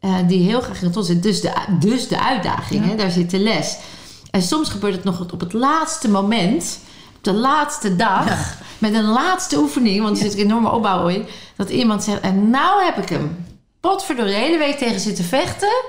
eh, 0.00 0.14
die 0.28 0.48
heel 0.48 0.60
graag 0.60 0.76
in 0.76 0.82
controle 0.82 1.06
zitten. 1.06 1.30
Dus 1.30 1.40
de, 1.40 1.52
dus 1.80 2.08
de 2.08 2.22
uitdaging, 2.22 2.84
hè, 2.84 2.94
daar 2.94 3.10
zit 3.10 3.30
de 3.30 3.38
les. 3.38 3.76
En 4.30 4.42
soms 4.42 4.68
gebeurt 4.68 4.94
het 4.94 5.04
nog 5.04 5.32
op 5.32 5.40
het 5.40 5.52
laatste 5.52 6.08
moment... 6.08 6.78
de 7.26 7.32
laatste 7.32 7.96
dag... 7.96 8.58
met 8.78 8.94
een 8.94 9.04
laatste 9.04 9.58
oefening... 9.58 10.02
want 10.02 10.16
er 10.16 10.22
zit 10.22 10.34
een 10.34 10.44
enorme 10.44 10.70
opbouw 10.70 11.08
in... 11.08 11.26
dat 11.56 11.70
iemand 11.70 12.04
zegt, 12.04 12.20
en 12.20 12.50
nou 12.50 12.84
heb 12.84 12.96
ik 12.96 13.08
hem. 13.08 13.44
Potverdorie, 13.80 14.32
de 14.32 14.38
hele 14.38 14.58
week 14.58 14.78
tegen 14.78 15.00
zitten 15.00 15.24
vechten... 15.24 15.84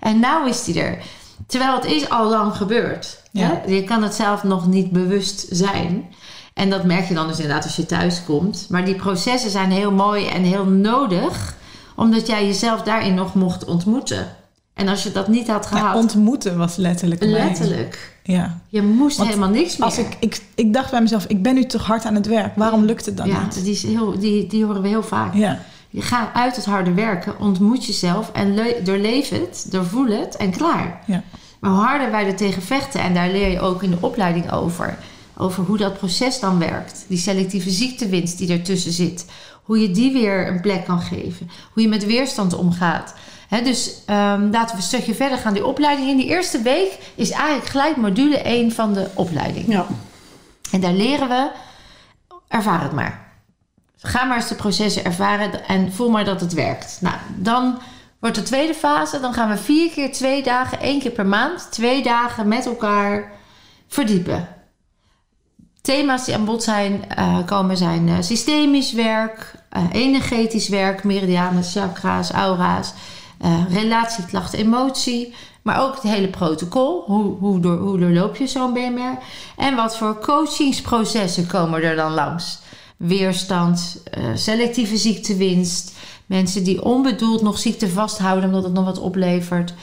en 0.00 0.20
nou 0.20 0.48
is 0.48 0.66
hij 0.66 0.82
er. 0.82 0.98
Terwijl 1.46 1.74
het 1.74 1.84
is 1.84 2.08
al 2.08 2.28
lang 2.28 2.56
gebeurd. 2.56 3.22
Ja. 3.32 3.62
Hè? 3.64 3.74
Je 3.74 3.84
kan 3.84 4.02
het 4.02 4.14
zelf 4.14 4.42
nog 4.42 4.66
niet 4.66 4.90
bewust 4.90 5.46
zijn... 5.50 6.14
En 6.54 6.70
dat 6.70 6.84
merk 6.84 7.08
je 7.08 7.14
dan 7.14 7.26
dus 7.26 7.38
inderdaad 7.38 7.64
als 7.64 7.76
je 7.76 7.86
thuis 7.86 8.24
komt. 8.24 8.66
Maar 8.68 8.84
die 8.84 8.94
processen 8.94 9.50
zijn 9.50 9.70
heel 9.70 9.92
mooi 9.92 10.26
en 10.26 10.42
heel 10.42 10.64
nodig, 10.64 11.54
omdat 11.96 12.26
jij 12.26 12.46
jezelf 12.46 12.82
daarin 12.82 13.14
nog 13.14 13.34
mocht 13.34 13.64
ontmoeten. 13.64 14.36
En 14.74 14.88
als 14.88 15.02
je 15.02 15.12
dat 15.12 15.28
niet 15.28 15.48
had 15.48 15.68
Ja, 15.70 15.78
gehad, 15.78 15.96
ontmoeten 15.96 16.58
was 16.58 16.76
letterlijk 16.76 17.22
letterlijk, 17.22 18.15
Ja. 18.26 18.60
je 18.68 18.82
moest 18.82 19.16
Want 19.16 19.28
helemaal 19.28 19.50
niks 19.50 19.76
meer. 19.76 19.86
Als 19.88 19.98
ik, 19.98 20.16
ik, 20.20 20.40
ik 20.54 20.72
dacht 20.72 20.90
bij 20.90 21.00
mezelf, 21.00 21.24
ik 21.26 21.42
ben 21.42 21.54
nu 21.54 21.64
toch 21.64 21.86
hard 21.86 22.04
aan 22.04 22.14
het 22.14 22.26
werk. 22.26 22.56
Waarom 22.56 22.84
lukt 22.84 23.06
het 23.06 23.16
dan 23.16 23.28
ja, 23.28 23.42
niet? 23.42 23.62
die, 23.64 23.72
is 23.72 23.82
heel, 23.82 24.18
die, 24.18 24.46
die 24.46 24.64
horen 24.64 24.82
we 24.82 24.88
heel 24.88 25.02
vaak. 25.02 25.34
Ja. 25.34 25.58
Je 25.90 26.02
gaat 26.02 26.34
uit 26.34 26.56
het 26.56 26.64
harde 26.64 26.92
werken, 26.92 27.40
ontmoet 27.40 27.86
jezelf 27.86 28.30
en 28.32 28.54
le- 28.54 28.80
doorleef 28.84 29.28
het, 29.28 29.66
doorvoel 29.70 30.06
het 30.06 30.36
en 30.36 30.50
klaar. 30.50 31.00
Ja. 31.06 31.22
Maar 31.60 31.70
hoe 31.70 31.80
harder 31.84 32.10
wij 32.10 32.26
er 32.26 32.36
tegen 32.36 32.62
vechten, 32.62 33.00
en 33.00 33.14
daar 33.14 33.30
leer 33.30 33.48
je 33.50 33.60
ook 33.60 33.82
in 33.82 33.90
de 33.90 33.96
opleiding 34.00 34.52
over, 34.52 34.98
over 35.36 35.64
hoe 35.64 35.76
dat 35.76 35.98
proces 35.98 36.40
dan 36.40 36.58
werkt. 36.58 37.04
Die 37.08 37.18
selectieve 37.18 37.70
ziektewinst 37.70 38.38
die 38.38 38.52
ertussen 38.52 38.92
zit. 38.92 39.26
Hoe 39.62 39.80
je 39.80 39.90
die 39.90 40.12
weer 40.12 40.48
een 40.48 40.60
plek 40.60 40.84
kan 40.84 41.00
geven. 41.00 41.50
Hoe 41.72 41.82
je 41.82 41.88
met 41.88 42.06
weerstand 42.06 42.54
omgaat. 42.54 43.14
Dus 43.48 44.02
ehm, 44.06 44.50
laten 44.50 44.76
we 44.76 44.82
een 44.82 44.88
stukje 44.88 45.14
verder 45.14 45.38
gaan. 45.38 45.54
Die 45.54 45.66
opleiding 45.66 46.08
in 46.08 46.16
die 46.16 46.26
eerste 46.26 46.62
week 46.62 46.98
is 47.14 47.30
eigenlijk 47.30 47.68
gelijk 47.68 47.96
module 47.96 48.38
1 48.38 48.72
van 48.72 48.94
de 48.94 49.08
opleiding. 49.14 49.66
Ja. 49.66 49.86
En 50.70 50.80
daar 50.80 50.92
leren 50.92 51.28
we, 51.28 51.50
ervaar 52.48 52.82
het 52.82 52.92
maar. 52.92 53.24
Ga 53.96 54.24
maar 54.24 54.36
eens 54.36 54.48
de 54.48 54.54
processen 54.54 55.04
ervaren 55.04 55.66
en 55.68 55.92
voel 55.92 56.10
maar 56.10 56.24
dat 56.24 56.40
het 56.40 56.52
werkt. 56.52 56.98
Nou, 57.00 57.16
dan 57.36 57.78
wordt 58.20 58.36
de 58.36 58.42
tweede 58.42 58.74
fase. 58.74 59.20
Dan 59.20 59.32
gaan 59.32 59.48
we 59.48 59.56
vier 59.56 59.90
keer 59.90 60.12
twee 60.12 60.42
dagen, 60.42 60.80
één 60.80 61.00
keer 61.00 61.10
per 61.10 61.26
maand, 61.26 61.68
twee 61.70 62.02
dagen 62.02 62.48
met 62.48 62.66
elkaar 62.66 63.32
verdiepen. 63.88 64.48
Thema's 65.80 66.24
die 66.24 66.34
aan 66.34 66.44
bod 66.44 66.62
zijn, 66.62 67.08
eh, 67.08 67.38
komen 67.44 67.76
zijn 67.76 68.08
uh, 68.08 68.16
systemisch 68.20 68.92
werk, 68.92 69.54
uh, 69.76 69.82
energetisch 69.92 70.68
werk, 70.68 71.04
meridianen, 71.04 71.62
chakra's, 71.62 72.30
aura's, 72.30 72.92
relatieklachten, 73.68 74.58
emotie. 74.58 75.34
Maar 75.62 75.82
ook 75.82 75.94
het 75.94 76.02
hele 76.02 76.28
protocol. 76.28 77.02
Hoe, 77.06 77.38
hoe, 77.38 77.60
door, 77.60 77.76
hoe 77.76 77.98
doorloop 77.98 78.36
je 78.36 78.46
zo'n 78.46 78.72
BMR? 78.72 79.18
En 79.56 79.76
wat 79.76 79.96
voor 79.96 80.18
coachingsprocessen 80.20 81.46
komen 81.46 81.82
er 81.82 81.96
dan 81.96 82.12
langs? 82.12 82.58
Weerstand, 82.96 84.02
selectieve 84.34 84.96
ziektewinst, 84.96 85.92
mensen 86.26 86.64
die 86.64 86.84
onbedoeld 86.84 87.42
nog 87.42 87.58
ziekte 87.58 87.88
vasthouden 87.88 88.44
omdat 88.44 88.64
het 88.64 88.72
nog 88.72 88.84
wat 88.84 88.98
oplevert, 88.98 89.74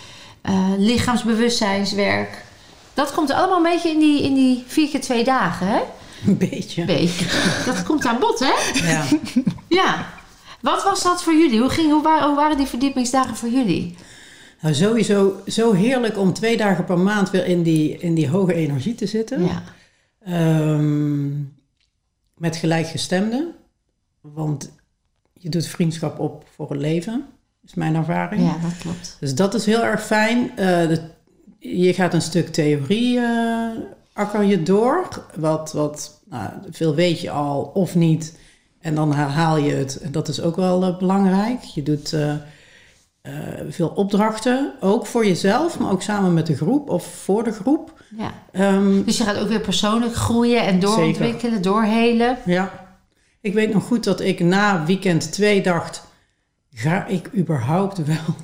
lichaamsbewustzijnswerk. 0.78 2.46
Dat 2.94 3.14
komt 3.14 3.32
allemaal 3.32 3.58
een 3.58 3.72
beetje 3.72 3.90
in 3.90 4.00
die, 4.00 4.24
in 4.24 4.34
die 4.34 4.64
vier 4.68 4.90
keer 4.90 5.02
twee 5.02 5.24
dagen, 5.24 5.68
hè? 5.68 5.80
Een 6.28 6.38
beetje. 6.38 6.86
Beetje. 6.86 7.26
Dat 7.66 7.84
komt 7.84 8.06
aan 8.06 8.20
bod, 8.20 8.40
hè? 8.40 8.82
Ja. 8.92 9.06
ja. 9.68 10.06
Wat 10.64 10.84
was 10.84 11.04
dat 11.04 11.24
voor 11.24 11.34
jullie? 11.34 11.60
Hoe, 11.60 11.70
ging, 11.70 11.92
hoe, 11.92 12.04
waren, 12.04 12.28
hoe 12.28 12.36
waren 12.36 12.58
die 12.58 12.66
verdiepingsdagen 12.66 13.36
voor 13.36 13.50
jullie? 13.50 13.96
Nou, 14.62 14.76
sowieso 14.76 15.42
zo 15.48 15.74
heerlijk 15.74 16.18
om 16.18 16.34
twee 16.34 16.58
dagen 16.58 16.86
per 16.86 17.00
maand 17.00 17.32
weer 17.32 17.46
in 17.46 17.64
die, 17.64 17.98
in 17.98 18.14
die 18.14 18.30
hoge 18.30 18.54
energie 18.54 18.96
te 18.96 19.06
zitten. 19.06 19.46
Ja. 19.46 19.64
Um, 20.76 21.56
met 22.38 22.56
gelijkgestemden. 22.56 23.56
Want 24.22 24.72
je 25.34 25.50
doet 25.50 25.68
vriendschap 25.68 26.20
op 26.20 26.46
voor 26.56 26.70
het 26.70 26.80
leven, 26.80 27.26
is 27.64 27.74
mijn 27.74 27.96
ervaring. 27.96 28.42
Ja, 28.42 28.58
dat 28.62 28.78
klopt. 28.78 29.18
Dus 29.20 29.36
dat 29.36 29.54
is 29.54 29.66
heel 29.66 29.84
erg 29.84 30.06
fijn. 30.06 30.52
Uh, 30.52 30.56
de 30.88 31.02
je 31.60 31.94
gaat 31.94 32.14
een 32.14 32.22
stuk 32.22 32.48
theorie 32.48 33.18
uh, 33.18 33.70
akker 34.14 34.44
je 34.44 34.64
door. 34.64 35.08
Wat, 35.36 35.74
wat 35.74 36.22
nou, 36.30 36.52
veel 36.70 36.96
weet 36.96 37.20
je 37.20 37.30
al 37.30 37.62
of 37.74 37.96
niet. 37.96 38.38
En 38.84 38.96
dan 38.96 39.14
herhaal 39.14 39.58
je 39.58 39.74
het. 39.74 40.00
En 40.00 40.12
dat 40.12 40.28
is 40.28 40.42
ook 40.42 40.56
wel 40.56 40.84
uh, 40.84 40.98
belangrijk. 40.98 41.62
Je 41.62 41.84
doet 41.84 42.14
uh, 42.14 42.34
veel 43.70 43.88
opdrachten. 43.88 44.74
Ook 44.80 45.06
voor 45.06 45.26
jezelf, 45.26 45.80
maar 45.80 45.92
ook 45.92 46.02
samen 46.02 46.34
met 46.34 46.48
de 46.48 46.56
groep 46.56 46.90
of 46.90 47.06
voor 47.06 47.44
de 47.44 47.52
groep. 47.52 48.04
Ja. 48.18 48.32
Um, 48.76 49.04
dus 49.04 49.18
je 49.18 49.24
gaat 49.24 49.40
ook 49.40 49.48
weer 49.48 49.62
persoonlijk 49.62 50.16
groeien 50.16 50.66
en 50.66 50.80
doorontwikkelen, 50.80 51.62
doorhelen. 51.62 52.38
Ja. 52.46 52.72
Ik 53.42 53.54
weet 53.54 53.74
nog 53.74 53.84
goed 53.84 54.04
dat 54.04 54.22
ik 54.22 54.40
na 54.40 54.86
weekend 54.86 55.32
2 55.32 55.62
dacht... 55.62 56.04
ga 56.74 57.06
ik 57.06 57.30
überhaupt 57.36 58.06
wel 58.06 58.36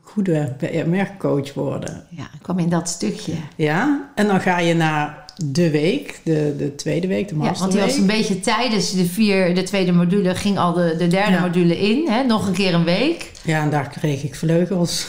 goede 0.00 0.56
merkcoach 0.86 1.54
worden. 1.54 2.06
Ja, 2.10 2.22
ik 2.22 2.42
kwam 2.42 2.58
in 2.58 2.68
dat 2.68 2.88
stukje. 2.88 3.34
Ja, 3.56 4.10
en 4.14 4.26
dan 4.26 4.40
ga 4.40 4.58
je 4.58 4.74
naar 4.74 5.29
de 5.44 5.70
week, 5.70 6.20
de, 6.22 6.54
de 6.58 6.74
tweede 6.74 7.06
week, 7.06 7.28
de 7.28 7.34
masterweek. 7.34 7.56
Ja, 7.56 7.60
want 7.60 7.72
die 7.72 7.80
was 7.80 7.96
een 7.96 8.18
beetje 8.18 8.40
tijdens 8.40 8.92
de, 8.92 9.06
vier, 9.06 9.54
de 9.54 9.62
tweede 9.62 9.92
module, 9.92 10.34
ging 10.34 10.58
al 10.58 10.72
de, 10.72 10.94
de 10.98 11.06
derde 11.06 11.32
ja. 11.32 11.40
module 11.40 11.78
in. 11.78 12.08
Hè? 12.08 12.22
Nog 12.22 12.46
een 12.46 12.52
keer 12.52 12.74
een 12.74 12.84
week. 12.84 13.30
Ja, 13.42 13.62
en 13.62 13.70
daar 13.70 13.88
kreeg 13.88 14.22
ik 14.22 14.34
vleugels. 14.34 15.06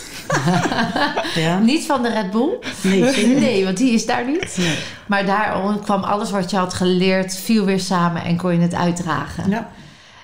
ja. 1.36 1.60
Niet 1.60 1.86
van 1.86 2.02
de 2.02 2.10
Red 2.10 2.32
Bull? 2.32 2.58
Nee, 2.84 3.28
nee 3.39 3.63
want 3.63 3.78
die 3.78 3.91
is 3.94 4.06
daar 4.06 4.26
niet. 4.26 4.58
Nee. 4.58 4.76
Maar 5.08 5.26
daar 5.26 5.80
kwam 5.84 6.04
alles 6.04 6.32
wat 6.32 6.52
je 6.52 6.58
had 6.58 6.74
geleerd, 6.74 7.36
viel 7.36 7.65
weer 7.65 7.80
samen 7.80 8.24
en 8.24 8.38
kon 8.38 8.54
je 8.54 8.60
het 8.60 8.76
uitdragen. 8.76 9.50
Ja. 9.50 9.72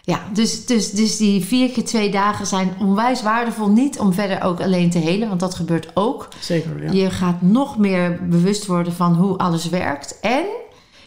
Ja, 0.08 0.20
dus, 0.34 0.66
dus, 0.66 0.92
dus 0.92 1.18
die 1.18 1.46
vier 1.46 1.72
keer 1.72 1.86
twee 1.86 2.12
dagen 2.12 2.48
zijn 2.48 2.76
onwijs 2.80 3.22
waardevol. 3.22 3.70
Niet 3.70 4.00
om 4.00 4.14
verder 4.14 4.42
ook 4.44 4.62
alleen 4.62 4.90
te 4.90 4.98
helen, 4.98 5.28
want 5.28 5.40
dat 5.40 5.56
gebeurt 5.56 5.92
ook. 5.94 6.28
Zeker, 6.40 6.84
ja. 6.84 6.92
Je 6.92 7.10
gaat 7.10 7.42
nog 7.42 7.78
meer 7.78 8.20
bewust 8.30 8.66
worden 8.66 8.94
van 8.94 9.16
hoe 9.16 9.38
alles 9.38 9.70
werkt. 9.70 10.20
En 10.20 10.46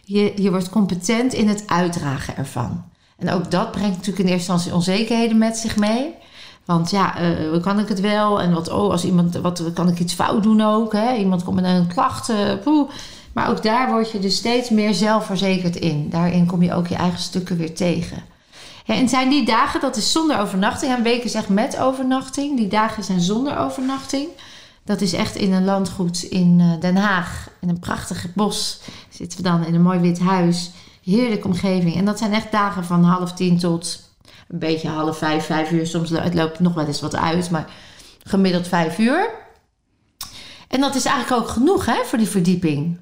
je, 0.03 0.33
je 0.35 0.49
wordt 0.49 0.69
competent 0.69 1.33
in 1.33 1.47
het 1.47 1.63
uitdragen 1.67 2.37
ervan. 2.37 2.83
En 3.17 3.31
ook 3.31 3.51
dat 3.51 3.71
brengt 3.71 3.95
natuurlijk 3.95 4.19
in 4.19 4.33
eerste 4.33 4.51
instantie 4.51 4.73
onzekerheden 4.73 5.37
met 5.37 5.57
zich 5.57 5.77
mee. 5.77 6.13
Want 6.65 6.89
ja, 6.89 7.21
uh, 7.21 7.61
kan 7.61 7.79
ik 7.79 7.87
het 7.87 7.99
wel? 7.99 8.41
En 8.41 8.53
wat, 8.53 8.69
oh, 8.69 8.91
als 8.91 9.05
iemand, 9.05 9.35
wat 9.35 9.73
kan 9.73 9.87
ik 9.87 9.99
iets 9.99 10.13
fout 10.13 10.43
doen 10.43 10.61
ook? 10.61 10.93
Hè? 10.93 11.15
Iemand 11.15 11.43
komt 11.43 11.61
met 11.61 11.65
een 11.65 11.87
klacht. 11.87 12.29
Uh, 12.29 12.37
poeh. 12.63 12.89
Maar 13.33 13.49
ook 13.49 13.63
daar 13.63 13.89
word 13.89 14.11
je 14.11 14.19
dus 14.19 14.35
steeds 14.35 14.69
meer 14.69 14.93
zelfverzekerd 14.93 15.75
in. 15.75 16.09
Daarin 16.09 16.45
kom 16.45 16.63
je 16.63 16.73
ook 16.73 16.87
je 16.87 16.95
eigen 16.95 17.19
stukken 17.19 17.57
weer 17.57 17.75
tegen. 17.75 18.29
En 18.85 19.09
zijn 19.09 19.29
die 19.29 19.45
dagen, 19.45 19.81
dat 19.81 19.95
is 19.95 20.11
zonder 20.11 20.39
overnachting. 20.39 20.95
Een 20.95 21.03
week 21.03 21.23
is 21.23 21.33
echt 21.33 21.49
met 21.49 21.77
overnachting. 21.77 22.57
Die 22.57 22.67
dagen 22.67 23.03
zijn 23.03 23.21
zonder 23.21 23.57
overnachting. 23.57 24.27
Dat 24.85 25.01
is 25.01 25.13
echt 25.13 25.35
in 25.35 25.53
een 25.53 25.65
landgoed 25.65 26.23
in 26.23 26.59
uh, 26.59 26.79
Den 26.79 26.95
Haag. 26.95 27.49
In 27.59 27.69
een 27.69 27.79
prachtig 27.79 28.25
bos 28.33 28.81
zitten 29.09 29.37
we 29.37 29.43
dan 29.43 29.65
in 29.65 29.75
een 29.75 29.81
mooi 29.81 29.99
wit 29.99 30.19
huis. 30.19 30.71
Heerlijke 31.03 31.47
omgeving. 31.47 31.95
En 31.95 32.05
dat 32.05 32.17
zijn 32.17 32.33
echt 32.33 32.51
dagen 32.51 32.85
van 32.85 33.03
half 33.03 33.33
tien 33.33 33.59
tot 33.59 34.09
een 34.47 34.59
beetje 34.59 34.89
half 34.89 35.17
vijf, 35.17 35.45
vijf 35.45 35.71
uur. 35.71 35.87
Soms 35.87 36.09
het 36.09 36.59
nog 36.59 36.73
wel 36.73 36.85
eens 36.85 37.01
wat 37.01 37.15
uit, 37.15 37.49
maar 37.49 37.69
gemiddeld 38.23 38.67
vijf 38.67 38.97
uur. 38.97 39.29
En 40.67 40.81
dat 40.81 40.95
is 40.95 41.05
eigenlijk 41.05 41.41
ook 41.41 41.49
genoeg 41.49 41.85
hè, 41.85 42.03
voor 42.03 42.17
die 42.17 42.27
verdieping. 42.27 42.99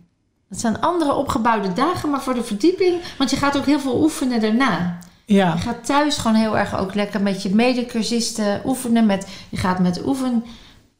Dat 0.49 0.59
zijn 0.59 0.81
andere 0.81 1.13
opgebouwde 1.13 1.73
dagen, 1.73 2.09
maar 2.09 2.21
voor 2.21 2.33
de 2.33 2.43
verdieping. 2.43 3.01
Want 3.17 3.29
je 3.29 3.37
gaat 3.37 3.57
ook 3.57 3.65
heel 3.65 3.79
veel 3.79 4.01
oefenen 4.01 4.41
daarna. 4.41 4.99
Ja. 5.35 5.53
Je 5.53 5.61
gaat 5.61 5.85
thuis 5.85 6.17
gewoon 6.17 6.37
heel 6.37 6.57
erg 6.57 6.77
ook 6.77 6.93
lekker 6.93 7.21
met 7.21 7.41
je 7.41 7.55
medecursisten 7.55 8.61
oefenen. 8.65 9.05
Met, 9.05 9.27
je 9.49 9.57
gaat 9.57 9.79
met 9.79 10.05
oefen... 10.05 10.45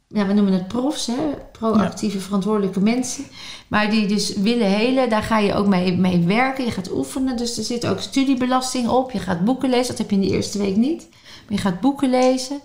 Ja, 0.08 0.26
we 0.26 0.32
noemen 0.32 0.52
het 0.52 0.68
profs, 0.68 1.06
hè? 1.06 1.14
proactieve, 1.52 2.16
ja. 2.16 2.22
verantwoordelijke 2.22 2.80
mensen. 2.80 3.24
Maar 3.68 3.90
die 3.90 4.06
dus 4.06 4.36
willen 4.36 4.66
helen, 4.66 5.08
daar 5.08 5.22
ga 5.22 5.38
je 5.38 5.54
ook 5.54 5.66
mee, 5.66 5.96
mee 5.96 6.24
werken. 6.24 6.64
Je 6.64 6.70
gaat 6.70 6.92
oefenen, 6.92 7.36
dus 7.36 7.58
er 7.58 7.64
zit 7.64 7.86
ook 7.86 8.00
studiebelasting 8.00 8.88
op. 8.88 9.10
Je 9.10 9.18
gaat 9.18 9.44
boeken 9.44 9.70
lezen, 9.70 9.88
dat 9.88 9.98
heb 9.98 10.10
je 10.10 10.16
in 10.16 10.22
de 10.22 10.34
eerste 10.34 10.58
week 10.58 10.76
niet. 10.76 11.08
Maar 11.10 11.56
je 11.56 11.58
gaat 11.58 11.80
boeken 11.80 12.10
lezen. 12.10 12.60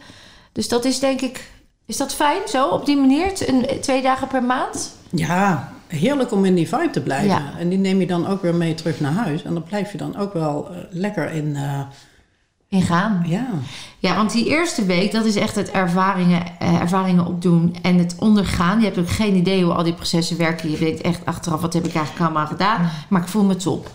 Dus 0.51 0.67
dat 0.67 0.85
is 0.85 0.99
denk 0.99 1.21
ik... 1.21 1.51
Is 1.85 1.97
dat 1.97 2.13
fijn 2.13 2.41
zo, 2.47 2.67
op 2.67 2.85
die 2.85 2.97
manier? 2.97 3.31
Een, 3.47 3.81
twee 3.81 4.01
dagen 4.01 4.27
per 4.27 4.43
maand? 4.43 4.97
Ja, 5.09 5.74
heerlijk 5.87 6.31
om 6.31 6.45
in 6.45 6.55
die 6.55 6.67
vibe 6.67 6.89
te 6.89 7.01
blijven. 7.01 7.27
Ja. 7.27 7.53
En 7.59 7.69
die 7.69 7.77
neem 7.77 7.99
je 7.99 8.07
dan 8.07 8.27
ook 8.27 8.41
weer 8.41 8.55
mee 8.55 8.73
terug 8.73 8.99
naar 8.99 9.11
huis. 9.11 9.43
En 9.43 9.53
dan 9.53 9.63
blijf 9.63 9.91
je 9.91 9.97
dan 9.97 10.17
ook 10.17 10.33
wel 10.33 10.67
uh, 10.71 10.77
lekker 10.89 11.31
in... 11.31 11.47
Uh... 11.47 11.79
In 12.67 12.81
gaan. 12.81 13.23
Ja. 13.27 13.47
Ja, 13.99 14.15
want 14.15 14.31
die 14.31 14.45
eerste 14.45 14.85
week, 14.85 15.11
dat 15.11 15.25
is 15.25 15.35
echt 15.35 15.55
het 15.55 15.71
ervaringen, 15.71 16.43
uh, 16.61 16.81
ervaringen 16.81 17.25
opdoen 17.25 17.75
en 17.81 17.97
het 17.97 18.15
ondergaan. 18.19 18.79
Je 18.79 18.85
hebt 18.85 18.97
ook 18.97 19.09
geen 19.09 19.35
idee 19.35 19.63
hoe 19.63 19.73
al 19.73 19.83
die 19.83 19.93
processen 19.93 20.37
werken. 20.37 20.71
Je 20.71 20.77
weet 20.77 21.01
echt 21.01 21.25
achteraf, 21.25 21.61
wat 21.61 21.73
heb 21.73 21.85
ik 21.85 21.95
eigenlijk 21.95 22.25
allemaal 22.25 22.47
gedaan. 22.47 22.89
Maar 23.09 23.21
ik 23.21 23.27
voel 23.27 23.43
me 23.43 23.55
top. 23.55 23.91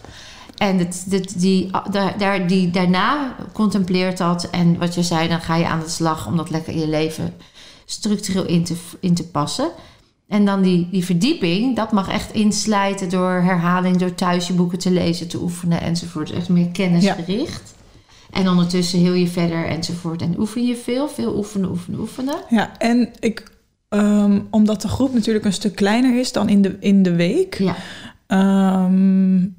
En 0.57 0.79
het, 0.79 1.07
het, 1.11 1.41
die, 1.41 1.71
daar, 2.19 2.47
die, 2.47 2.71
daarna 2.71 3.35
contempleert 3.53 4.19
dat. 4.19 4.51
En 4.51 4.79
wat 4.79 4.95
je 4.95 5.03
zei, 5.03 5.29
dan 5.29 5.41
ga 5.41 5.57
je 5.57 5.67
aan 5.67 5.81
de 5.81 5.89
slag 5.89 6.27
om 6.27 6.37
dat 6.37 6.51
lekker 6.51 6.73
in 6.73 6.79
je 6.79 6.89
leven 6.89 7.35
structureel 7.85 8.45
in 8.45 8.65
te, 8.65 8.77
in 9.01 9.15
te 9.15 9.29
passen. 9.29 9.71
En 10.31 10.45
dan 10.45 10.63
die, 10.63 10.89
die 10.91 11.05
verdieping, 11.05 11.77
dat 11.77 11.93
mag 11.93 12.09
echt 12.09 12.33
inslijten 12.33 13.09
door 13.09 13.31
herhaling, 13.31 13.97
door 13.97 14.15
thuis 14.15 14.47
je 14.47 14.53
boeken 14.53 14.79
te 14.79 14.91
lezen, 14.91 15.29
te 15.29 15.41
oefenen 15.43 15.81
enzovoort. 15.81 16.31
Echt 16.31 16.49
meer 16.49 16.69
kennisgericht. 16.69 17.75
Ja. 17.77 18.39
En 18.41 18.49
ondertussen 18.49 18.99
heel 18.99 19.13
je 19.13 19.27
verder 19.27 19.67
enzovoort. 19.67 20.23
En 20.23 20.39
oefen 20.39 20.67
je 20.67 20.77
veel, 20.77 21.09
veel 21.09 21.37
oefenen, 21.37 21.71
oefenen, 21.71 22.01
oefenen. 22.01 22.35
Ja, 22.49 22.79
en 22.79 23.09
ik, 23.19 23.51
um, 23.89 24.47
omdat 24.51 24.83
de 24.83 24.89
groep 24.89 25.15
natuurlijk 25.15 25.45
een 25.45 25.53
stuk 25.53 25.75
kleiner 25.75 26.19
is 26.19 26.33
dan 26.33 26.49
in 26.49 26.63
de, 26.63 26.77
in 26.81 27.03
de 27.03 27.15
week, 27.15 27.55
ja. 27.59 27.77
um, 28.85 29.57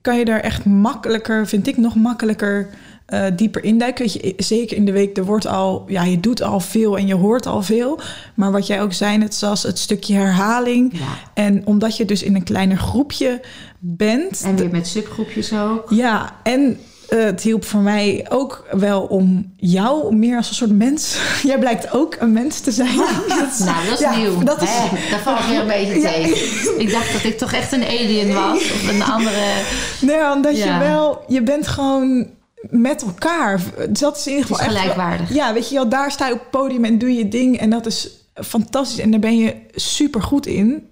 kan 0.00 0.18
je 0.18 0.24
daar 0.24 0.40
echt 0.40 0.64
makkelijker, 0.64 1.46
vind 1.46 1.66
ik 1.66 1.76
nog 1.76 1.94
makkelijker 1.94 2.70
uh, 3.10 3.24
dieper 3.36 3.64
induiken. 3.64 4.04
Weet 4.04 4.12
je, 4.12 4.34
zeker 4.36 4.76
in 4.76 4.84
de 4.84 4.92
week, 4.92 5.16
er 5.16 5.24
wordt 5.24 5.46
al, 5.46 5.84
ja, 5.86 6.02
je 6.02 6.20
doet 6.20 6.42
al 6.42 6.60
veel 6.60 6.98
en 6.98 7.06
je 7.06 7.14
hoort 7.14 7.46
al 7.46 7.62
veel. 7.62 8.00
Maar 8.34 8.52
wat 8.52 8.66
jij 8.66 8.82
ook 8.82 8.92
zei, 8.92 9.18
net 9.18 9.34
zoals 9.34 9.62
het 9.62 9.78
stukje 9.78 10.14
herhaling. 10.14 10.98
Ja. 10.98 11.18
En 11.34 11.66
omdat 11.66 11.96
je 11.96 12.04
dus 12.04 12.22
in 12.22 12.34
een 12.34 12.44
kleiner 12.44 12.76
groepje 12.76 13.40
bent. 13.78 14.42
En 14.44 14.56
weer 14.56 14.70
met 14.70 14.86
subgroepjes 14.86 15.52
ook. 15.52 15.90
Ja, 15.90 16.36
en 16.42 16.78
uh, 17.10 17.24
het 17.24 17.42
hielp 17.42 17.64
voor 17.64 17.80
mij 17.80 18.26
ook 18.28 18.66
wel 18.70 19.02
om 19.02 19.52
jou 19.56 20.16
meer 20.16 20.36
als 20.36 20.48
een 20.48 20.54
soort 20.54 20.72
mens. 20.72 21.18
Jij 21.42 21.58
blijkt 21.58 21.92
ook 21.92 22.16
een 22.18 22.32
mens 22.32 22.60
te 22.60 22.72
zijn. 22.72 22.94
Ja. 22.94 23.08
Dat 23.38 23.48
is, 23.52 23.58
nou, 23.58 23.84
dat 23.84 23.92
is 23.92 24.00
ja, 24.00 24.16
nieuw. 24.16 24.42
Dat 24.42 24.62
is, 24.62 24.70
daar 25.10 25.20
val 25.22 25.36
ik 25.36 25.44
weer 25.48 25.60
een 25.60 25.66
beetje 25.86 26.00
ja. 26.00 26.12
tegen. 26.12 26.80
Ik 26.80 26.90
dacht 26.90 27.12
dat 27.12 27.24
ik 27.24 27.38
toch 27.38 27.52
echt 27.52 27.72
een 27.72 27.84
alien 27.84 28.34
was. 28.34 28.56
Of 28.56 28.88
een 28.88 29.02
andere... 29.02 29.62
Nee, 30.00 30.32
omdat 30.32 30.56
je 30.56 30.78
wel... 30.78 31.24
Je 31.28 31.42
bent 31.42 31.66
gewoon 31.66 32.26
met 32.60 33.02
elkaar. 33.02 33.62
Dat 33.90 34.16
is 34.16 34.26
in 34.26 34.32
ieder 34.32 34.46
geval 34.46 34.66
gelijkwaardig. 34.66 35.26
Echt, 35.26 35.34
ja, 35.34 35.52
weet 35.52 35.68
je 35.68 35.74
wel, 35.74 35.88
daar 35.88 36.10
sta 36.10 36.26
je 36.26 36.32
op 36.32 36.40
het 36.40 36.50
podium 36.50 36.84
en 36.84 36.98
doe 36.98 37.14
je 37.14 37.28
ding. 37.28 37.58
En 37.58 37.70
dat 37.70 37.86
is 37.86 38.08
fantastisch. 38.34 38.98
En 38.98 39.10
daar 39.10 39.20
ben 39.20 39.36
je 39.36 39.56
super 39.74 40.22
goed 40.22 40.46
in. 40.46 40.88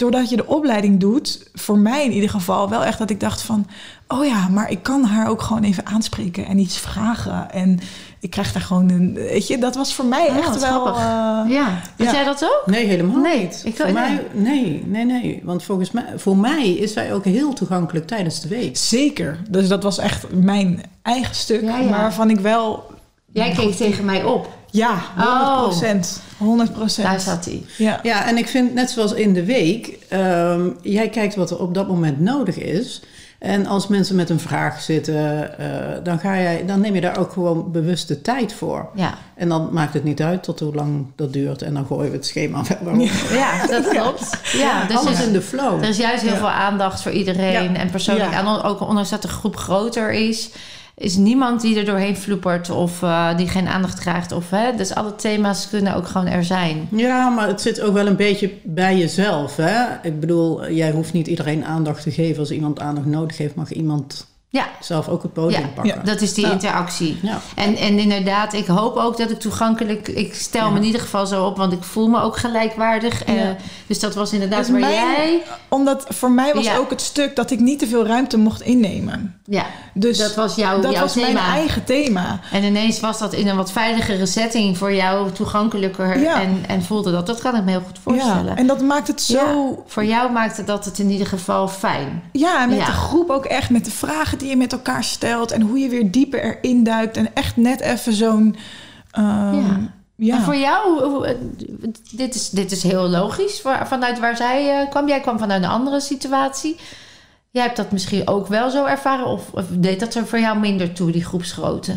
doordat 0.00 0.30
je 0.30 0.36
de 0.36 0.46
opleiding 0.46 1.00
doet, 1.00 1.50
voor 1.52 1.78
mij 1.78 2.04
in 2.04 2.12
ieder 2.12 2.30
geval 2.30 2.68
wel 2.68 2.84
echt 2.84 2.98
dat 2.98 3.10
ik 3.10 3.20
dacht 3.20 3.42
van, 3.42 3.66
oh 4.08 4.24
ja, 4.24 4.48
maar 4.48 4.70
ik 4.70 4.82
kan 4.82 5.04
haar 5.04 5.28
ook 5.28 5.42
gewoon 5.42 5.62
even 5.62 5.86
aanspreken 5.86 6.46
en 6.46 6.58
iets 6.58 6.78
vragen. 6.78 7.50
En 7.50 7.78
ik 8.20 8.30
krijg 8.30 8.52
daar 8.52 8.62
gewoon 8.62 8.90
een, 8.90 9.14
weet 9.14 9.46
je, 9.46 9.58
dat 9.58 9.74
was 9.74 9.94
voor 9.94 10.04
mij 10.04 10.28
Oh, 10.28 10.36
echt 10.36 10.60
wel. 10.60 10.86
eh, 10.86 10.92
ja. 11.48 11.64
Had 11.96 12.06
ja. 12.06 12.12
jij 12.12 12.24
dat 12.24 12.44
ook? 12.44 12.62
Nee, 12.66 12.86
helemaal 12.86 13.16
Nee, 13.16 13.40
niet. 13.42 13.62
ik- 13.64 13.76
voor 13.76 13.84
nee. 13.84 13.94
mij, 13.94 14.26
nee, 14.32 14.82
nee, 14.86 15.04
nee. 15.04 15.40
Want 15.44 15.62
volgens 15.62 15.90
mij, 15.90 16.04
voor 16.16 16.36
mij 16.36 16.68
is 16.70 16.92
zij 16.92 17.12
ook 17.14 17.24
heel 17.24 17.52
toegankelijk 17.52 18.06
tijdens 18.06 18.40
de 18.40 18.48
week. 18.48 18.76
Zeker. 18.76 19.38
Dus 19.50 19.68
dat 19.68 19.82
was 19.82 19.98
echt 19.98 20.26
mijn 20.32 20.82
eigen 21.02 21.34
stuk, 21.34 21.62
Ja, 21.62 21.88
waarvan 21.88 22.30
ik 22.30 22.40
wel, 22.40 22.90
Jij 23.32 23.50
keek 23.50 23.74
tegen 23.76 24.04
mij 24.04 24.24
op. 24.24 24.48
ja, 24.70 25.02
100 25.16 25.62
procent. 25.62 26.22
100 26.38 26.72
procent. 26.72 27.06
Daar 27.06 27.20
zat 27.20 27.44
hij. 27.44 27.62
Ja. 27.78 28.00
Ja, 28.02 28.26
en 28.26 28.36
ik 28.36 28.48
vind 28.48 28.74
net 28.74 28.90
zoals 28.90 29.12
in 29.12 29.32
de 29.32 29.44
week, 29.44 29.98
ehm, 30.08 30.68
jij 30.82 31.08
kijkt 31.08 31.34
wat 31.34 31.50
er 31.50 31.58
op 31.60 31.74
dat 31.74 31.88
moment 31.88 32.20
nodig 32.20 32.58
is. 32.58 33.02
En 33.40 33.66
als 33.66 33.86
mensen 33.86 34.16
met 34.16 34.30
een 34.30 34.40
vraag 34.40 34.80
zitten, 34.80 35.58
eh, 35.58 35.66
dan, 36.04 36.18
ga 36.18 36.36
jij, 36.40 36.64
dan 36.66 36.80
neem 36.80 36.94
je 36.94 37.00
daar 37.00 37.18
ook 37.18 37.32
gewoon 37.32 37.72
bewust 37.72 38.08
de 38.08 38.22
tijd 38.22 38.52
voor. 38.52 38.88
Ja. 38.94 39.14
En 39.34 39.48
dan 39.48 39.68
maakt 39.72 39.94
het 39.94 40.04
niet 40.04 40.22
uit 40.22 40.42
tot 40.42 40.60
hoe 40.60 40.74
lang 40.74 41.06
dat 41.16 41.32
duurt. 41.32 41.62
En 41.62 41.74
dan 41.74 41.86
gooien 41.86 42.10
we 42.10 42.16
het 42.16 42.26
schema 42.26 42.64
verder 42.64 42.92
op. 42.92 43.00
ja, 43.30 43.66
dat 43.66 43.88
klopt. 43.88 44.38
Ja, 44.52 44.84
dus 44.84 44.96
Alles 44.96 45.18
er- 45.20 45.26
in 45.26 45.32
de 45.32 45.42
flow. 45.42 45.82
Er 45.82 45.88
is 45.88 45.96
juist 45.96 46.22
heel 46.22 46.30
Ja. 46.32 46.36
veel 46.38 46.50
aandacht 46.50 47.02
voor 47.02 47.12
iedereen. 47.12 47.76
En 47.76 47.90
persoonlijk, 47.90 48.32
en 48.32 48.46
ook 48.46 48.80
ondanks 48.80 49.10
dat 49.10 49.22
de 49.22 49.28
groep 49.28 49.56
groter 49.56 50.12
is, 50.12 50.50
is 51.00 51.16
niemand 51.16 51.60
die 51.60 51.78
er 51.78 51.84
doorheen 51.84 52.16
floepert 52.16 52.70
of 52.70 53.02
eh, 53.02 53.36
die 53.36 53.48
geen 53.48 53.68
aandacht 53.68 54.00
krijgt. 54.00 54.32
Of, 54.32 54.50
hè, 54.50 54.76
dus 54.76 54.94
alle 54.94 55.14
thema's 55.14 55.68
kunnen 55.68 55.94
ook 55.94 56.06
gewoon 56.06 56.26
er 56.26 56.44
zijn. 56.44 56.88
Ja, 56.90 57.28
maar 57.28 57.48
het 57.48 57.60
zit 57.60 57.80
ook 57.80 57.92
wel 57.92 58.06
een 58.06 58.16
beetje 58.16 58.50
bij 58.62 58.98
jezelf. 58.98 59.56
Hè? 59.56 60.08
Ik 60.08 60.20
bedoel, 60.20 60.70
jij 60.70 60.90
hoeft 60.90 61.12
niet 61.12 61.26
iedereen 61.26 61.64
aandacht 61.64 62.02
te 62.02 62.10
geven. 62.10 62.38
Als 62.38 62.50
iemand 62.50 62.80
aandacht 62.80 63.06
nodig 63.06 63.36
heeft, 63.38 63.54
mag 63.54 63.72
iemand 63.72 64.26
Ja, 64.52 64.66
zelf 64.80 65.08
ook 65.08 65.22
het 65.22 65.32
podium 65.32 65.60
Ja. 65.60 65.66
pakken. 65.74 66.04
dat 66.04 66.20
is 66.20 66.34
die 66.34 66.46
Ja. 66.46 66.52
interactie. 66.52 67.18
Ja. 67.22 67.38
En, 67.54 67.76
en 67.76 67.98
inderdaad, 67.98 68.52
ik 68.52 68.66
hoop 68.66 68.96
ook 68.96 69.16
dat 69.16 69.30
ik 69.30 69.40
toegankelijk... 69.40 70.08
Ik 70.08 70.34
stel 70.34 70.66
me 70.68 70.74
Ja. 70.74 70.80
in 70.80 70.86
ieder 70.86 71.00
geval 71.00 71.26
zo 71.26 71.44
op, 71.44 71.56
want 71.56 71.72
ik 71.72 71.82
voel 71.82 72.08
me 72.08 72.20
ook 72.22 72.36
gelijkwaardig. 72.36 73.24
Eh, 73.24 73.34
Ja. 73.36 73.56
dus 73.86 74.00
dat 74.00 74.14
was 74.14 74.32
inderdaad 74.32 74.58
Dus 74.58 74.70
waar 74.70 74.80
mijn- 74.80 74.92
jij... 74.92 75.42
Omdat 75.68 76.04
voor 76.08 76.30
mij 76.30 76.54
was 76.54 76.64
Ja. 76.64 76.76
ook 76.76 76.90
het 76.90 77.00
stuk 77.00 77.36
dat 77.36 77.50
ik 77.50 77.58
niet 77.60 77.78
te 77.78 77.86
veel 77.86 78.06
ruimte 78.06 78.36
mocht 78.38 78.60
innemen. 78.60 79.34
Ja, 79.44 79.64
Dus 79.94 80.18
dat 80.18 80.34
was 80.34 80.54
jouw, 80.54 80.80
dat 80.80 80.92
jouw 80.92 81.02
was 81.02 81.12
thema. 81.12 81.32
mijn 81.32 81.54
eigen 81.54 81.84
thema. 81.84 82.40
En 82.52 82.62
ineens 82.64 83.00
was 83.00 83.18
dat 83.18 83.32
in 83.32 83.48
een 83.48 83.56
wat 83.56 83.72
veiligere 83.72 84.26
setting 84.26 84.78
voor 84.78 84.92
jou 84.94 85.30
toegankelijker 85.32 86.20
Ja. 86.20 86.40
en, 86.40 86.64
en 86.68 86.82
voelde 86.82 87.10
dat. 87.12 87.26
Dat 87.26 87.40
kan 87.40 87.56
ik 87.56 87.64
me 87.64 87.70
heel 87.70 87.82
goed 87.86 87.98
voorstellen. 88.02 88.44
Ja, 88.44 88.56
en 88.56 88.66
dat 88.66 88.80
maakt 88.80 89.06
het 89.08 89.22
zo. 89.22 89.34
Ja, 89.34 89.82
voor 89.86 90.04
jou 90.04 90.32
maakte 90.32 90.64
dat 90.64 90.84
het 90.84 90.98
in 90.98 91.10
ieder 91.10 91.26
geval 91.26 91.68
fijn. 91.68 92.22
Ja, 92.32 92.62
en 92.62 92.68
met 92.68 92.78
Ja. 92.78 92.84
de 92.84 92.92
groep 92.92 93.30
ook 93.30 93.44
echt, 93.44 93.70
met 93.70 93.84
de 93.84 93.90
vragen 93.90 94.38
die 94.40 94.48
je 94.48 94.56
met 94.56 94.72
elkaar 94.72 95.04
stelt 95.04 95.50
en 95.50 95.60
hoe 95.60 95.78
je 95.78 95.88
weer 95.88 96.10
dieper 96.10 96.42
erin 96.42 96.84
duikt 96.84 97.16
en 97.16 97.34
echt 97.34 97.56
net 97.56 97.80
even 97.80 98.12
zo'n. 98.12 98.56
ehm, 99.10 99.54
Ja. 99.56 99.92
ja. 100.16 100.36
En 100.36 100.42
voor 100.42 100.56
jou, 100.56 101.24
eh, 101.26 101.34
dit 102.12 102.34
is, 102.34 102.50
dit 102.50 102.72
is 102.72 102.82
heel 102.82 103.08
logisch 103.08 103.62
vanuit 103.84 104.18
waar 104.18 104.36
zij 104.36 104.80
eh, 104.80 104.90
kwam. 104.90 105.08
Jij 105.08 105.20
kwam 105.20 105.38
vanuit 105.38 105.62
een 105.62 105.68
andere 105.68 106.00
situatie. 106.00 106.76
Jij 107.50 107.62
hebt 107.62 107.76
dat 107.76 107.92
misschien 107.92 108.28
ook 108.28 108.46
wel 108.46 108.70
zo 108.70 108.84
ervaren, 108.84 109.26
of, 109.26 109.52
of 109.52 109.64
deed 109.70 110.00
dat 110.00 110.14
er 110.14 110.26
voor 110.26 110.40
jou 110.40 110.58
minder 110.58 110.92
toe, 110.92 111.10
die 111.10 111.24
groepsgrootte? 111.24 111.96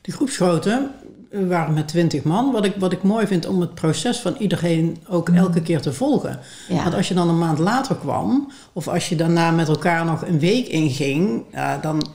De 0.00 0.12
groepsgrootte 0.12 0.88
we 1.32 1.46
waren 1.46 1.74
met 1.74 1.88
twintig 1.88 2.22
man. 2.22 2.52
Wat 2.52 2.64
ik, 2.64 2.74
wat 2.78 2.92
ik 2.92 3.02
mooi 3.02 3.26
vind 3.26 3.46
om 3.46 3.60
het 3.60 3.74
proces 3.74 4.18
van 4.20 4.34
iedereen 4.38 4.96
ook 5.08 5.28
elke 5.28 5.62
keer 5.62 5.80
te 5.80 5.92
volgen. 5.92 6.38
Ja. 6.68 6.82
Want 6.82 6.94
als 6.94 7.08
je 7.08 7.14
dan 7.14 7.28
een 7.28 7.38
maand 7.38 7.58
later 7.58 7.96
kwam, 7.96 8.52
of 8.72 8.88
als 8.88 9.08
je 9.08 9.16
daarna 9.16 9.50
met 9.50 9.68
elkaar 9.68 10.04
nog 10.04 10.26
een 10.26 10.38
week 10.38 10.66
inging, 10.66 11.42
ja, 11.52 11.78
dan 11.78 12.06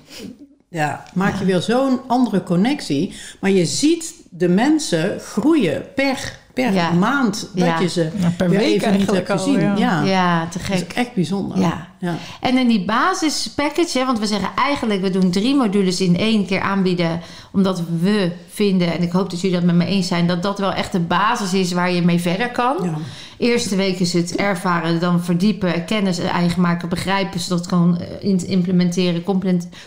ja, 0.70 1.04
maak 1.14 1.40
je 1.40 1.46
weer 1.46 1.62
zo'n 1.62 2.00
andere 2.08 2.44
connectie. 2.44 3.14
Maar 3.40 3.52
je 3.52 3.66
ziet 3.66 4.14
de 4.30 4.48
mensen 4.50 5.20
groeien 5.20 5.84
per, 5.96 6.40
per 6.54 6.74
Ja. 6.74 6.92
maand 6.92 7.50
dat 7.54 7.66
Ja. 7.66 7.80
je 7.80 7.88
ze 7.90 8.10
Ja, 8.20 8.30
per 8.38 8.50
weer 8.50 8.60
week 8.60 8.82
even 8.82 8.98
niet 8.98 9.12
hebt 9.12 9.30
al, 9.30 9.38
gezien. 9.38 9.60
ja. 9.60 9.76
ja. 9.76 10.04
ja, 10.04 10.48
te 10.48 10.58
dat 10.58 10.70
is 10.74 10.80
gek. 10.80 10.94
echt 10.94 11.14
bijzonder. 11.14 11.60
Ja. 11.60 11.87
Ja. 12.00 12.16
En 12.42 12.58
in 12.58 12.68
die 12.68 12.86
basispackage, 12.86 14.00
hè, 14.00 14.06
want 14.06 14.20
we 14.20 14.26
zeggen 14.26 14.50
eigenlijk, 14.56 15.02
we 15.02 15.10
doen 15.10 15.32
drie 15.32 15.56
modules 15.56 16.02
in 16.02 16.18
één 16.18 16.46
keer 16.46 16.62
aanbieden. 16.62 17.22
Omdat 17.52 17.82
we 18.00 18.32
vinden, 18.50 18.94
en 18.94 19.02
ik 19.02 19.12
hoop 19.12 19.30
dat 19.30 19.42
jullie 19.42 19.56
dat 19.58 19.66
met 19.66 19.76
me 19.76 19.86
eens 19.86 20.08
zijn, 20.08 20.28
dat 20.28 20.44
dat 20.44 20.60
wel 20.60 20.74
echt 20.74 20.92
de 20.92 21.00
basis 21.00 21.54
is 21.54 21.72
waar 21.72 21.92
je 21.92 22.02
mee 22.02 22.20
verder 22.20 22.52
kan. 22.52 22.76
Ja. 22.84 22.94
Eerste 23.38 23.76
week 23.76 24.00
is 24.00 24.14
het 24.14 24.36
ervaren, 24.36 25.00
dan 25.00 25.24
verdiepen, 25.24 25.86
kennis 25.86 26.20
eigen 26.20 26.62
maken, 26.62 26.90
begrijpen, 26.90 27.40
zodat 27.40 27.68
kan 27.68 27.98
eh, 28.00 28.30
in- 28.30 28.48
implementeren, 28.48 29.24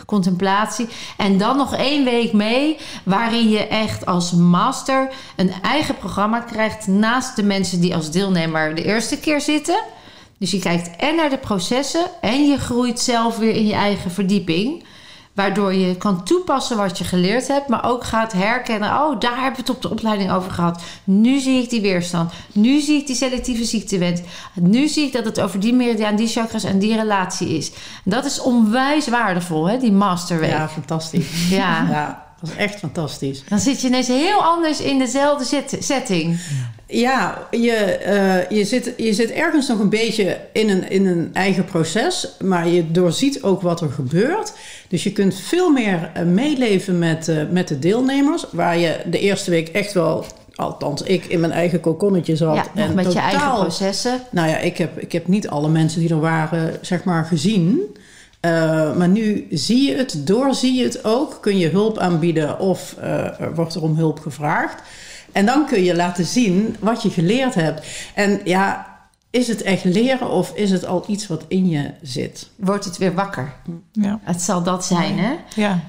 contemplatie. 0.05 0.87
En 1.17 1.37
dan 1.37 1.57
nog 1.57 1.75
één 1.75 2.03
week 2.03 2.33
mee, 2.33 2.77
waarin 3.03 3.49
je 3.49 3.67
echt 3.67 4.05
als 4.05 4.31
master 4.31 5.09
een 5.35 5.51
eigen 5.61 5.97
programma 5.97 6.39
krijgt 6.39 6.87
naast 6.87 7.35
de 7.35 7.43
mensen 7.43 7.81
die 7.81 7.95
als 7.95 8.11
deelnemer 8.11 8.75
de 8.75 8.83
eerste 8.83 9.19
keer 9.19 9.41
zitten. 9.41 9.83
Dus 10.41 10.51
je 10.51 10.59
kijkt 10.59 10.95
en 10.95 11.15
naar 11.15 11.29
de 11.29 11.37
processen 11.37 12.05
en 12.21 12.47
je 12.47 12.57
groeit 12.57 12.99
zelf 12.99 13.37
weer 13.37 13.55
in 13.55 13.65
je 13.65 13.73
eigen 13.73 14.11
verdieping. 14.11 14.83
Waardoor 15.33 15.73
je 15.73 15.95
kan 15.95 16.23
toepassen 16.23 16.77
wat 16.77 16.97
je 16.97 17.03
geleerd 17.03 17.47
hebt, 17.47 17.67
maar 17.67 17.85
ook 17.85 18.03
gaat 18.03 18.33
herkennen: 18.33 18.89
oh, 18.89 19.19
daar 19.19 19.35
hebben 19.35 19.51
we 19.51 19.59
het 19.59 19.69
op 19.69 19.81
de 19.81 19.89
opleiding 19.89 20.31
over 20.31 20.51
gehad. 20.51 20.81
Nu 21.03 21.39
zie 21.39 21.63
ik 21.63 21.69
die 21.69 21.81
weerstand. 21.81 22.31
Nu 22.51 22.79
zie 22.79 22.99
ik 22.99 23.07
die 23.07 23.15
selectieve 23.15 23.65
ziektewens. 23.65 24.21
Nu 24.53 24.87
zie 24.87 25.05
ik 25.05 25.13
dat 25.13 25.25
het 25.25 25.41
over 25.41 25.59
die 25.59 25.73
meridiaan, 25.73 26.15
die 26.15 26.27
chakras 26.27 26.63
en 26.63 26.79
die 26.79 26.95
relatie 26.95 27.49
is. 27.49 27.71
Dat 28.03 28.25
is 28.25 28.41
onwijs 28.41 29.07
waardevol, 29.07 29.69
hè, 29.69 29.77
die 29.77 29.91
masterweek. 29.91 30.49
ja, 30.49 30.69
fantastisch. 30.69 31.49
Ja. 31.49 31.87
ja, 31.89 32.30
dat 32.41 32.49
is 32.49 32.55
echt 32.55 32.79
fantastisch. 32.79 33.43
Dan 33.47 33.59
zit 33.59 33.81
je 33.81 33.87
ineens 33.87 34.07
heel 34.07 34.43
anders 34.43 34.81
in 34.81 34.99
dezelfde 34.99 35.63
setting. 35.79 36.39
Ja, 36.87 37.47
je, 37.51 37.71
eh, 37.71 38.57
je, 38.57 38.65
zit, 38.65 38.93
je 38.97 39.13
zit 39.13 39.31
ergens 39.31 39.67
nog 39.67 39.79
een 39.79 39.89
beetje 39.89 40.39
in 40.53 40.69
een, 40.69 40.89
in 40.89 41.05
een 41.05 41.29
eigen 41.33 41.65
proces, 41.65 42.35
maar 42.39 42.67
je 42.67 42.91
doorziet 42.91 43.43
ook 43.43 43.61
wat 43.61 43.81
er 43.81 43.89
gebeurt. 43.89 44.53
Dus 44.87 45.03
je 45.03 45.11
kunt 45.11 45.35
veel 45.35 45.69
meer 45.69 46.11
eh, 46.13 46.23
meeleven 46.23 46.99
met, 46.99 47.27
eh, 47.27 47.37
met 47.49 47.67
de 47.67 47.79
deelnemers, 47.79 48.45
waar 48.51 48.77
je 48.77 48.99
de 49.05 49.19
eerste 49.19 49.49
week 49.49 49.67
echt 49.67 49.93
wel, 49.93 50.25
althans 50.55 51.01
ik, 51.01 51.25
in 51.25 51.39
mijn 51.39 51.51
eigen 51.51 51.79
kokonnetje 51.79 52.35
zat. 52.35 52.55
Ja, 52.55 52.65
nog 52.85 52.93
met 52.93 53.13
je 53.13 53.19
eigen 53.19 53.53
processen. 53.53 54.19
Nou 54.31 54.49
ja, 54.49 54.57
ik 54.57 54.77
heb, 54.77 54.99
ik 54.99 55.11
heb 55.11 55.27
niet 55.27 55.47
alle 55.47 55.69
mensen 55.69 55.99
die 55.99 56.09
er 56.09 56.19
waren, 56.19 56.77
zeg 56.81 57.03
maar, 57.03 57.25
gezien. 57.25 57.95
Uh, 58.45 58.95
maar 58.95 59.07
nu 59.07 59.47
zie 59.49 59.89
je 59.89 59.95
het, 59.95 60.27
doorzie 60.27 60.73
je 60.73 60.83
het 60.83 61.05
ook. 61.05 61.37
Kun 61.41 61.57
je 61.57 61.69
hulp 61.69 61.97
aanbieden 61.97 62.59
of 62.59 62.95
uh, 62.99 63.39
er 63.39 63.55
wordt 63.55 63.75
er 63.75 63.81
om 63.81 63.95
hulp 63.95 64.19
gevraagd. 64.19 64.81
En 65.31 65.45
dan 65.45 65.65
kun 65.65 65.83
je 65.83 65.95
laten 65.95 66.25
zien 66.25 66.75
wat 66.79 67.03
je 67.03 67.09
geleerd 67.09 67.53
hebt. 67.53 67.87
En 68.15 68.41
ja, 68.43 68.91
is 69.29 69.47
het 69.47 69.61
echt 69.61 69.83
leren 69.83 70.29
of 70.29 70.55
is 70.55 70.71
het 70.71 70.85
al 70.85 71.03
iets 71.07 71.27
wat 71.27 71.45
in 71.47 71.69
je 71.69 71.91
zit? 72.01 72.49
Wordt 72.55 72.85
het 72.85 72.97
weer 72.97 73.13
wakker? 73.13 73.53
Ja. 73.91 74.19
Het 74.23 74.41
zal 74.41 74.63
dat 74.63 74.85
zijn, 74.85 75.19
hè? 75.19 75.33
Ja. 75.55 75.79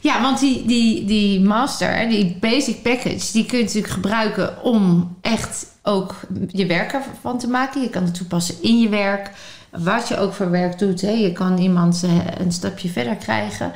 Ja, 0.00 0.22
want 0.22 0.40
die, 0.40 0.66
die, 0.66 1.04
die 1.04 1.40
master, 1.40 2.08
die 2.08 2.36
basic 2.40 2.82
package, 2.82 3.32
die 3.32 3.46
kun 3.46 3.58
je 3.58 3.64
natuurlijk 3.64 3.92
gebruiken 3.92 4.62
om 4.62 5.16
echt 5.20 5.66
ook 5.82 6.20
je 6.48 6.66
werk 6.66 6.92
ervan 6.92 7.38
te 7.38 7.48
maken. 7.48 7.82
Je 7.82 7.90
kan 7.90 8.04
het 8.04 8.14
toepassen 8.14 8.54
in 8.62 8.78
je 8.78 8.88
werk, 8.88 9.30
wat 9.70 10.08
je 10.08 10.16
ook 10.16 10.32
voor 10.32 10.50
werk 10.50 10.78
doet. 10.78 11.00
Hè. 11.00 11.10
Je 11.10 11.32
kan 11.32 11.58
iemand 11.58 12.02
uh, 12.04 12.10
een 12.38 12.52
stapje 12.52 12.88
verder 12.88 13.16
krijgen. 13.16 13.72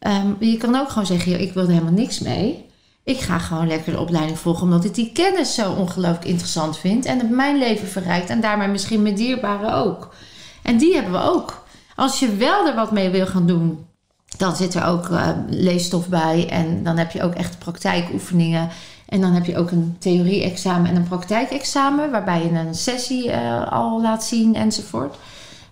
Um, 0.00 0.36
je 0.40 0.56
kan 0.56 0.76
ook 0.76 0.88
gewoon 0.88 1.06
zeggen, 1.06 1.40
ik 1.40 1.52
wil 1.52 1.62
er 1.62 1.70
helemaal 1.70 1.92
niks 1.92 2.18
mee. 2.18 2.68
Ik 3.04 3.20
ga 3.20 3.38
gewoon 3.38 3.66
lekker 3.66 3.92
de 3.92 4.00
opleiding 4.00 4.38
volgen, 4.38 4.62
omdat 4.62 4.84
ik 4.84 4.94
die 4.94 5.12
kennis 5.12 5.54
zo 5.54 5.72
ongelooflijk 5.72 6.24
interessant 6.24 6.78
vind. 6.78 7.04
En 7.04 7.18
het 7.18 7.30
mijn 7.30 7.58
leven 7.58 7.88
verrijkt 7.88 8.30
en 8.30 8.40
daarmee 8.40 8.68
misschien 8.68 9.02
mijn 9.02 9.14
dierbaren 9.14 9.74
ook. 9.74 10.14
En 10.62 10.76
die 10.76 10.94
hebben 10.94 11.12
we 11.12 11.22
ook. 11.22 11.64
Als 11.96 12.18
je 12.18 12.36
wel 12.36 12.66
er 12.66 12.74
wat 12.74 12.92
mee 12.92 13.10
wil 13.10 13.26
gaan 13.26 13.46
doen, 13.46 13.86
dan 14.36 14.56
zit 14.56 14.74
er 14.74 14.84
ook 14.84 15.08
uh, 15.08 15.28
leesstof 15.48 16.08
bij. 16.08 16.48
En 16.48 16.82
dan 16.82 16.96
heb 16.96 17.10
je 17.10 17.22
ook 17.22 17.34
echt 17.34 17.58
praktijkoefeningen. 17.58 18.68
En 19.10 19.20
dan 19.20 19.32
heb 19.32 19.44
je 19.44 19.56
ook 19.56 19.70
een 19.70 19.96
theorie-examen 19.98 20.90
en 20.90 20.96
een 20.96 21.08
praktijkexamen, 21.08 22.10
waarbij 22.10 22.42
je 22.42 22.50
een 22.50 22.74
sessie 22.74 23.28
uh, 23.28 23.72
al 23.72 24.02
laat 24.02 24.24
zien 24.24 24.54
enzovoort. 24.54 25.16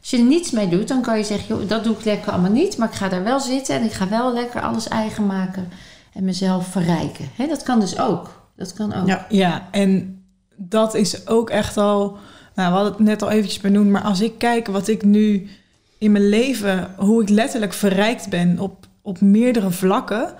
Als 0.00 0.10
je 0.10 0.18
er 0.18 0.24
niets 0.24 0.50
mee 0.50 0.68
doet, 0.68 0.88
dan 0.88 1.02
kan 1.02 1.18
je 1.18 1.24
zeggen: 1.24 1.56
joh, 1.56 1.68
dat 1.68 1.84
doe 1.84 1.96
ik 1.96 2.04
lekker 2.04 2.32
allemaal 2.32 2.50
niet, 2.50 2.76
maar 2.76 2.88
ik 2.88 2.94
ga 2.94 3.08
daar 3.08 3.24
wel 3.24 3.40
zitten 3.40 3.76
en 3.76 3.84
ik 3.84 3.92
ga 3.92 4.08
wel 4.08 4.32
lekker 4.32 4.60
alles 4.60 4.88
eigen 4.88 5.26
maken 5.26 5.68
en 6.12 6.24
mezelf 6.24 6.66
verrijken. 6.66 7.28
He, 7.34 7.46
dat 7.46 7.62
kan 7.62 7.80
dus 7.80 7.98
ook. 7.98 8.50
Dat 8.56 8.72
kan 8.72 8.94
ook. 8.94 9.06
Ja, 9.06 9.26
ja, 9.28 9.68
en 9.70 10.22
dat 10.56 10.94
is 10.94 11.26
ook 11.26 11.50
echt 11.50 11.76
al. 11.76 12.18
Nou, 12.54 12.70
we 12.70 12.76
hadden 12.76 12.92
het 12.92 13.02
net 13.02 13.22
al 13.22 13.30
eventjes 13.30 13.60
benoemd, 13.60 13.90
maar 13.90 14.02
als 14.02 14.20
ik 14.20 14.38
kijk 14.38 14.66
wat 14.66 14.88
ik 14.88 15.04
nu 15.04 15.48
in 15.98 16.12
mijn 16.12 16.28
leven, 16.28 16.94
hoe 16.96 17.22
ik 17.22 17.28
letterlijk 17.28 17.72
verrijkt 17.72 18.28
ben 18.28 18.58
op, 18.58 18.86
op 19.02 19.20
meerdere 19.20 19.70
vlakken, 19.70 20.34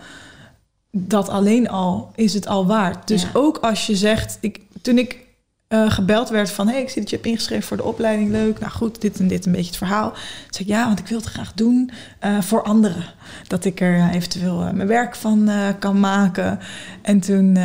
dat 0.91 1.29
alleen 1.29 1.69
al 1.69 2.13
is 2.15 2.35
het 2.35 2.47
al 2.47 2.67
waard. 2.67 3.09
Dus 3.09 3.23
Ja. 3.23 3.29
ook 3.33 3.59
als 3.59 3.87
je 3.87 3.97
zegt, 3.97 4.39
ik, 4.41 4.61
toen 4.83 4.99
ik 4.99 5.27
eh, 5.69 5.91
gebeld 5.91 6.29
werd 6.29 6.51
van... 6.51 6.69
hey, 6.69 6.81
ik 6.81 6.89
zie 6.89 7.01
dat 7.01 7.11
je 7.11 7.17
hebt 7.17 7.29
ingeschreven 7.29 7.65
voor 7.65 7.77
de 7.77 7.85
opleiding, 7.85 8.31
leuk. 8.31 8.59
Nou 8.59 8.73
goed, 8.73 9.01
dit 9.01 9.19
en 9.19 9.29
dit 9.29 9.47
een 9.47 9.53
beetje 9.53 9.67
het 9.67 9.77
verhaal. 9.77 10.11
Toen 10.11 10.21
zei 10.51 10.69
ik, 10.69 10.75
ja, 10.75 10.87
want 10.87 10.99
ik 10.99 11.07
wil 11.07 11.19
het 11.19 11.27
graag 11.27 11.53
doen 11.55 11.91
uh, 12.25 12.41
voor 12.41 12.63
anderen. 12.63 13.05
Dat 13.47 13.65
ik 13.65 13.81
er 13.81 14.11
eventueel 14.11 14.63
uh, 14.63 14.71
mijn 14.71 14.89
werk 14.89 15.17
van 15.17 15.51
kan 15.79 16.01
maken. 16.01 16.59
En 17.03 17.21
toen 17.21 17.59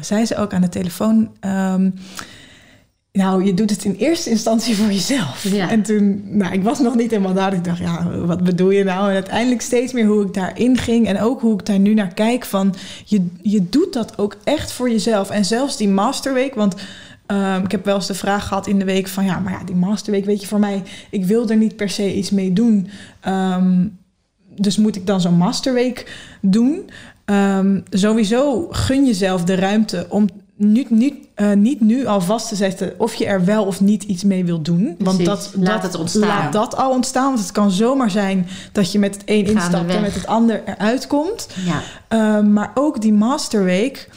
zei 0.00 0.26
ze 0.26 0.36
ook 0.36 0.52
aan 0.52 0.60
de 0.60 0.68
telefoon... 0.68 1.36
Um, 1.40 1.94
nou, 3.12 3.44
je 3.44 3.54
doet 3.54 3.70
het 3.70 3.84
in 3.84 3.94
eerste 3.94 4.30
instantie 4.30 4.76
voor 4.76 4.86
jezelf. 4.86 5.42
Ja. 5.42 5.70
En 5.70 5.82
toen, 5.82 6.22
nou, 6.24 6.52
ik 6.52 6.62
was 6.62 6.78
nog 6.78 6.94
niet 6.94 7.10
helemaal 7.10 7.34
daar. 7.34 7.52
Ik 7.52 7.64
dacht, 7.64 7.78
ja, 7.78 8.18
wat 8.18 8.44
bedoel 8.44 8.70
je 8.70 8.84
nou? 8.84 9.08
En 9.08 9.14
uiteindelijk 9.14 9.60
steeds 9.60 9.92
meer 9.92 10.06
hoe 10.06 10.26
ik 10.26 10.34
daarin 10.34 10.76
ging. 10.78 11.06
En 11.06 11.20
ook 11.20 11.40
hoe 11.40 11.54
ik 11.54 11.66
daar 11.66 11.78
nu 11.78 11.94
naar 11.94 12.14
kijk 12.14 12.44
van... 12.44 12.74
je, 13.04 13.26
je 13.42 13.68
doet 13.68 13.92
dat 13.92 14.18
ook 14.18 14.36
echt 14.44 14.72
voor 14.72 14.90
jezelf. 14.90 15.30
En 15.30 15.44
zelfs 15.44 15.76
die 15.76 15.88
masterweek, 15.88 16.54
want... 16.54 16.74
Um, 17.26 17.64
ik 17.64 17.70
heb 17.70 17.84
wel 17.84 17.94
eens 17.94 18.06
de 18.06 18.14
vraag 18.14 18.48
gehad 18.48 18.66
in 18.66 18.78
de 18.78 18.84
week 18.84 19.08
van... 19.08 19.24
ja, 19.24 19.38
maar 19.38 19.52
ja, 19.52 19.64
die 19.64 19.74
masterweek, 19.74 20.24
weet 20.24 20.40
je, 20.40 20.46
voor 20.46 20.58
mij... 20.58 20.82
ik 21.10 21.24
wil 21.24 21.48
er 21.48 21.56
niet 21.56 21.76
per 21.76 21.90
se 21.90 22.14
iets 22.14 22.30
mee 22.30 22.52
doen. 22.52 22.88
Um, 23.28 23.98
dus 24.56 24.76
moet 24.76 24.96
ik 24.96 25.06
dan 25.06 25.20
zo'n 25.20 25.36
masterweek 25.36 26.12
doen? 26.40 26.90
Um, 27.24 27.82
sowieso 27.90 28.68
gun 28.70 29.06
jezelf 29.06 29.44
de 29.44 29.54
ruimte 29.54 30.06
om 30.08 30.28
niet, 30.56 30.90
niet, 30.90 31.14
uh, 31.42 31.52
niet 31.52 31.80
nu 31.80 32.06
al 32.06 32.20
vast 32.20 32.48
te 32.48 32.56
zetten 32.56 32.94
of 32.98 33.14
je 33.14 33.26
er 33.26 33.44
wel 33.44 33.64
of 33.64 33.80
niet 33.80 34.02
iets 34.02 34.24
mee 34.24 34.44
wil 34.44 34.62
doen. 34.62 34.94
Want 34.98 35.24
dat, 35.24 35.52
laat 35.58 35.82
het 35.82 35.94
ontstaan. 35.94 36.28
Laat 36.28 36.52
dat 36.52 36.76
al 36.76 36.90
ontstaan. 36.90 37.26
Want 37.26 37.38
het 37.38 37.52
kan 37.52 37.70
zomaar 37.70 38.10
zijn 38.10 38.46
dat 38.72 38.92
je 38.92 38.98
met 38.98 39.14
het 39.14 39.22
een 39.26 39.46
instapt 39.46 39.90
en 39.90 40.00
met 40.00 40.14
het 40.14 40.26
ander 40.26 40.62
eruit 40.64 41.06
komt. 41.06 41.48
Ja. 41.64 41.82
Uh, 42.40 42.48
maar 42.48 42.70
ook 42.74 43.00
die 43.00 43.12
masterweek. 43.12 44.08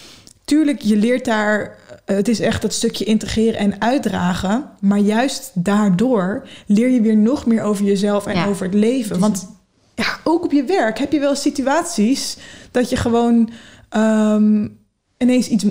Tuurlijk, 0.43 0.81
je 0.81 0.97
leert 0.97 1.25
daar. 1.25 1.77
Uh, 2.05 2.15
het 2.15 2.27
is 2.27 2.39
echt 2.39 2.61
dat 2.61 2.73
stukje 2.73 3.05
integreren 3.05 3.59
en 3.59 3.81
uitdragen. 3.81 4.63
Maar 4.79 4.99
juist 4.99 5.51
daardoor 5.53 6.47
leer 6.65 6.89
je 6.89 7.01
weer 7.01 7.17
nog 7.17 7.45
meer 7.45 7.63
over 7.63 7.85
jezelf 7.85 8.25
en 8.25 8.35
ja. 8.35 8.45
over 8.45 8.65
het 8.65 8.75
leven. 8.75 9.19
Want 9.19 9.47
ja, 9.95 10.17
ook 10.23 10.43
op 10.43 10.51
je 10.51 10.63
werk 10.63 10.99
heb 10.99 11.11
je 11.11 11.19
wel 11.19 11.35
situaties 11.35 12.37
dat 12.71 12.89
je 12.89 12.95
gewoon 12.95 13.49
um, 13.97 14.77
ineens 15.17 15.47
iets 15.47 15.65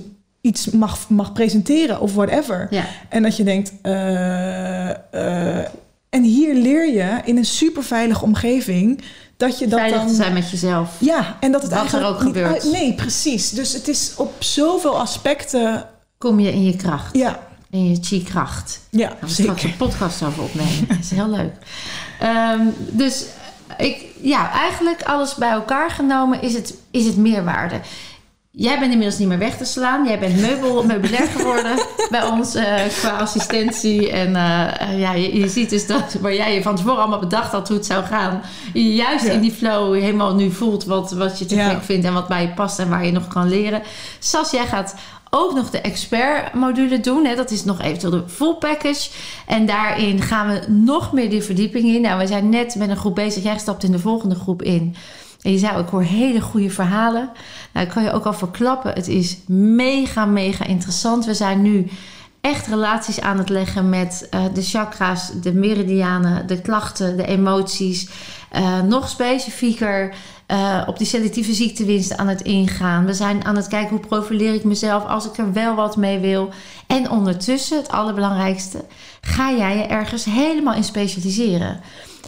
iets 0.45 0.71
mag, 0.71 1.09
mag 1.09 1.33
presenteren 1.33 2.01
of 2.01 2.15
whatever. 2.15 2.67
Ja. 2.71 2.85
En 3.09 3.23
dat 3.23 3.37
je 3.37 3.45
denkt, 3.45 3.73
uh, 3.83 3.93
uh, 3.93 5.59
en 6.11 6.23
hier 6.23 6.55
leer 6.55 6.93
je 6.93 7.21
in 7.25 7.37
een 7.37 7.45
super 7.45 7.83
veilige 7.83 8.25
omgeving 8.25 9.03
dat 9.37 9.59
je 9.59 9.67
dat 9.67 9.79
Veilig 9.79 9.99
dan 9.99 10.09
te 10.09 10.15
zijn 10.15 10.33
met 10.33 10.51
jezelf. 10.51 10.91
Ja, 10.99 11.37
en 11.41 11.53
dat 11.53 11.63
het 11.63 11.71
Wat 11.71 11.81
eigenlijk 11.81 12.09
er 12.09 12.15
ook 12.15 12.21
gebeurt. 12.21 12.53
Uit, 12.53 12.73
nee, 12.73 12.95
precies. 12.95 13.51
Dus 13.51 13.73
het 13.73 13.89
is 13.89 14.13
op 14.17 14.33
zoveel 14.39 15.01
aspecten. 15.01 15.89
Kom 16.19 16.41
je 16.41 16.53
in 16.53 16.65
je 16.65 16.77
kracht. 16.77 17.17
Ja. 17.17 17.39
In 17.71 17.91
je 17.91 17.99
chi-kracht. 18.01 18.81
Ja, 18.91 19.09
Gaan 19.09 19.17
we 19.21 19.29
zeker. 19.29 19.43
straks 19.43 19.63
een 19.63 19.77
podcast 19.77 20.23
over 20.23 20.43
opnemen. 20.43 20.89
dat 20.89 20.99
is 21.01 21.11
heel 21.11 21.31
leuk. 21.31 21.53
Um, 22.23 22.75
dus 22.91 23.25
ik, 23.79 24.07
ja, 24.21 24.51
eigenlijk 24.53 25.03
alles 25.03 25.35
bij 25.35 25.51
elkaar 25.51 25.91
genomen 25.91 26.43
is 26.43 26.55
het, 26.55 26.75
is 26.91 27.07
het 27.07 27.17
meerwaarde. 27.17 27.81
Jij 28.57 28.79
bent 28.79 28.93
inmiddels 28.93 29.19
niet 29.19 29.29
meer 29.29 29.39
weg 29.39 29.57
te 29.57 29.65
slaan. 29.65 30.07
Jij 30.07 30.19
bent 30.19 30.41
meubel, 30.41 30.83
meubilair 30.87 31.27
geworden 31.27 31.77
bij 32.11 32.23
ons 32.23 32.57
uh, 32.57 32.75
qua 32.99 33.11
assistentie. 33.11 34.11
En 34.11 34.29
uh, 34.29 35.01
ja, 35.01 35.13
je, 35.13 35.39
je, 35.39 35.49
ziet 35.49 35.71
dus 35.71 35.87
dat 35.87 36.17
waar 36.21 36.35
jij 36.35 36.55
je 36.55 36.63
van 36.63 36.77
tevoren 36.77 36.99
allemaal 36.99 37.19
bedacht 37.19 37.53
had 37.53 37.69
hoe 37.69 37.77
het 37.77 37.87
zou 37.87 38.05
gaan. 38.05 38.43
Je 38.73 38.95
juist 38.95 39.25
ja. 39.25 39.33
in 39.33 39.41
die 39.41 39.53
flow 39.53 39.95
helemaal 39.95 40.35
nu 40.35 40.51
voelt 40.51 40.85
wat, 40.85 41.13
wat 41.13 41.39
je 41.39 41.47
te 41.47 41.55
ja. 41.55 41.69
gek 41.69 41.83
vindt 41.83 42.07
en 42.07 42.13
wat 42.13 42.29
bij 42.29 42.43
je 42.43 42.49
past 42.49 42.79
en 42.79 42.89
waar 42.89 43.07
je 43.07 43.13
nog 43.13 43.29
kan 43.29 43.49
leren. 43.49 43.83
Sas, 44.19 44.51
jij 44.51 44.67
gaat 44.67 44.95
ook 45.31 45.55
nog 45.55 45.71
de 45.71 45.81
expert 45.81 46.55
module 46.55 47.01
doen. 47.01 47.25
Hè? 47.25 47.35
Dat 47.35 47.51
is 47.51 47.65
nog 47.65 47.81
eventueel 47.81 48.13
de 48.13 48.23
full 48.27 48.55
package. 48.55 49.11
En 49.47 49.67
daarin 49.67 50.21
gaan 50.21 50.49
we 50.49 50.65
nog 50.69 51.13
meer 51.13 51.31
die 51.31 51.43
verdieping 51.43 51.85
in. 51.85 52.01
Nou, 52.01 52.19
we 52.19 52.27
zijn 52.27 52.49
net 52.49 52.75
met 52.75 52.89
een 52.89 52.97
groep 52.97 53.15
bezig. 53.15 53.43
Jij 53.43 53.59
stapt 53.59 53.85
in 53.85 53.93
de 53.93 53.99
volgende 53.99 54.35
groep 54.35 54.63
in. 54.63 54.95
En 55.45 55.53
je 55.53 55.59
zei, 55.59 55.79
ik 55.79 55.89
hoor 55.89 56.03
hele 56.03 56.41
goede 56.41 56.71
verhalen. 56.71 57.31
Nou, 57.73 57.87
ik 57.87 57.93
kan 57.93 58.03
je 58.03 58.13
ook 58.13 58.25
al 58.25 58.33
verklappen. 58.33 58.93
Het 58.93 59.09
is 59.09 59.39
mega, 59.47 60.25
mega 60.25 60.65
interessant. 60.65 61.25
We 61.25 61.35
zijn 61.35 61.63
nu 61.63 61.89
echt 62.41 62.67
relaties 62.67 63.21
aan 63.21 63.39
het 63.39 63.49
leggen 63.49 63.89
met 63.89 64.29
uh, 64.31 64.45
de 64.55 64.63
chakra's, 64.63 65.31
de 65.43 65.55
meridianen, 65.55 66.47
de 66.47 66.61
klachten, 66.61 67.17
de 67.17 67.27
emoties. 67.27 68.09
Uh, 68.57 68.83
nog 68.83 69.09
specifieker 69.09 70.15
uh, 70.49 70.83
op 70.87 70.99
die 70.99 71.07
selectieve 71.07 71.55
ziektewinsten 71.55 72.19
aan 72.19 72.29
het 72.29 72.43
ingaan. 72.43 73.05
We 73.05 73.15
zijn 73.15 73.45
aan 73.45 73.57
het 73.57 73.69
kijken 73.69 73.91
hoe 73.97 74.07
profileer 74.07 74.55
ik 74.55 74.65
mezelf 74.65 75.05
als 75.07 75.27
ik 75.27 75.37
er 75.37 75.53
wel 75.53 75.75
wat 75.75 75.97
mee 75.97 76.19
wil. 76.19 76.51
En 76.87 77.11
ondertussen, 77.11 77.77
het 77.77 77.89
allerbelangrijkste, 77.89 78.85
ga 79.21 79.53
jij 79.53 79.77
je 79.77 79.83
ergens 79.83 80.25
helemaal 80.25 80.75
in 80.75 80.85
specialiseren. 80.85 81.81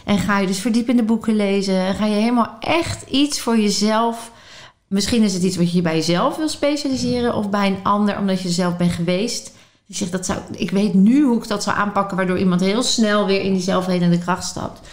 En 0.07 0.19
ga 0.19 0.39
je 0.39 0.47
dus 0.47 0.59
verdiepende 0.59 1.03
boeken 1.03 1.35
lezen. 1.35 1.95
Ga 1.95 2.05
je 2.05 2.15
helemaal 2.15 2.55
echt 2.59 3.09
iets 3.09 3.39
voor 3.39 3.57
jezelf. 3.57 4.31
Misschien 4.87 5.23
is 5.23 5.33
het 5.33 5.43
iets 5.43 5.57
wat 5.57 5.71
je 5.71 5.81
bij 5.81 5.95
jezelf 5.95 6.35
wil 6.37 6.49
specialiseren. 6.49 7.35
Of 7.35 7.49
bij 7.49 7.67
een 7.67 7.83
ander, 7.83 8.17
omdat 8.17 8.41
je 8.41 8.49
zelf 8.49 8.77
bent 8.77 8.91
geweest. 8.91 9.51
Je 9.85 9.95
zegt, 9.95 10.11
dat 10.11 10.25
zou, 10.25 10.39
ik 10.51 10.71
weet 10.71 10.93
nu 10.93 11.23
hoe 11.23 11.37
ik 11.37 11.47
dat 11.47 11.63
zou 11.63 11.77
aanpakken. 11.77 12.17
Waardoor 12.17 12.37
iemand 12.37 12.61
heel 12.61 12.83
snel 12.83 13.25
weer 13.25 13.41
in 13.41 13.53
die 13.53 13.61
zelfredende 13.61 14.17
kracht 14.17 14.43
stapt. 14.43 14.87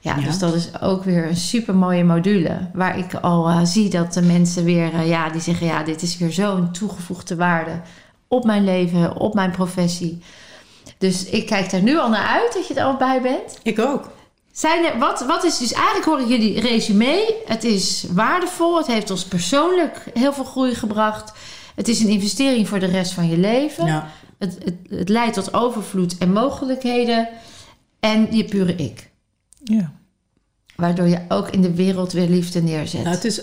Ja, 0.00 0.16
ja, 0.16 0.24
dus 0.24 0.38
dat 0.38 0.54
is 0.54 0.80
ook 0.80 1.04
weer 1.04 1.26
een 1.26 1.36
super 1.36 1.74
mooie 1.74 2.04
module. 2.04 2.70
Waar 2.72 2.98
ik 2.98 3.14
al 3.14 3.48
uh, 3.48 3.60
zie 3.64 3.88
dat 3.88 4.12
de 4.12 4.22
mensen 4.22 4.64
weer, 4.64 4.94
uh, 4.94 5.08
ja, 5.08 5.30
die 5.30 5.40
zeggen: 5.40 5.66
ja, 5.66 5.82
dit 5.82 6.02
is 6.02 6.18
weer 6.18 6.32
zo'n 6.32 6.72
toegevoegde 6.72 7.36
waarde 7.36 7.80
op 8.28 8.44
mijn 8.44 8.64
leven, 8.64 9.16
op 9.16 9.34
mijn 9.34 9.50
professie. 9.50 10.22
Dus 10.98 11.24
ik 11.24 11.46
kijk 11.46 11.70
daar 11.70 11.82
nu 11.82 11.98
al 11.98 12.08
naar 12.08 12.26
uit 12.26 12.52
dat 12.52 12.68
je 12.68 12.74
er 12.74 12.84
al 12.84 12.96
bij 12.96 13.22
bent. 13.22 13.58
Ik 13.62 13.78
ook. 13.78 14.14
Zijn 14.56 14.84
er, 14.84 14.98
wat, 14.98 15.26
wat 15.26 15.44
is 15.44 15.58
dus 15.58 15.72
eigenlijk 15.72 16.04
hoor 16.04 16.20
ik 16.20 16.28
jullie 16.28 16.60
resume. 16.60 17.34
Het 17.46 17.64
is 17.64 18.06
waardevol. 18.10 18.76
Het 18.76 18.86
heeft 18.86 19.10
ons 19.10 19.24
persoonlijk 19.24 20.10
heel 20.14 20.32
veel 20.32 20.44
groei 20.44 20.74
gebracht. 20.74 21.32
Het 21.74 21.88
is 21.88 22.00
een 22.00 22.08
investering 22.08 22.68
voor 22.68 22.78
de 22.78 22.86
rest 22.86 23.12
van 23.12 23.28
je 23.28 23.38
leven. 23.38 23.86
Ja. 23.86 24.10
Het, 24.38 24.58
het, 24.64 24.74
het 24.88 25.08
leidt 25.08 25.34
tot 25.34 25.54
overvloed 25.54 26.18
en 26.18 26.32
mogelijkheden. 26.32 27.28
En 28.00 28.36
je 28.36 28.44
pure 28.44 28.74
ik. 28.74 29.10
Ja. 29.64 29.92
Waardoor 30.76 31.06
je 31.06 31.24
ook 31.28 31.50
in 31.50 31.62
de 31.62 31.74
wereld 31.74 32.12
weer 32.12 32.28
liefde 32.28 32.62
neerzet. 32.62 33.02
Nou, 33.02 33.14
het 33.14 33.24
is, 33.24 33.42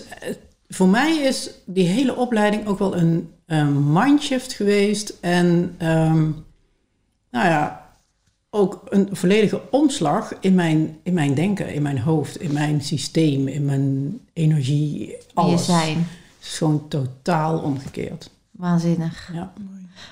voor 0.68 0.88
mij 0.88 1.16
is 1.16 1.50
die 1.66 1.86
hele 1.86 2.16
opleiding 2.16 2.66
ook 2.66 2.78
wel 2.78 2.96
een, 2.96 3.32
een 3.46 3.92
mindshift 3.92 4.52
geweest. 4.52 5.14
En 5.20 5.76
um, 5.82 6.44
nou 7.30 7.46
ja, 7.48 7.83
ook 8.54 8.82
een 8.88 9.08
volledige 9.12 9.60
omslag 9.70 10.32
in 10.40 10.54
mijn, 10.54 10.98
in 11.02 11.14
mijn 11.14 11.34
denken, 11.34 11.74
in 11.74 11.82
mijn 11.82 11.98
hoofd, 11.98 12.40
in 12.40 12.52
mijn 12.52 12.82
systeem, 12.82 13.48
in 13.48 13.64
mijn 13.64 14.18
energie, 14.32 15.16
alles. 15.34 15.66
Je 15.66 15.72
zijn. 15.72 15.96
Het 15.96 16.52
is 16.52 16.58
gewoon 16.58 16.88
totaal 16.88 17.58
omgekeerd. 17.58 18.30
Waanzinnig. 18.50 19.30
Ja. 19.32 19.52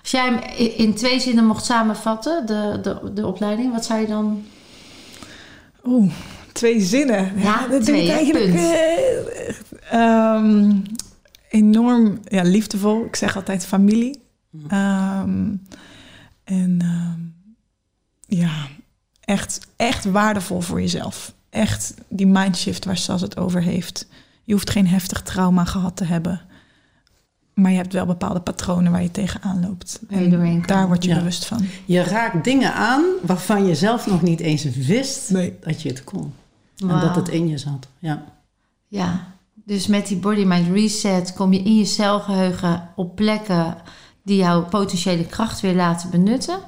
Als 0.01 0.11
jij 0.11 0.25
hem 0.25 0.39
in 0.77 0.95
twee 0.95 1.21
zinnen 1.21 1.47
mocht 1.47 1.65
samenvatten, 1.65 2.47
de, 2.47 2.79
de, 2.83 3.13
de 3.13 3.27
opleiding, 3.27 3.73
wat 3.73 3.85
zou 3.85 4.01
je 4.01 4.07
dan... 4.07 4.45
Oeh, 5.85 6.13
twee 6.53 6.81
zinnen. 6.81 7.33
Ja, 7.37 7.67
dat 7.67 7.83
twee, 7.83 7.97
doe 7.97 8.05
ik 8.05 8.11
eigenlijk 8.11 8.55
uh, 9.93 10.35
um, 10.35 10.83
enorm 11.49 12.21
ja, 12.25 12.43
liefdevol. 12.43 13.05
Ik 13.05 13.17
zeg 13.17 13.37
altijd 13.37 13.67
familie. 13.67 14.23
Um, 14.73 15.63
en... 16.45 16.79
Um, 16.83 17.32
ja, 18.39 18.69
echt, 19.21 19.61
echt 19.77 20.05
waardevol 20.05 20.61
voor 20.61 20.81
jezelf. 20.81 21.33
Echt 21.51 21.95
die 22.09 22.27
mindshift 22.27 22.85
waar 22.85 22.97
Sas 22.97 23.21
het 23.21 23.37
over 23.37 23.63
heeft. 23.63 24.07
Je 24.45 24.53
hoeft 24.53 24.71
geen 24.71 24.87
heftig 24.87 25.23
trauma 25.23 25.65
gehad 25.65 25.97
te 25.97 26.05
hebben. 26.05 26.41
Maar 27.55 27.71
je 27.71 27.77
hebt 27.77 27.93
wel 27.93 28.07
bepaalde 28.07 28.41
patronen 28.41 28.93
waar 28.93 29.03
je 29.03 29.11
tegenaan 29.11 29.61
loopt. 29.61 30.01
En 30.09 30.63
daar 30.67 30.87
word 30.87 31.05
je 31.05 31.11
ja. 31.11 31.17
bewust 31.17 31.45
van. 31.45 31.67
Je 31.85 32.03
raakt 32.03 32.45
dingen 32.45 32.75
aan 32.75 33.05
waarvan 33.23 33.67
je 33.67 33.75
zelf 33.75 34.07
nog 34.07 34.23
niet 34.23 34.41
eens 34.41 34.65
wist 34.65 35.31
nee. 35.31 35.59
dat 35.61 35.83
je 35.83 35.89
het 35.89 36.05
kon. 36.05 36.33
Wow. 36.77 36.91
En 36.91 37.01
dat 37.01 37.17
het 37.17 37.29
in 37.29 37.49
je 37.49 37.59
zat. 37.59 37.89
Ja. 37.99 38.25
ja, 38.89 39.27
dus 39.55 39.87
met 39.87 40.07
die 40.07 40.17
body 40.17 40.45
mind 40.45 40.69
reset 40.69 41.33
kom 41.33 41.53
je 41.53 41.63
in 41.63 41.77
je 41.77 41.85
celgeheugen 41.85 42.89
op 42.97 43.17
plekken 43.17 43.77
die 44.23 44.37
jouw 44.37 44.65
potentiële 44.65 45.27
kracht 45.27 45.61
weer 45.61 45.75
laten 45.75 46.11
benutten. 46.11 46.59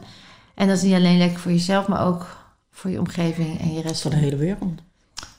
En 0.55 0.69
dat 0.69 0.77
is 0.77 0.83
niet 0.83 0.95
alleen 0.95 1.19
lekker 1.19 1.39
voor 1.39 1.53
jezelf, 1.53 1.87
maar 1.87 2.07
ook 2.07 2.27
voor 2.73 2.91
je 2.91 2.99
omgeving 2.99 3.61
en 3.61 3.75
je 3.75 3.83
rest 3.83 4.03
voor 4.03 4.11
de 4.11 4.17
hele 4.17 4.37
wereld. 4.37 4.81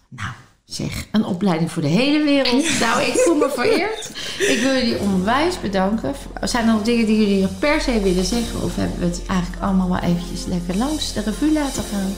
Nou, 0.09 0.30
zeg, 0.66 1.07
een 1.11 1.26
opleiding 1.26 1.72
voor 1.72 1.82
de 1.82 1.88
hele 1.88 2.24
wereld. 2.24 2.80
nou, 2.80 3.01
ik 3.01 3.13
voel 3.13 3.36
me 3.36 3.51
vereerd. 3.55 4.09
Ik 4.39 4.59
wil 4.61 4.74
jullie 4.74 4.99
onwijs 4.99 5.61
bedanken. 5.61 6.13
Zijn 6.41 6.68
er 6.68 6.74
nog 6.74 6.84
dingen 6.84 7.05
die 7.05 7.18
jullie 7.18 7.47
per 7.47 7.82
se 7.82 8.01
willen 8.01 8.26
zeggen? 8.26 8.63
Of 8.63 8.76
hebben 8.76 8.99
we 8.99 9.05
het 9.05 9.26
eigenlijk 9.28 9.61
allemaal 9.61 9.89
wel 9.89 9.99
eventjes 9.99 10.45
lekker 10.45 10.76
langs 10.78 11.13
de 11.13 11.22
revue 11.22 11.51
laten 11.51 11.84
gaan? 11.84 12.13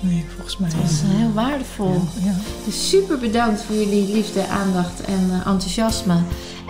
Nee, 0.00 0.24
volgens 0.34 0.56
mij. 0.56 0.70
Dat 0.70 0.90
is 0.90 1.00
heel 1.04 1.32
waardevol. 1.32 2.00
Ja. 2.24 2.34
Dus 2.64 2.88
super 2.88 3.18
bedankt 3.18 3.62
voor 3.62 3.74
jullie 3.76 4.12
liefde, 4.12 4.46
aandacht 4.46 5.00
en 5.00 5.26
uh, 5.30 5.34
enthousiasme. 5.34 6.16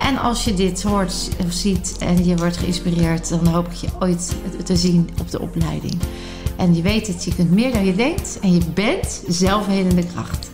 En 0.02 0.18
als 0.18 0.44
je 0.44 0.54
dit 0.54 0.82
hoort 0.82 1.28
of 1.46 1.52
ziet 1.52 1.96
en 1.98 2.24
je 2.24 2.36
wordt 2.36 2.56
geïnspireerd, 2.56 3.28
dan 3.28 3.46
hoop 3.46 3.66
ik 3.66 3.74
je 3.74 3.88
ooit 4.00 4.34
te 4.64 4.76
zien 4.76 5.10
op 5.20 5.30
de 5.30 5.40
opleiding. 5.40 5.98
En 6.56 6.74
je 6.74 6.82
weet 6.82 7.06
het, 7.06 7.24
je 7.24 7.34
kunt 7.34 7.50
meer 7.50 7.72
dan 7.72 7.84
je 7.84 7.94
denkt 7.94 8.38
en 8.40 8.52
je 8.52 8.60
bent 8.74 9.22
zelfhelende 9.28 10.06
kracht. 10.06 10.51